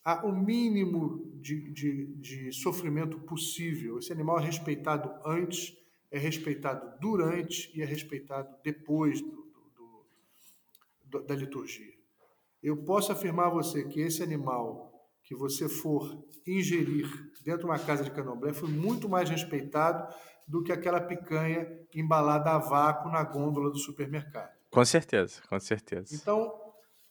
Há 0.03 0.25
o 0.25 0.31
mínimo 0.31 1.31
de, 1.35 1.71
de, 1.71 2.05
de 2.15 2.51
sofrimento 2.51 3.19
possível. 3.19 3.99
Esse 3.99 4.11
animal 4.11 4.39
é 4.39 4.43
respeitado 4.43 5.11
antes, 5.25 5.77
é 6.09 6.17
respeitado 6.17 6.99
durante 6.99 7.71
e 7.77 7.81
é 7.81 7.85
respeitado 7.85 8.53
depois 8.63 9.21
do, 9.21 9.47
do, 11.05 11.21
da 11.21 11.35
liturgia. 11.35 12.00
Eu 12.61 12.77
posso 12.77 13.11
afirmar 13.11 13.47
a 13.47 13.51
você 13.51 13.83
que 13.83 14.01
esse 14.01 14.21
animal 14.21 14.91
que 15.23 15.35
você 15.35 15.69
for 15.69 16.25
ingerir 16.45 17.07
dentro 17.43 17.61
de 17.61 17.65
uma 17.65 17.79
casa 17.79 18.03
de 18.03 18.11
candomblé 18.11 18.53
foi 18.53 18.69
muito 18.69 19.07
mais 19.07 19.29
respeitado 19.29 20.13
do 20.47 20.63
que 20.63 20.71
aquela 20.71 20.99
picanha 20.99 21.67
embalada 21.93 22.51
a 22.51 22.57
vácuo 22.57 23.09
na 23.09 23.23
gôndola 23.23 23.69
do 23.69 23.77
supermercado. 23.77 24.51
Com 24.69 24.83
certeza, 24.83 25.41
com 25.47 25.59
certeza. 25.59 26.13
Então, 26.15 26.51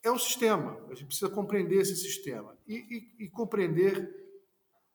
é 0.03 0.11
um 0.11 0.19
sistema. 0.19 0.79
A 0.91 0.95
gente 0.95 1.07
precisa 1.07 1.31
compreender 1.31 1.81
esse 1.81 1.97
sistema. 1.97 2.57
E, 2.67 2.75
e, 2.75 3.25
e 3.25 3.31
compreender 3.31 4.09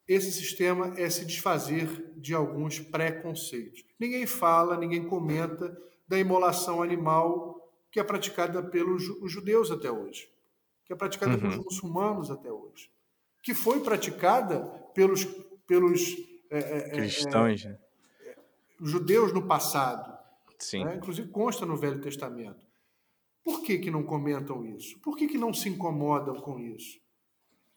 esse 0.07 0.31
sistema 0.31 0.93
é 0.97 1.09
se 1.09 1.25
desfazer 1.25 2.13
de 2.15 2.33
alguns 2.33 2.79
preconceitos. 2.79 3.83
Ninguém 3.99 4.27
fala, 4.27 4.77
ninguém 4.77 5.07
comenta 5.07 5.75
da 6.07 6.19
imolação 6.19 6.81
animal 6.81 7.55
que 7.91 7.99
é 7.99 8.03
praticada 8.03 8.61
pelos 8.61 9.03
judeus 9.31 9.71
até 9.71 9.89
hoje, 9.89 10.27
que 10.85 10.93
é 10.93 10.95
praticada 10.95 11.33
uhum. 11.33 11.39
pelos 11.39 11.57
muçulmanos 11.57 12.31
até 12.31 12.51
hoje 12.51 12.89
que 13.45 13.53
foi 13.53 13.79
praticada 13.79 14.65
pelos, 14.95 15.23
pelos 15.67 16.17
é, 16.49 16.57
é, 16.57 16.77
é 16.77 16.89
cristãos, 16.89 17.63
é, 17.63 17.77
judeus 18.81 19.31
no 19.31 19.45
passado. 19.45 20.17
Sim. 20.57 20.83
Né? 20.83 20.95
Inclusive 20.95 21.29
consta 21.29 21.63
no 21.63 21.77
Velho 21.77 22.01
Testamento. 22.01 22.65
Por 23.43 23.61
que, 23.61 23.77
que 23.77 23.91
não 23.91 24.01
comentam 24.01 24.65
isso? 24.65 24.99
Por 24.99 25.15
que, 25.15 25.27
que 25.27 25.37
não 25.37 25.53
se 25.53 25.69
incomodam 25.69 26.41
com 26.41 26.59
isso? 26.59 26.99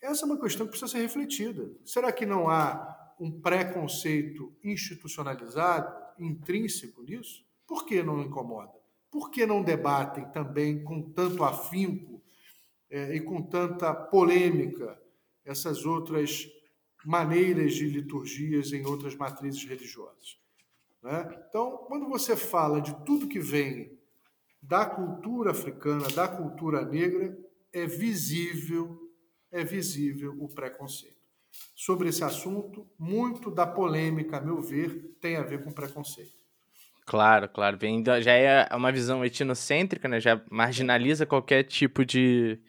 Essa 0.01 0.25
é 0.25 0.27
uma 0.27 0.41
questão 0.41 0.65
que 0.65 0.71
precisa 0.71 0.91
ser 0.91 1.03
refletida. 1.03 1.71
Será 1.85 2.11
que 2.11 2.25
não 2.25 2.49
há 2.49 3.15
um 3.21 3.31
preconceito 3.31 4.57
institucionalizado, 4.65 5.95
intrínseco 6.19 7.03
nisso? 7.03 7.45
Por 7.67 7.85
que 7.85 8.03
não 8.03 8.23
incomoda? 8.23 8.73
Por 9.11 9.31
que 9.31 9.45
não 9.45 9.63
debatem 9.63 10.25
também 10.31 10.83
com 10.83 11.03
tanto 11.13 11.45
afinco 11.45 12.18
é, 12.91 13.15
e 13.15 13.21
com 13.21 13.43
tanta 13.43 13.93
polêmica 13.95 15.01
essas 15.45 15.85
outras 15.85 16.47
maneiras 17.05 17.75
de 17.75 17.89
liturgias 17.89 18.73
em 18.73 18.85
outras 18.85 19.15
matrizes 19.15 19.65
religiosas. 19.65 20.39
Né? 21.03 21.45
Então, 21.49 21.79
quando 21.87 22.09
você 22.09 22.37
fala 22.37 22.81
de 22.81 22.95
tudo 23.05 23.29
que 23.29 23.39
vem 23.41 23.99
da 24.61 24.85
cultura 24.85 25.53
africana, 25.53 26.09
da 26.09 26.29
cultura 26.29 26.85
negra, 26.85 27.39
é 27.73 27.87
visível, 27.87 28.99
é 29.51 29.63
visível 29.65 30.37
o 30.39 30.49
preconceito. 30.49 31.17
Sobre 31.75 32.09
esse 32.09 32.25
assunto, 32.25 32.87
muito 32.99 33.51
da 33.51 33.67
polêmica, 33.67 34.37
a 34.37 34.41
meu 34.41 34.61
ver, 34.61 35.17
tem 35.21 35.37
a 35.37 35.43
ver 35.43 35.65
com 35.65 35.73
preconceito. 35.73 36.37
Claro, 37.09 37.49
claro. 37.49 37.79
Vem, 37.79 38.05
já 38.21 38.33
é 38.33 38.69
uma 38.77 38.93
visão 38.93 39.25
etnocêntrica, 39.25 40.07
né? 40.07 40.21
já 40.21 40.43
marginaliza 40.51 41.25
qualquer 41.25 41.63
tipo 41.63 42.05
de, 42.05 42.61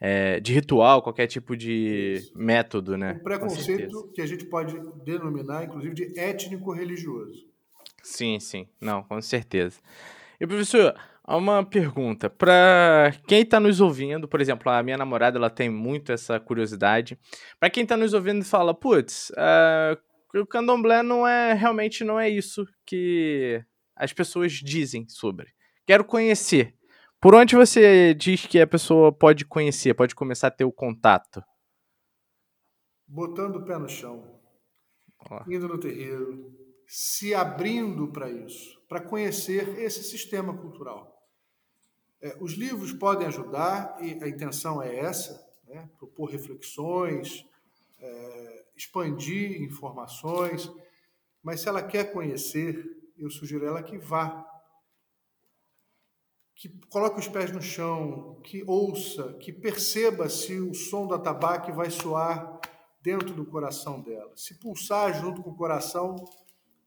é, 0.00 0.40
de 0.40 0.52
ritual, 0.52 1.00
qualquer 1.00 1.28
tipo 1.28 1.56
de 1.56 2.28
método, 2.34 2.98
né? 2.98 3.12
Um 3.20 3.22
preconceito 3.22 4.10
que 4.12 4.20
a 4.20 4.26
gente 4.26 4.46
pode 4.46 4.74
denominar, 5.04 5.62
inclusive, 5.62 5.94
de 5.94 6.18
étnico-religioso. 6.18 7.46
Sim, 8.02 8.40
sim. 8.40 8.66
Não, 8.80 9.04
com 9.04 9.22
certeza. 9.22 9.78
E, 10.40 10.46
professor, 10.46 10.92
uma 11.24 11.64
pergunta. 11.64 12.28
Para 12.28 13.12
quem 13.28 13.42
está 13.42 13.60
nos 13.60 13.80
ouvindo, 13.80 14.26
por 14.26 14.40
exemplo, 14.40 14.72
a 14.72 14.82
minha 14.82 14.96
namorada 14.96 15.38
ela 15.38 15.50
tem 15.50 15.70
muito 15.70 16.10
essa 16.10 16.40
curiosidade. 16.40 17.16
Para 17.60 17.70
quem 17.70 17.84
está 17.84 17.96
nos 17.96 18.12
ouvindo 18.12 18.40
e 18.40 18.44
fala, 18.44 18.74
putz, 18.74 19.30
uh, 19.30 19.96
o 20.34 20.44
candomblé 20.44 21.02
não 21.02 21.26
é 21.26 21.52
realmente 21.54 22.02
não 22.04 22.18
é 22.18 22.28
isso 22.28 22.66
que 22.84 23.64
as 23.98 24.12
pessoas 24.12 24.52
dizem 24.52 25.08
sobre. 25.08 25.48
Quero 25.86 26.04
conhecer. 26.04 26.74
Por 27.20 27.34
onde 27.34 27.56
você 27.56 28.14
diz 28.14 28.46
que 28.46 28.60
a 28.60 28.66
pessoa 28.66 29.12
pode 29.12 29.44
conhecer, 29.44 29.92
pode 29.94 30.14
começar 30.14 30.48
a 30.48 30.52
ter 30.52 30.64
o 30.64 30.72
contato? 30.72 31.42
Botando 33.06 33.56
o 33.56 33.64
pé 33.64 33.76
no 33.76 33.88
chão, 33.88 34.40
indo 35.48 35.66
no 35.66 35.80
terreiro, 35.80 36.54
se 36.86 37.34
abrindo 37.34 38.12
para 38.12 38.30
isso, 38.30 38.80
para 38.88 39.00
conhecer 39.00 39.78
esse 39.80 40.04
sistema 40.04 40.56
cultural. 40.56 41.18
É, 42.20 42.36
os 42.40 42.52
livros 42.52 42.92
podem 42.92 43.26
ajudar, 43.26 43.98
e 44.00 44.22
a 44.22 44.28
intenção 44.28 44.80
é 44.80 44.96
essa, 44.96 45.44
né? 45.66 45.88
propor 45.98 46.30
reflexões, 46.30 47.44
é, 47.98 48.64
expandir 48.76 49.60
informações, 49.62 50.70
mas 51.42 51.60
se 51.60 51.68
ela 51.68 51.82
quer 51.82 52.12
conhecer, 52.12 52.97
eu 53.18 53.30
sugiro 53.30 53.66
ela 53.66 53.82
que 53.82 53.98
vá 53.98 54.46
que 56.58 56.68
coloque 56.90 57.20
os 57.20 57.28
pés 57.28 57.52
no 57.52 57.62
chão, 57.62 58.40
que 58.42 58.64
ouça, 58.66 59.34
que 59.34 59.52
perceba 59.52 60.28
se 60.28 60.58
o 60.58 60.74
som 60.74 61.06
do 61.06 61.14
atabaque 61.14 61.70
vai 61.70 61.88
soar 61.88 62.60
dentro 63.00 63.32
do 63.32 63.46
coração 63.46 64.00
dela. 64.00 64.32
Se 64.34 64.58
pulsar 64.58 65.14
junto 65.20 65.40
com 65.40 65.50
o 65.50 65.56
coração, 65.56 66.16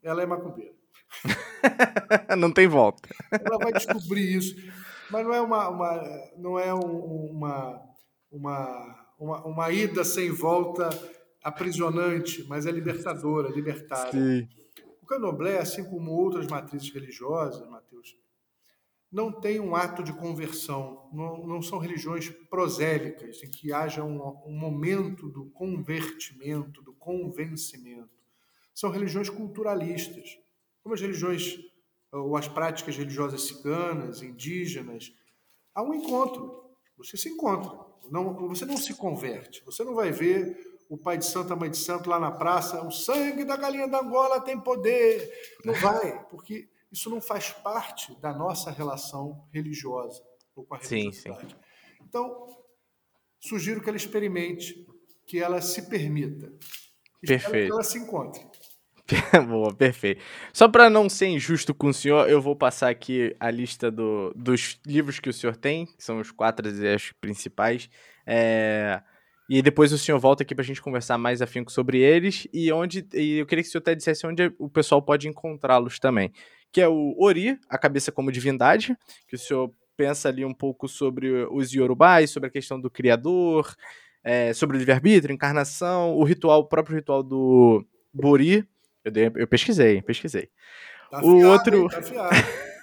ela 0.04 0.22
é 0.22 0.26
macumbeira. 0.26 0.76
não 2.38 2.52
tem 2.52 2.68
volta. 2.68 3.08
Ela 3.32 3.58
vai 3.58 3.72
descobrir 3.72 4.36
isso. 4.36 4.56
Mas 5.10 5.26
não 5.26 5.34
é 5.34 5.40
uma, 5.40 5.70
uma 5.70 6.30
não 6.38 6.60
é 6.60 6.74
uma, 6.74 7.82
uma, 8.30 9.06
uma, 9.18 9.46
uma, 9.46 9.72
ida 9.72 10.04
sem 10.04 10.32
volta 10.32 10.90
aprisionante, 11.42 12.46
mas 12.48 12.66
é 12.66 12.72
libertadora, 12.72 13.50
libertária. 13.50 14.12
Sim. 14.12 14.61
Candomblé, 15.12 15.58
assim 15.58 15.84
como 15.84 16.10
outras 16.12 16.48
matrizes 16.48 16.90
religiosas, 16.90 17.68
Mateus, 17.70 18.16
não 19.12 19.30
tem 19.30 19.60
um 19.60 19.76
ato 19.76 20.02
de 20.02 20.14
conversão, 20.14 21.10
não, 21.12 21.46
não 21.46 21.62
são 21.62 21.80
religiões 21.80 22.30
prosélicas, 22.50 23.44
em 23.44 23.52
que 23.52 23.74
haja 23.74 24.06
um, 24.06 24.22
um 24.46 24.58
momento 24.58 25.28
do 25.28 25.50
convertimento, 25.50 26.82
do 26.82 26.94
convencimento. 26.94 28.10
São 28.74 28.90
religiões 28.90 29.30
culturalistas, 29.30 30.40
como 30.82 30.96
as 30.96 31.02
religiões 31.02 31.60
ou 32.10 32.38
as 32.38 32.48
práticas 32.48 32.96
religiosas 32.96 33.42
ciganas, 33.42 34.22
indígenas. 34.22 35.14
Há 35.76 35.84
um 35.84 35.94
encontro, 35.94 36.72
você 36.98 37.18
se 37.18 37.28
encontra, 37.28 37.78
não, 38.10 38.48
você 38.48 38.66
não 38.66 38.78
se 38.78 38.94
converte, 38.94 39.62
você 39.66 39.84
não 39.84 39.94
vai 39.94 40.10
ver 40.10 40.71
o 40.92 40.98
pai 40.98 41.18
de 41.18 41.24
santo, 41.24 41.54
a 41.54 41.56
mãe 41.56 41.72
de 41.72 41.78
santo 41.78 42.10
lá 42.10 42.20
na 42.20 42.32
praça, 42.32 42.86
o 42.86 42.92
sangue 42.92 43.46
da 43.46 43.56
galinha 43.56 43.88
da 43.88 44.02
Angola 44.02 44.42
tem 44.42 44.60
poder. 44.60 45.32
Não 45.64 45.74
vai, 45.74 46.26
porque 46.26 46.68
isso 46.92 47.10
não 47.10 47.22
faz 47.22 47.50
parte 47.50 48.14
da 48.20 48.34
nossa 48.34 48.70
relação 48.70 49.48
religiosa 49.54 50.22
ou 50.54 50.66
com 50.66 50.76
a 50.76 50.78
religiosidade. 50.78 51.44
Sim, 51.44 51.50
sim. 51.50 51.56
Então, 52.06 52.46
sugiro 53.40 53.82
que 53.82 53.88
ela 53.88 53.96
experimente, 53.96 54.86
que 55.26 55.40
ela 55.40 55.62
se 55.62 55.84
permita. 55.84 56.52
Perfeito. 57.26 57.68
que 57.68 57.72
ela 57.72 57.84
se 57.84 57.98
encontre. 57.98 58.46
Boa, 59.48 59.74
perfeito. 59.74 60.22
Só 60.52 60.68
para 60.68 60.90
não 60.90 61.08
ser 61.08 61.28
injusto 61.28 61.74
com 61.74 61.88
o 61.88 61.94
senhor, 61.94 62.30
eu 62.30 62.42
vou 62.42 62.56
passar 62.56 62.90
aqui 62.90 63.34
a 63.40 63.50
lista 63.50 63.90
do, 63.90 64.34
dos 64.36 64.78
livros 64.86 65.22
que 65.22 65.30
o 65.30 65.34
senhor 65.34 65.56
tem, 65.56 65.86
que 65.86 66.04
são 66.04 66.20
os 66.20 66.32
quatro 66.32 66.68
as 66.68 67.14
principais. 67.14 67.90
É, 68.28 69.02
e 69.58 69.62
depois 69.62 69.92
o 69.92 69.98
senhor 69.98 70.20
volta 70.20 70.44
aqui 70.44 70.56
para 70.56 70.64
a 70.64 70.66
gente 70.66 70.82
conversar 70.82 71.18
mais 71.18 71.42
afinco 71.42 71.72
sobre 71.72 72.00
eles 72.00 72.48
e 72.54 72.72
onde. 72.72 73.06
E 73.14 73.38
eu 73.40 73.46
queria 73.46 73.64
que 73.64 73.70
o 73.70 73.72
senhor 73.72 73.82
até 73.82 73.96
dissesse 73.96 74.26
onde 74.26 74.54
o 74.58 74.70
pessoal 74.70 75.02
pode 75.02 75.28
encontrá-los 75.28 76.00
também 76.00 76.32
que 76.72 76.80
é 76.80 76.88
o 76.88 77.16
Ori, 77.20 77.60
a 77.70 77.78
cabeça 77.78 78.12
como 78.12 78.32
divindade, 78.32 78.96
que 79.28 79.36
o 79.36 79.40
senhor 79.40 79.72
pensa 79.98 80.30
ali 80.30 80.46
um 80.46 80.54
pouco 80.54 80.88
sobre 80.88 81.30
os 81.52 81.72
Yorubais, 81.74 82.32
sobre 82.32 82.48
a 82.48 82.52
questão 82.52 82.80
do 82.80 82.90
criador, 82.90 83.76
é, 84.24 84.54
sobre 84.54 84.78
o 84.78 84.80
livre-arbítrio, 84.80 85.34
encarnação, 85.34 86.16
o 86.16 86.24
ritual, 86.24 86.62
o 86.62 86.68
próprio 86.68 86.96
ritual 86.96 87.22
do 87.22 87.86
Bori. 88.14 88.66
Eu, 89.04 89.12
dei, 89.12 89.32
eu 89.36 89.48
pesquisei, 89.48 90.02
pesquisei. 90.02 90.50
Tá 91.10 91.22
o 91.22 91.36
afiado, 91.36 91.84
outro. 91.84 91.90
Tá 91.90 92.30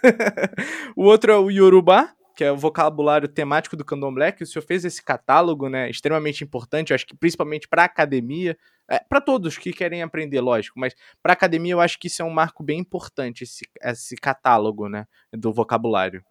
o 0.95 1.05
outro 1.05 1.33
é 1.33 1.39
o 1.39 1.51
Yorubá, 1.51 2.13
que 2.39 2.45
é 2.45 2.53
o 2.53 2.57
vocabulário 2.57 3.27
temático 3.27 3.77
do 3.77 3.85
candomblé, 3.85 4.31
que 4.31 4.45
o 4.45 4.47
senhor 4.47 4.63
fez 4.63 4.85
esse 4.85 5.03
catálogo, 5.03 5.69
né, 5.69 5.91
extremamente 5.91 6.45
importante, 6.45 6.93
eu 6.93 6.95
acho 6.95 7.05
que 7.05 7.17
principalmente 7.17 7.67
para 7.67 7.83
academia, 7.83 8.57
é, 8.89 9.01
para 9.01 9.21
todos 9.21 9.59
que 9.59 9.73
querem 9.73 10.05
aprender, 10.05 10.41
lógico, 10.41 10.79
mas 10.79 10.95
para 11.21 11.33
academia 11.33 11.73
eu 11.73 11.81
acho 11.81 11.99
que 11.99 12.07
isso 12.07 12.23
é 12.23 12.25
um 12.25 12.31
marco 12.31 12.63
bem 12.63 12.79
importante, 12.79 13.43
esse, 13.43 13.69
esse 13.83 14.15
catálogo, 14.15 14.89
né, 14.89 15.05
do 15.33 15.53
vocabulário. 15.53 16.25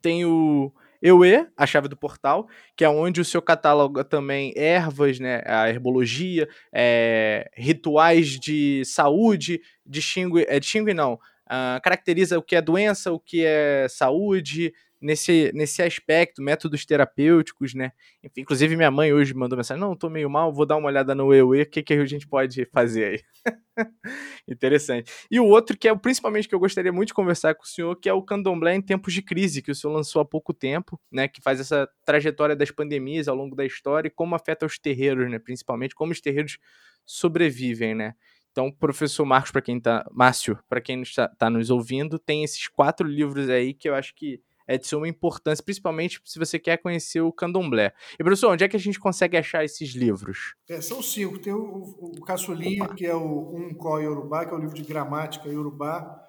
Tem 0.00 0.24
o 0.24 0.72
Eue, 1.02 1.48
a 1.56 1.66
chave 1.66 1.88
do 1.88 1.96
portal, 1.96 2.46
que 2.76 2.84
é 2.84 2.88
onde 2.88 3.20
o 3.20 3.24
seu 3.24 3.42
cataloga 3.42 4.04
também 4.04 4.52
ervas, 4.54 5.18
né, 5.18 5.42
a 5.46 5.68
herbologia, 5.68 6.48
é, 6.72 7.50
rituais 7.56 8.38
de 8.38 8.84
saúde, 8.84 9.60
distingue, 9.84 10.46
é, 10.48 10.60
distingue 10.60 10.94
não, 10.94 11.14
uh, 11.14 11.80
caracteriza 11.82 12.38
o 12.38 12.42
que 12.42 12.54
é 12.54 12.62
doença, 12.62 13.12
o 13.12 13.18
que 13.18 13.44
é 13.44 13.88
saúde, 13.88 14.72
nesse, 15.04 15.52
nesse 15.54 15.82
aspecto, 15.82 16.40
métodos 16.40 16.86
terapêuticos, 16.86 17.74
né? 17.74 17.92
Enfim, 18.22 18.40
inclusive 18.40 18.74
minha 18.74 18.90
mãe 18.90 19.12
hoje 19.12 19.34
mandou 19.34 19.56
mensagem, 19.56 19.80
não, 19.80 19.94
tô 19.94 20.08
meio 20.08 20.30
mal, 20.30 20.50
vou 20.50 20.64
dar 20.64 20.76
uma 20.76 20.88
olhada 20.88 21.14
no 21.14 21.32
EUE, 21.32 21.62
o 21.62 21.66
que, 21.66 21.82
que 21.82 21.92
a 21.92 22.06
gente 22.06 22.26
pode 22.26 22.64
fazer 22.72 23.04
aí? 23.04 23.22
Interessante. 24.48 25.12
E 25.30 25.38
o 25.38 25.44
outro 25.44 25.76
que 25.76 25.86
é 25.86 25.94
principalmente 25.94 26.48
que 26.48 26.54
eu 26.54 26.58
gostaria 26.58 26.90
muito 26.90 27.08
de 27.08 27.14
conversar 27.14 27.54
com 27.54 27.64
o 27.64 27.66
senhor, 27.66 27.94
que 27.96 28.08
é 28.08 28.14
o 28.14 28.22
Candomblé 28.22 28.74
em 28.74 28.80
tempos 28.80 29.12
de 29.12 29.20
crise, 29.20 29.60
que 29.60 29.70
o 29.70 29.74
senhor 29.74 29.92
lançou 29.92 30.22
há 30.22 30.24
pouco 30.24 30.54
tempo, 30.54 30.98
né? 31.12 31.28
Que 31.28 31.42
faz 31.42 31.60
essa 31.60 31.86
trajetória 32.06 32.56
das 32.56 32.70
pandemias 32.70 33.28
ao 33.28 33.36
longo 33.36 33.54
da 33.54 33.66
história 33.66 34.08
e 34.08 34.10
como 34.10 34.34
afeta 34.34 34.64
os 34.64 34.78
terreiros, 34.78 35.30
né? 35.30 35.38
Principalmente 35.38 35.94
como 35.94 36.12
os 36.12 36.20
terreiros 36.20 36.58
sobrevivem, 37.04 37.94
né? 37.94 38.14
Então, 38.52 38.70
professor 38.70 39.26
Marcos, 39.26 39.50
para 39.50 39.60
quem 39.60 39.78
tá. 39.78 40.08
Márcio, 40.12 40.58
para 40.66 40.80
quem 40.80 41.02
está 41.02 41.28
tá 41.28 41.50
nos 41.50 41.68
ouvindo, 41.68 42.18
tem 42.18 42.42
esses 42.42 42.68
quatro 42.68 43.06
livros 43.06 43.50
aí 43.50 43.74
que 43.74 43.86
eu 43.86 43.94
acho 43.94 44.14
que 44.14 44.40
é 44.66 44.78
de 44.78 44.86
suma 44.86 45.08
importância, 45.08 45.64
principalmente 45.64 46.20
se 46.24 46.38
você 46.38 46.58
quer 46.58 46.78
conhecer 46.78 47.20
o 47.20 47.32
candomblé. 47.32 47.92
E, 48.14 48.24
professor, 48.24 48.52
onde 48.52 48.64
é 48.64 48.68
que 48.68 48.76
a 48.76 48.80
gente 48.80 48.98
consegue 48.98 49.36
achar 49.36 49.64
esses 49.64 49.90
livros? 49.90 50.54
É, 50.68 50.80
são 50.80 51.02
cinco. 51.02 51.38
Tem 51.38 51.52
o, 51.52 51.58
o, 51.60 52.12
o 52.18 52.20
Caçulinha, 52.22 52.88
que 52.88 53.06
é 53.06 53.14
o 53.14 53.54
Um 53.54 53.74
Có 53.74 53.98
Yorubá, 53.98 54.46
que 54.46 54.52
é 54.52 54.56
o 54.56 54.60
livro 54.60 54.74
de 54.74 54.82
gramática 54.82 55.48
Yorubá. 55.48 56.22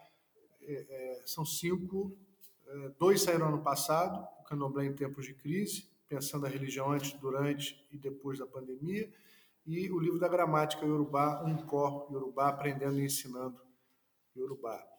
É, 0.62 0.74
é, 0.90 1.22
são 1.26 1.46
cinco. 1.46 2.16
É, 2.68 2.90
dois 3.00 3.22
saíram 3.22 3.48
ano 3.48 3.62
passado, 3.62 4.28
o 4.40 4.44
Candomblé 4.44 4.86
em 4.86 4.94
Tempos 4.94 5.26
de 5.26 5.34
Crise, 5.34 5.88
pensando 6.08 6.46
a 6.46 6.50
religião 6.50 6.92
antes, 6.92 7.14
durante 7.14 7.86
e 7.92 7.98
depois 7.98 8.40
da 8.40 8.46
pandemia. 8.46 9.10
E 9.66 9.90
o 9.92 10.00
livro 10.00 10.20
da 10.20 10.28
gramática 10.28 10.86
Yorubá, 10.86 11.44
Um 11.44 11.58
Có 11.58 12.08
Yorubá, 12.12 12.50
Aprendendo 12.50 13.00
e 13.00 13.06
Ensinando 13.06 13.60
Yorubá. 14.36 14.95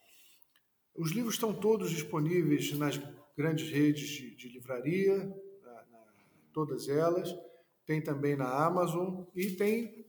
Os 0.97 1.11
livros 1.11 1.35
estão 1.35 1.53
todos 1.53 1.91
disponíveis 1.91 2.73
nas 2.73 2.99
grandes 3.37 3.69
redes 3.69 4.09
de, 4.09 4.35
de 4.35 4.49
livraria, 4.49 5.17
na, 5.63 5.71
na, 5.71 6.03
todas 6.51 6.89
elas. 6.89 7.37
Tem 7.85 8.01
também 8.01 8.35
na 8.35 8.49
Amazon 8.49 9.23
e 9.35 9.51
tem 9.51 10.05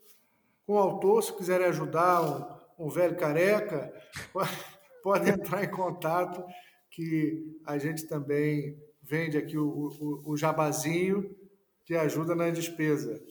com 0.67 0.75
o 0.75 0.79
autor, 0.79 1.23
se 1.23 1.33
quiserem 1.35 1.67
ajudar 1.67 2.61
um, 2.79 2.87
um 2.87 2.89
velho 2.89 3.17
careca, 3.17 3.93
pode, 4.33 4.51
pode, 5.03 5.31
entrar 5.31 5.63
em 5.63 5.71
contato 5.71 6.43
que 6.91 7.59
a 7.65 7.77
gente 7.79 8.07
também 8.07 8.83
vende 9.03 9.37
aqui 9.37 9.57
o, 9.57 9.67
o, 9.67 10.33
o 10.33 10.37
jabazinho 10.37 11.35
que 11.85 11.95
ajuda 11.95 12.35
na 12.35 12.51
despesa. 12.51 13.23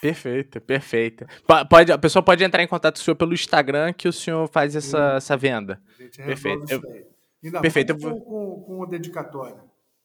Perfeito, 0.00 0.60
perfeito. 0.60 1.24
Pode, 1.68 1.90
a 1.90 1.98
pessoa 1.98 2.22
pode 2.22 2.44
entrar 2.44 2.62
em 2.62 2.66
contato 2.68 2.96
com 2.96 3.00
o 3.00 3.04
senhor 3.04 3.16
pelo 3.16 3.32
Instagram 3.32 3.92
que 3.92 4.06
o 4.06 4.12
senhor 4.12 4.46
faz 4.48 4.76
essa, 4.76 5.14
essa 5.16 5.36
venda. 5.36 5.80
Perfeito. 6.16 6.70
Eu, 6.70 6.82
Ainda 7.44 7.60
Perfeito. 7.60 7.96
Com, 7.98 8.20
com, 8.20 8.62
com 8.62 8.80
o 8.80 8.86
dedicatório. 8.86 9.60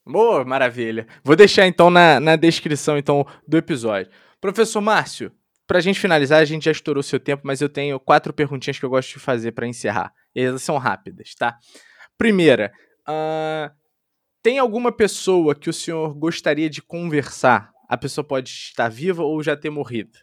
Boa, 0.05 0.43
maravilha. 0.43 1.07
Vou 1.23 1.35
deixar 1.35 1.65
então 1.67 1.89
na, 1.89 2.19
na 2.19 2.35
descrição 2.35 2.97
então 2.97 3.25
do 3.47 3.57
episódio. 3.57 4.11
Professor 4.41 4.81
Márcio, 4.81 5.31
para 5.65 5.77
a 5.77 5.81
gente 5.81 5.99
finalizar, 5.99 6.41
a 6.41 6.45
gente 6.45 6.65
já 6.65 6.71
estourou 6.71 7.01
seu 7.01 7.19
tempo, 7.19 7.43
mas 7.45 7.61
eu 7.61 7.69
tenho 7.69 7.99
quatro 7.99 8.33
perguntinhas 8.33 8.77
que 8.77 8.83
eu 8.83 8.89
gosto 8.89 9.13
de 9.13 9.19
fazer 9.19 9.53
para 9.53 9.67
encerrar. 9.67 10.13
E 10.35 10.41
elas 10.41 10.63
são 10.63 10.77
rápidas, 10.77 11.33
tá? 11.35 11.57
Primeira, 12.17 12.73
uh, 13.07 13.73
tem 14.43 14.59
alguma 14.59 14.91
pessoa 14.91 15.55
que 15.55 15.69
o 15.69 15.73
senhor 15.73 16.13
gostaria 16.15 16.69
de 16.69 16.81
conversar? 16.81 17.71
A 17.89 17.97
pessoa 17.97 18.23
pode 18.23 18.49
estar 18.49 18.87
viva 18.87 19.23
ou 19.23 19.41
já 19.41 19.57
ter 19.57 19.71
morrido. 19.71 20.17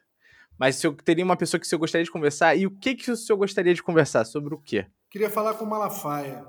Mas 0.57 0.77
se 0.77 0.87
eu 0.87 0.95
teria 0.95 1.25
uma 1.25 1.37
pessoa 1.37 1.61
que 1.61 1.67
o 1.67 1.69
senhor 1.69 1.81
gostaria 1.81 2.05
de 2.05 2.11
conversar, 2.11 2.55
e 2.55 2.65
o 2.65 2.71
que, 2.71 2.95
que 2.95 3.11
o 3.11 3.17
senhor 3.17 3.37
gostaria 3.37 3.75
de 3.75 3.83
conversar? 3.83 4.25
Sobre 4.25 4.55
o 4.55 4.59
quê? 4.59 4.87
Queria 5.11 5.29
falar 5.29 5.55
com 5.55 5.67
Malafaia. 5.67 6.47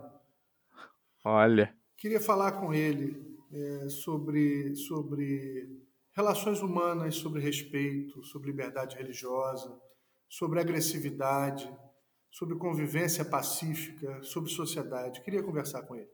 Olha. 1.26 1.76
Queria 1.98 2.22
falar 2.22 2.52
com 2.54 2.72
ele 2.72 3.36
é, 3.52 3.90
sobre, 3.90 4.76
sobre 4.76 5.68
relações 6.14 6.62
humanas, 6.62 7.16
sobre 7.16 7.42
respeito, 7.42 8.24
sobre 8.24 8.52
liberdade 8.52 8.96
religiosa, 8.96 9.76
sobre 10.30 10.60
agressividade, 10.60 11.68
sobre 12.30 12.56
convivência 12.58 13.26
pacífica, 13.26 14.22
sobre 14.22 14.52
sociedade. 14.52 15.22
Queria 15.22 15.42
conversar 15.42 15.82
com 15.82 15.96
ele. 15.96 16.12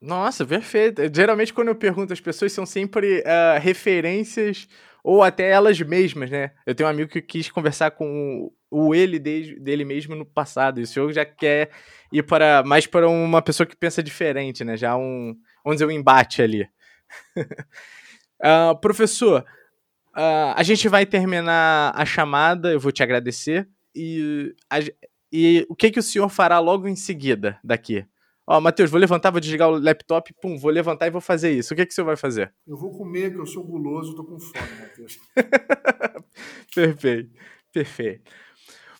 Nossa, 0.00 0.44
perfeito. 0.44 1.02
Geralmente, 1.14 1.52
quando 1.54 1.68
eu 1.68 1.74
pergunto, 1.74 2.12
as 2.12 2.20
pessoas 2.20 2.52
são 2.52 2.66
sempre 2.66 3.20
uh, 3.20 3.60
referências 3.60 4.68
ou 5.02 5.22
até 5.22 5.48
elas 5.50 5.80
mesmas, 5.80 6.30
né? 6.30 6.50
Eu 6.66 6.74
tenho 6.74 6.88
um 6.88 6.90
amigo 6.90 7.10
que 7.10 7.22
quis 7.22 7.50
conversar 7.50 7.92
com 7.92 8.52
o 8.70 8.94
ele 8.94 9.18
dele 9.18 9.84
mesmo 9.84 10.14
no 10.16 10.26
passado, 10.26 10.80
e 10.80 10.82
o 10.82 10.86
senhor 10.86 11.12
já 11.12 11.24
quer 11.24 11.70
ir 12.12 12.24
para 12.24 12.62
mais 12.64 12.86
para 12.86 13.08
uma 13.08 13.40
pessoa 13.40 13.66
que 13.66 13.76
pensa 13.76 14.02
diferente, 14.02 14.64
né? 14.64 14.76
Já 14.76 14.96
um, 14.96 15.34
vamos 15.64 15.76
dizer, 15.76 15.86
um 15.86 15.90
embate 15.90 16.42
ali. 16.42 16.68
uh, 18.42 18.76
professor, 18.80 19.44
uh, 20.16 20.54
a 20.56 20.62
gente 20.62 20.88
vai 20.88 21.06
terminar 21.06 21.92
a 21.94 22.04
chamada, 22.04 22.72
eu 22.72 22.80
vou 22.80 22.92
te 22.92 23.02
agradecer, 23.02 23.68
e, 23.94 24.54
a, 24.70 24.78
e 25.32 25.66
o 25.68 25.74
que, 25.76 25.90
que 25.90 25.98
o 26.00 26.02
senhor 26.02 26.28
fará 26.28 26.58
logo 26.58 26.88
em 26.88 26.96
seguida 26.96 27.58
daqui? 27.64 28.04
Ó, 28.46 28.60
Matheus, 28.60 28.90
vou 28.90 29.00
levantar, 29.00 29.32
vou 29.32 29.40
desligar 29.40 29.68
o 29.68 29.78
laptop, 29.78 30.32
pum, 30.40 30.56
vou 30.56 30.70
levantar 30.70 31.08
e 31.08 31.10
vou 31.10 31.20
fazer 31.20 31.50
isso. 31.50 31.74
O 31.74 31.76
que, 31.76 31.84
que 31.84 31.92
o 31.92 31.94
senhor 31.94 32.06
vai 32.06 32.16
fazer? 32.16 32.54
Eu 32.66 32.76
vou 32.76 32.96
comer, 32.96 33.32
que 33.32 33.40
eu 33.40 33.46
sou 33.46 33.64
guloso, 33.64 34.14
tô 34.14 34.22
com 34.22 34.38
fome, 34.38 34.80
Matheus. 34.80 35.18
perfeito, 36.72 37.30
perfeito. 37.72 38.30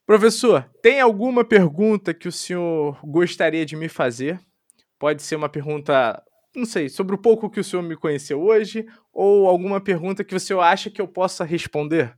Professor, 0.05 0.69
tem 0.83 1.01
alguma 1.01 1.45
pergunta 1.45 2.13
que 2.13 2.27
o 2.27 2.33
senhor 2.33 2.99
gostaria 3.05 3.65
de 3.65 3.77
me 3.77 3.89
fazer? 3.89 4.41
Pode 4.99 5.23
ser 5.23 5.37
uma 5.37 5.49
pergunta, 5.49 6.21
não 6.55 6.65
sei, 6.65 6.89
sobre 6.89 7.15
o 7.15 7.19
pouco 7.19 7.49
que 7.49 7.61
o 7.61 7.65
senhor 7.65 7.83
me 7.83 7.97
conheceu 7.97 8.41
hoje, 8.41 8.85
ou 9.13 9.47
alguma 9.47 9.81
pergunta 9.81 10.25
que 10.25 10.35
o 10.35 10.41
senhor 10.41 10.61
acha 10.61 10.91
que 10.91 11.01
eu 11.01 11.07
possa 11.07 11.45
responder? 11.45 12.17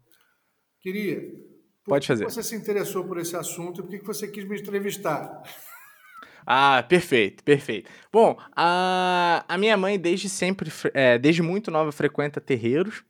Queria. 0.80 1.20
Pode 1.84 2.06
fazer. 2.06 2.24
Por 2.24 2.28
que 2.28 2.34
você 2.34 2.42
se 2.42 2.56
interessou 2.56 3.04
por 3.04 3.18
esse 3.18 3.36
assunto 3.36 3.80
e 3.80 3.82
por 3.82 3.90
que 3.90 4.06
você 4.06 4.28
quis 4.28 4.46
me 4.46 4.58
entrevistar? 4.58 5.42
Ah, 6.50 6.82
perfeito, 6.82 7.44
perfeito. 7.44 7.90
Bom, 8.10 8.38
a, 8.56 9.44
a 9.46 9.58
minha 9.58 9.76
mãe 9.76 9.98
desde 9.98 10.30
sempre, 10.30 10.72
é, 10.94 11.18
desde 11.18 11.42
muito 11.42 11.70
nova, 11.70 11.92
frequenta 11.92 12.40
terreiros. 12.40 13.00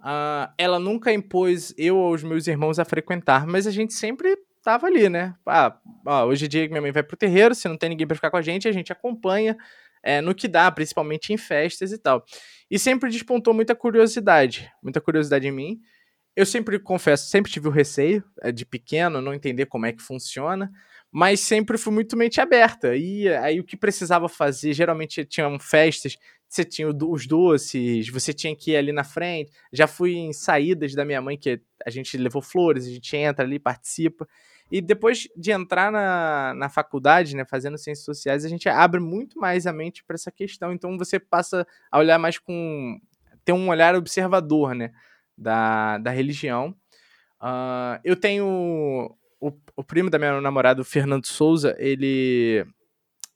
Uh, 0.00 0.48
ela 0.56 0.78
nunca 0.78 1.12
impôs 1.12 1.74
eu 1.76 1.98
ou 1.98 2.14
os 2.14 2.22
meus 2.22 2.46
irmãos 2.46 2.78
a 2.78 2.86
frequentar, 2.86 3.46
mas 3.46 3.66
a 3.66 3.70
gente 3.70 3.92
sempre 3.92 4.38
tava 4.62 4.86
ali, 4.86 5.06
né? 5.10 5.34
Ah, 5.44 5.78
hoje 6.24 6.46
em 6.46 6.48
dia 6.48 6.66
minha 6.66 6.80
mãe 6.80 6.90
vai 6.90 7.02
pro 7.02 7.14
terreiro, 7.14 7.54
se 7.54 7.68
não 7.68 7.76
tem 7.76 7.90
ninguém 7.90 8.06
para 8.06 8.16
ficar 8.16 8.30
com 8.30 8.38
a 8.38 8.42
gente, 8.42 8.66
a 8.66 8.72
gente 8.72 8.90
acompanha 8.90 9.54
é, 10.02 10.22
no 10.22 10.34
que 10.34 10.48
dá, 10.48 10.70
principalmente 10.70 11.30
em 11.30 11.36
festas 11.36 11.92
e 11.92 11.98
tal. 11.98 12.24
E 12.70 12.78
sempre 12.78 13.10
despontou 13.10 13.52
muita 13.52 13.74
curiosidade, 13.74 14.70
muita 14.82 14.98
curiosidade 14.98 15.46
em 15.46 15.52
mim. 15.52 15.78
Eu 16.34 16.46
sempre 16.46 16.78
confesso, 16.78 17.28
sempre 17.28 17.52
tive 17.52 17.68
o 17.68 17.70
receio 17.70 18.24
é, 18.40 18.50
de 18.50 18.64
pequeno, 18.64 19.20
não 19.20 19.34
entender 19.34 19.66
como 19.66 19.84
é 19.84 19.92
que 19.92 20.00
funciona 20.00 20.72
mas 21.10 21.40
sempre 21.40 21.78
fui 21.78 21.92
muito 21.92 22.16
mente 22.16 22.40
aberta. 22.40 22.94
E 22.96 23.28
aí 23.28 23.60
o 23.60 23.64
que 23.64 23.76
precisava 23.76 24.28
fazer, 24.28 24.72
geralmente 24.72 25.24
tinham 25.24 25.58
festas, 25.58 26.16
você 26.48 26.64
tinha 26.64 26.88
os 26.88 27.26
doces, 27.26 28.08
você 28.08 28.32
tinha 28.32 28.56
que 28.56 28.72
ir 28.72 28.76
ali 28.76 28.92
na 28.92 29.04
frente. 29.04 29.52
Já 29.72 29.86
fui 29.86 30.14
em 30.14 30.32
saídas 30.32 30.94
da 30.94 31.04
minha 31.04 31.20
mãe, 31.20 31.36
que 31.36 31.60
a 31.84 31.90
gente 31.90 32.16
levou 32.16 32.40
flores, 32.40 32.86
a 32.86 32.90
gente 32.90 33.16
entra 33.16 33.44
ali, 33.44 33.58
participa. 33.58 34.26
E 34.70 34.80
depois 34.80 35.28
de 35.36 35.50
entrar 35.50 35.90
na, 35.90 36.54
na 36.54 36.68
faculdade, 36.68 37.34
né, 37.34 37.44
fazendo 37.44 37.78
ciências 37.78 38.04
sociais, 38.04 38.44
a 38.44 38.48
gente 38.48 38.68
abre 38.68 39.00
muito 39.00 39.38
mais 39.38 39.66
a 39.66 39.72
mente 39.72 40.04
para 40.04 40.14
essa 40.14 40.30
questão. 40.30 40.72
Então 40.72 40.96
você 40.98 41.18
passa 41.18 41.66
a 41.90 41.98
olhar 41.98 42.18
mais 42.18 42.38
com. 42.38 42.98
ter 43.44 43.52
um 43.52 43.68
olhar 43.68 43.94
observador, 43.94 44.74
né, 44.74 44.90
da, 45.36 45.98
da 45.98 46.10
religião. 46.10 46.74
Uh, 47.40 48.00
eu 48.04 48.16
tenho 48.16 49.16
o, 49.40 49.52
o 49.76 49.84
primo 49.84 50.10
da 50.10 50.18
minha 50.18 50.40
namorada, 50.40 50.82
o 50.82 50.84
Fernando 50.84 51.26
Souza, 51.26 51.74
ele 51.78 52.66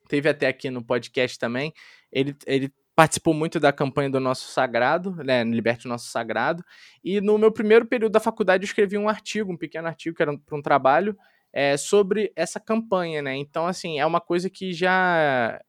teve 0.08 0.28
até 0.28 0.46
aqui 0.46 0.70
no 0.70 0.84
podcast 0.84 1.38
também. 1.38 1.72
Ele, 2.10 2.36
ele 2.46 2.72
participou 2.94 3.32
muito 3.32 3.58
da 3.58 3.72
campanha 3.72 4.10
do 4.10 4.20
Nosso 4.20 4.52
Sagrado, 4.52 5.16
né, 5.24 5.42
Liberte 5.44 5.86
o 5.86 5.88
Nosso 5.88 6.10
Sagrado, 6.10 6.62
e 7.02 7.20
no 7.20 7.38
meu 7.38 7.50
primeiro 7.50 7.86
período 7.86 8.12
da 8.12 8.20
faculdade 8.20 8.64
eu 8.64 8.66
escrevi 8.66 8.98
um 8.98 9.08
artigo, 9.08 9.50
um 9.50 9.56
pequeno 9.56 9.88
artigo, 9.88 10.14
que 10.14 10.22
era 10.22 10.36
para 10.36 10.56
um 10.56 10.62
trabalho, 10.62 11.16
é, 11.52 11.76
sobre 11.76 12.32
essa 12.36 12.60
campanha, 12.60 13.22
né, 13.22 13.34
então, 13.34 13.66
assim, 13.66 13.98
é 13.98 14.04
uma 14.04 14.20
coisa 14.20 14.50
que 14.50 14.72
já... 14.72 15.60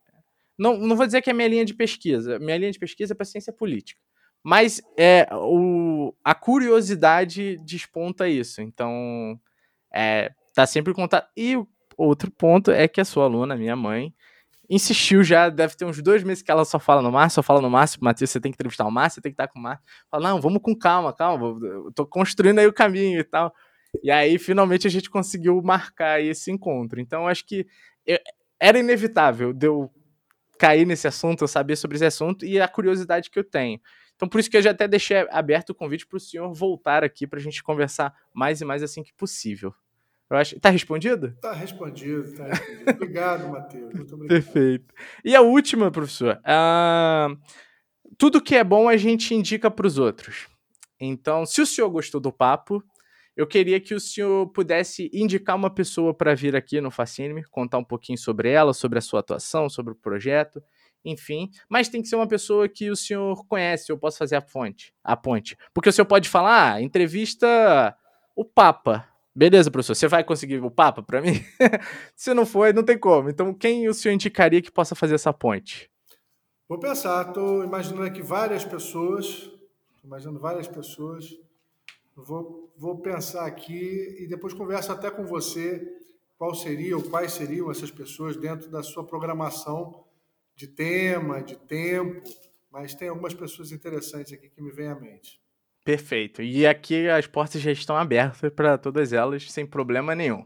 Não, 0.57 0.77
não 0.77 0.95
vou 0.95 1.05
dizer 1.05 1.21
que 1.21 1.29
é 1.29 1.33
minha 1.33 1.47
linha 1.47 1.65
de 1.65 1.73
pesquisa, 1.73 2.37
minha 2.39 2.57
linha 2.57 2.71
de 2.71 2.79
pesquisa 2.79 3.13
é 3.13 3.15
para 3.15 3.25
ciência 3.25 3.53
política, 3.53 4.01
mas 4.43 4.81
é, 4.97 5.25
o, 5.31 6.13
a 6.23 6.35
curiosidade 6.35 7.57
desponta 7.65 8.27
isso, 8.27 8.61
então, 8.61 9.39
é, 9.93 10.31
tá 10.53 10.65
sempre 10.65 10.91
em 10.91 10.95
contato, 10.95 11.29
e 11.35 11.55
outro 11.97 12.31
ponto 12.31 12.71
é 12.71 12.87
que 12.87 13.01
a 13.01 13.05
sua 13.05 13.25
aluna, 13.25 13.55
minha 13.55 13.75
mãe, 13.75 14.13
insistiu 14.69 15.23
já, 15.23 15.49
deve 15.49 15.75
ter 15.75 15.85
uns 15.85 16.01
dois 16.01 16.23
meses 16.23 16.41
que 16.41 16.51
ela 16.51 16.65
só 16.65 16.79
fala 16.79 17.01
no 17.01 17.11
Márcio, 17.11 17.35
só 17.35 17.43
fala 17.43 17.61
no 17.61 17.69
Márcio, 17.69 17.99
Matheus, 18.01 18.31
você 18.31 18.39
tem 18.39 18.51
que 18.51 18.55
entrevistar 18.55 18.85
o 18.85 18.91
Márcio, 18.91 19.15
você 19.15 19.21
tem 19.21 19.31
que 19.31 19.41
estar 19.41 19.47
com 19.47 19.59
o 19.59 19.61
Márcio. 19.61 19.85
Fala, 20.09 20.29
não, 20.29 20.41
vamos 20.41 20.61
com 20.61 20.75
calma, 20.75 21.13
calma, 21.13 21.57
eu 21.61 21.91
tô 21.93 22.05
construindo 22.05 22.59
aí 22.59 22.67
o 22.67 22.73
caminho 22.73 23.19
e 23.19 23.23
tal. 23.23 23.53
E 24.01 24.09
aí, 24.09 24.39
finalmente, 24.39 24.87
a 24.87 24.89
gente 24.89 25.09
conseguiu 25.09 25.61
marcar 25.61 26.21
esse 26.21 26.51
encontro. 26.51 26.99
Então, 26.99 27.27
acho 27.27 27.45
que 27.45 27.67
eu, 28.05 28.17
era 28.59 28.79
inevitável 28.79 29.53
de 29.53 29.67
eu 29.67 29.91
cair 30.57 30.85
nesse 30.85 31.07
assunto, 31.07 31.43
eu 31.43 31.47
saber 31.47 31.75
sobre 31.75 31.97
esse 31.97 32.05
assunto 32.05 32.45
e 32.45 32.59
a 32.59 32.67
curiosidade 32.67 33.29
que 33.29 33.37
eu 33.37 33.43
tenho. 33.43 33.79
Então, 34.15 34.27
por 34.27 34.39
isso 34.39 34.49
que 34.49 34.57
eu 34.57 34.61
já 34.61 34.71
até 34.71 34.87
deixei 34.87 35.27
aberto 35.29 35.71
o 35.71 35.75
convite 35.75 36.07
para 36.07 36.17
o 36.17 36.19
senhor 36.19 36.51
voltar 36.53 37.03
aqui 37.03 37.27
para 37.27 37.39
a 37.39 37.41
gente 37.41 37.61
conversar 37.61 38.13
mais 38.33 38.61
e 38.61 38.65
mais 38.65 38.81
assim 38.81 39.03
que 39.03 39.13
possível. 39.13 39.73
Eu 40.33 40.39
acho. 40.39 40.59
Tá 40.59 40.69
respondido? 40.69 41.35
Tá 41.39 41.53
respondido, 41.53 42.35
tá 42.35 42.45
respondido. 42.45 42.89
obrigado, 42.89 43.47
Matheus. 43.49 43.93
Muito 43.93 44.15
obrigado. 44.15 44.43
Perfeito. 44.43 44.93
E 45.23 45.35
a 45.35 45.41
última, 45.41 45.91
professor. 45.91 46.39
Uh, 46.39 47.37
tudo 48.17 48.41
que 48.41 48.55
é 48.55 48.63
bom 48.63 48.89
a 48.89 48.97
gente 48.97 49.35
indica 49.35 49.69
para 49.69 49.85
os 49.85 49.97
outros. 49.99 50.47
Então, 50.99 51.45
se 51.45 51.61
o 51.61 51.65
senhor 51.65 51.89
gostou 51.89 52.19
do 52.19 52.31
papo, 52.31 52.83
eu 53.35 53.45
queria 53.45 53.79
que 53.79 53.93
o 53.93 53.99
senhor 53.99 54.47
pudesse 54.47 55.09
indicar 55.13 55.55
uma 55.55 55.69
pessoa 55.69 56.13
para 56.13 56.33
vir 56.33 56.55
aqui 56.55 56.81
no 56.81 56.89
Fascine, 56.89 57.43
contar 57.51 57.77
um 57.77 57.83
pouquinho 57.83 58.17
sobre 58.17 58.49
ela, 58.49 58.73
sobre 58.73 58.97
a 58.97 59.01
sua 59.01 59.19
atuação, 59.19 59.69
sobre 59.69 59.93
o 59.93 59.95
projeto, 59.95 60.63
enfim. 61.05 61.49
Mas 61.69 61.89
tem 61.89 62.01
que 62.01 62.07
ser 62.07 62.15
uma 62.15 62.27
pessoa 62.27 62.67
que 62.67 62.89
o 62.89 62.95
senhor 62.95 63.45
conhece, 63.47 63.91
eu 63.91 63.97
posso 63.97 64.17
fazer 64.17 64.35
a 64.35 64.41
fonte, 64.41 64.93
a 65.03 65.15
ponte. 65.15 65.57
Porque 65.73 65.89
o 65.89 65.93
senhor 65.93 66.05
pode 66.05 66.29
falar, 66.29 66.73
ah, 66.73 66.81
entrevista 66.81 67.95
o 68.35 68.45
Papa. 68.45 69.12
Beleza, 69.35 69.71
professor, 69.71 69.95
você 69.95 70.07
vai 70.07 70.23
conseguir 70.23 70.63
o 70.63 70.69
Papa 70.69 71.01
para 71.01 71.19
mim? 71.19 71.43
Se 72.15 72.33
não 72.33 72.45
for, 72.45 72.71
não 72.73 72.83
tem 72.83 72.97
como. 72.97 73.29
Então, 73.29 73.51
quem 73.53 73.87
o 73.89 73.93
senhor 73.93 74.13
indicaria 74.13 74.61
que 74.61 74.71
possa 74.71 74.93
fazer 74.93 75.15
essa 75.15 75.33
ponte? 75.33 75.89
Vou 76.69 76.79
pensar, 76.79 77.27
estou 77.27 77.63
imaginando 77.63 78.03
aqui 78.03 78.21
várias 78.21 78.63
pessoas, 78.63 79.49
imaginando 80.03 80.39
várias 80.39 80.67
pessoas. 80.67 81.35
Vou, 82.15 82.71
vou 82.77 82.99
pensar 82.99 83.45
aqui 83.45 84.17
e 84.19 84.27
depois 84.27 84.53
converso 84.53 84.91
até 84.91 85.09
com 85.09 85.25
você 85.25 85.91
qual 86.37 86.53
seria 86.53 86.95
ou 86.95 87.03
quais 87.03 87.33
seriam 87.33 87.71
essas 87.71 87.89
pessoas 87.89 88.37
dentro 88.37 88.69
da 88.69 88.83
sua 88.83 89.03
programação 89.03 90.05
de 90.55 90.67
tema, 90.67 91.41
de 91.41 91.55
tempo, 91.55 92.21
mas 92.71 92.93
tem 92.93 93.09
algumas 93.09 93.33
pessoas 93.33 93.71
interessantes 93.71 94.31
aqui 94.31 94.49
que 94.49 94.61
me 94.61 94.71
vêm 94.71 94.87
à 94.87 94.95
mente. 94.95 95.42
Perfeito. 95.83 96.41
E 96.41 96.65
aqui 96.65 97.09
as 97.09 97.27
portas 97.27 97.61
já 97.61 97.71
estão 97.71 97.97
abertas 97.97 98.51
para 98.53 98.77
todas 98.77 99.11
elas, 99.11 99.51
sem 99.51 99.65
problema 99.65 100.15
nenhum. 100.15 100.45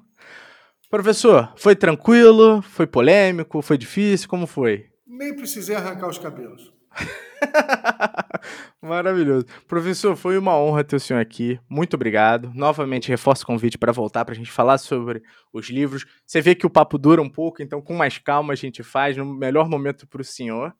Professor, 0.89 1.53
foi 1.57 1.75
tranquilo? 1.75 2.61
Foi 2.61 2.87
polêmico? 2.87 3.61
Foi 3.61 3.77
difícil? 3.77 4.27
Como 4.29 4.47
foi? 4.47 4.85
Nem 5.05 5.35
precisei 5.35 5.75
arrancar 5.75 6.07
os 6.07 6.17
cabelos. 6.17 6.73
Maravilhoso. 8.81 9.45
Professor, 9.67 10.15
foi 10.15 10.37
uma 10.37 10.57
honra 10.57 10.83
ter 10.83 10.95
o 10.95 10.99
senhor 10.99 11.19
aqui. 11.19 11.59
Muito 11.69 11.95
obrigado. 11.95 12.51
Novamente, 12.55 13.09
reforço 13.09 13.43
o 13.43 13.47
convite 13.47 13.77
para 13.77 13.91
voltar 13.91 14.25
para 14.25 14.33
a 14.33 14.37
gente 14.37 14.51
falar 14.51 14.77
sobre 14.77 15.21
os 15.53 15.69
livros. 15.69 16.05
Você 16.25 16.41
vê 16.41 16.55
que 16.55 16.65
o 16.65 16.69
papo 16.69 16.97
dura 16.97 17.21
um 17.21 17.29
pouco, 17.29 17.61
então, 17.61 17.81
com 17.81 17.93
mais 17.93 18.17
calma, 18.17 18.53
a 18.53 18.55
gente 18.55 18.81
faz 18.81 19.15
no 19.17 19.25
melhor 19.25 19.69
momento 19.69 20.07
para 20.07 20.21
o 20.21 20.25
senhor. 20.25 20.73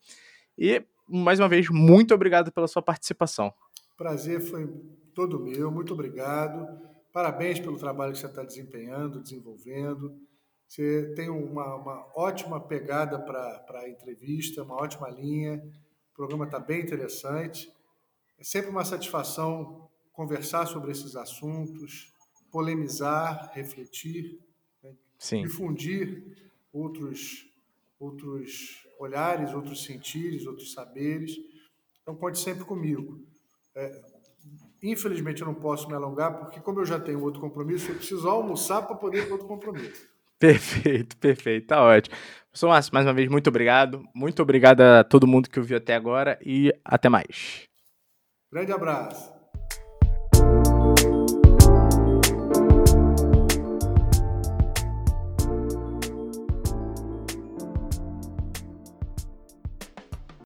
E, 0.58 0.82
mais 1.08 1.40
uma 1.40 1.50
vez, 1.50 1.70
muito 1.70 2.14
obrigado 2.14 2.52
pela 2.52 2.68
sua 2.68 2.82
participação. 2.82 3.54
Prazer 3.98 4.40
foi 4.40 4.68
todo 5.16 5.40
meu, 5.40 5.72
muito 5.72 5.92
obrigado. 5.92 6.80
Parabéns 7.12 7.60
pelo 7.60 7.80
trabalho 7.80 8.14
que 8.14 8.20
você 8.20 8.28
está 8.28 8.44
desempenhando, 8.44 9.24
desenvolvendo. 9.24 10.16
Você 10.68 11.14
tem 11.16 11.30
uma, 11.32 11.76
uma 11.76 12.08
ótima 12.16 12.62
pegada 12.62 13.18
para 13.18 13.80
a 13.82 13.90
entrevista, 13.90 14.62
uma 14.62 14.76
ótima 14.76 15.10
linha. 15.10 15.58
O 16.12 16.16
programa 16.16 16.46
está 16.46 16.60
bem 16.60 16.82
interessante. 16.82 17.74
É 18.38 18.44
sempre 18.44 18.70
uma 18.70 18.86
satisfação 18.86 19.90
conversar 20.14 20.68
sobre 20.68 20.92
esses 20.92 21.16
assuntos, 21.16 22.14
polemizar, 22.52 23.50
refletir, 23.54 24.40
né? 24.84 24.94
difundir 25.42 26.38
outros, 26.72 27.52
outros 28.00 28.88
olhares, 29.00 29.56
outros 29.56 29.84
sentires, 29.84 30.46
outros 30.46 30.74
saberes. 30.74 31.36
Então, 32.04 32.16
conte 32.16 32.38
sempre 32.38 32.64
comigo. 32.64 33.26
É, 33.78 34.02
infelizmente, 34.82 35.42
eu 35.42 35.48
não 35.48 35.54
posso 35.54 35.88
me 35.88 35.94
alongar, 35.94 36.40
porque, 36.40 36.60
como 36.60 36.80
eu 36.80 36.86
já 36.86 37.00
tenho 37.00 37.22
outro 37.22 37.40
compromisso, 37.40 37.92
eu 37.92 37.96
preciso 37.96 38.28
almoçar 38.28 38.82
para 38.82 38.96
poder 38.96 39.26
para 39.26 39.34
outro 39.34 39.48
compromisso. 39.48 40.08
Perfeito, 40.40 41.16
perfeito, 41.18 41.68
tá 41.68 41.84
ótimo. 41.84 42.16
Professor 42.52 42.70
Márcio, 42.70 42.94
mais 42.94 43.06
uma 43.06 43.14
vez, 43.14 43.30
muito 43.30 43.48
obrigado. 43.48 44.04
Muito 44.14 44.42
obrigado 44.42 44.82
a 44.82 45.04
todo 45.04 45.28
mundo 45.28 45.50
que 45.50 45.60
ouviu 45.60 45.78
até 45.78 45.96
agora 45.96 46.40
e 46.44 46.74
até 46.84 47.08
mais. 47.08 47.68
Grande 48.52 48.72
abraço. 48.72 49.37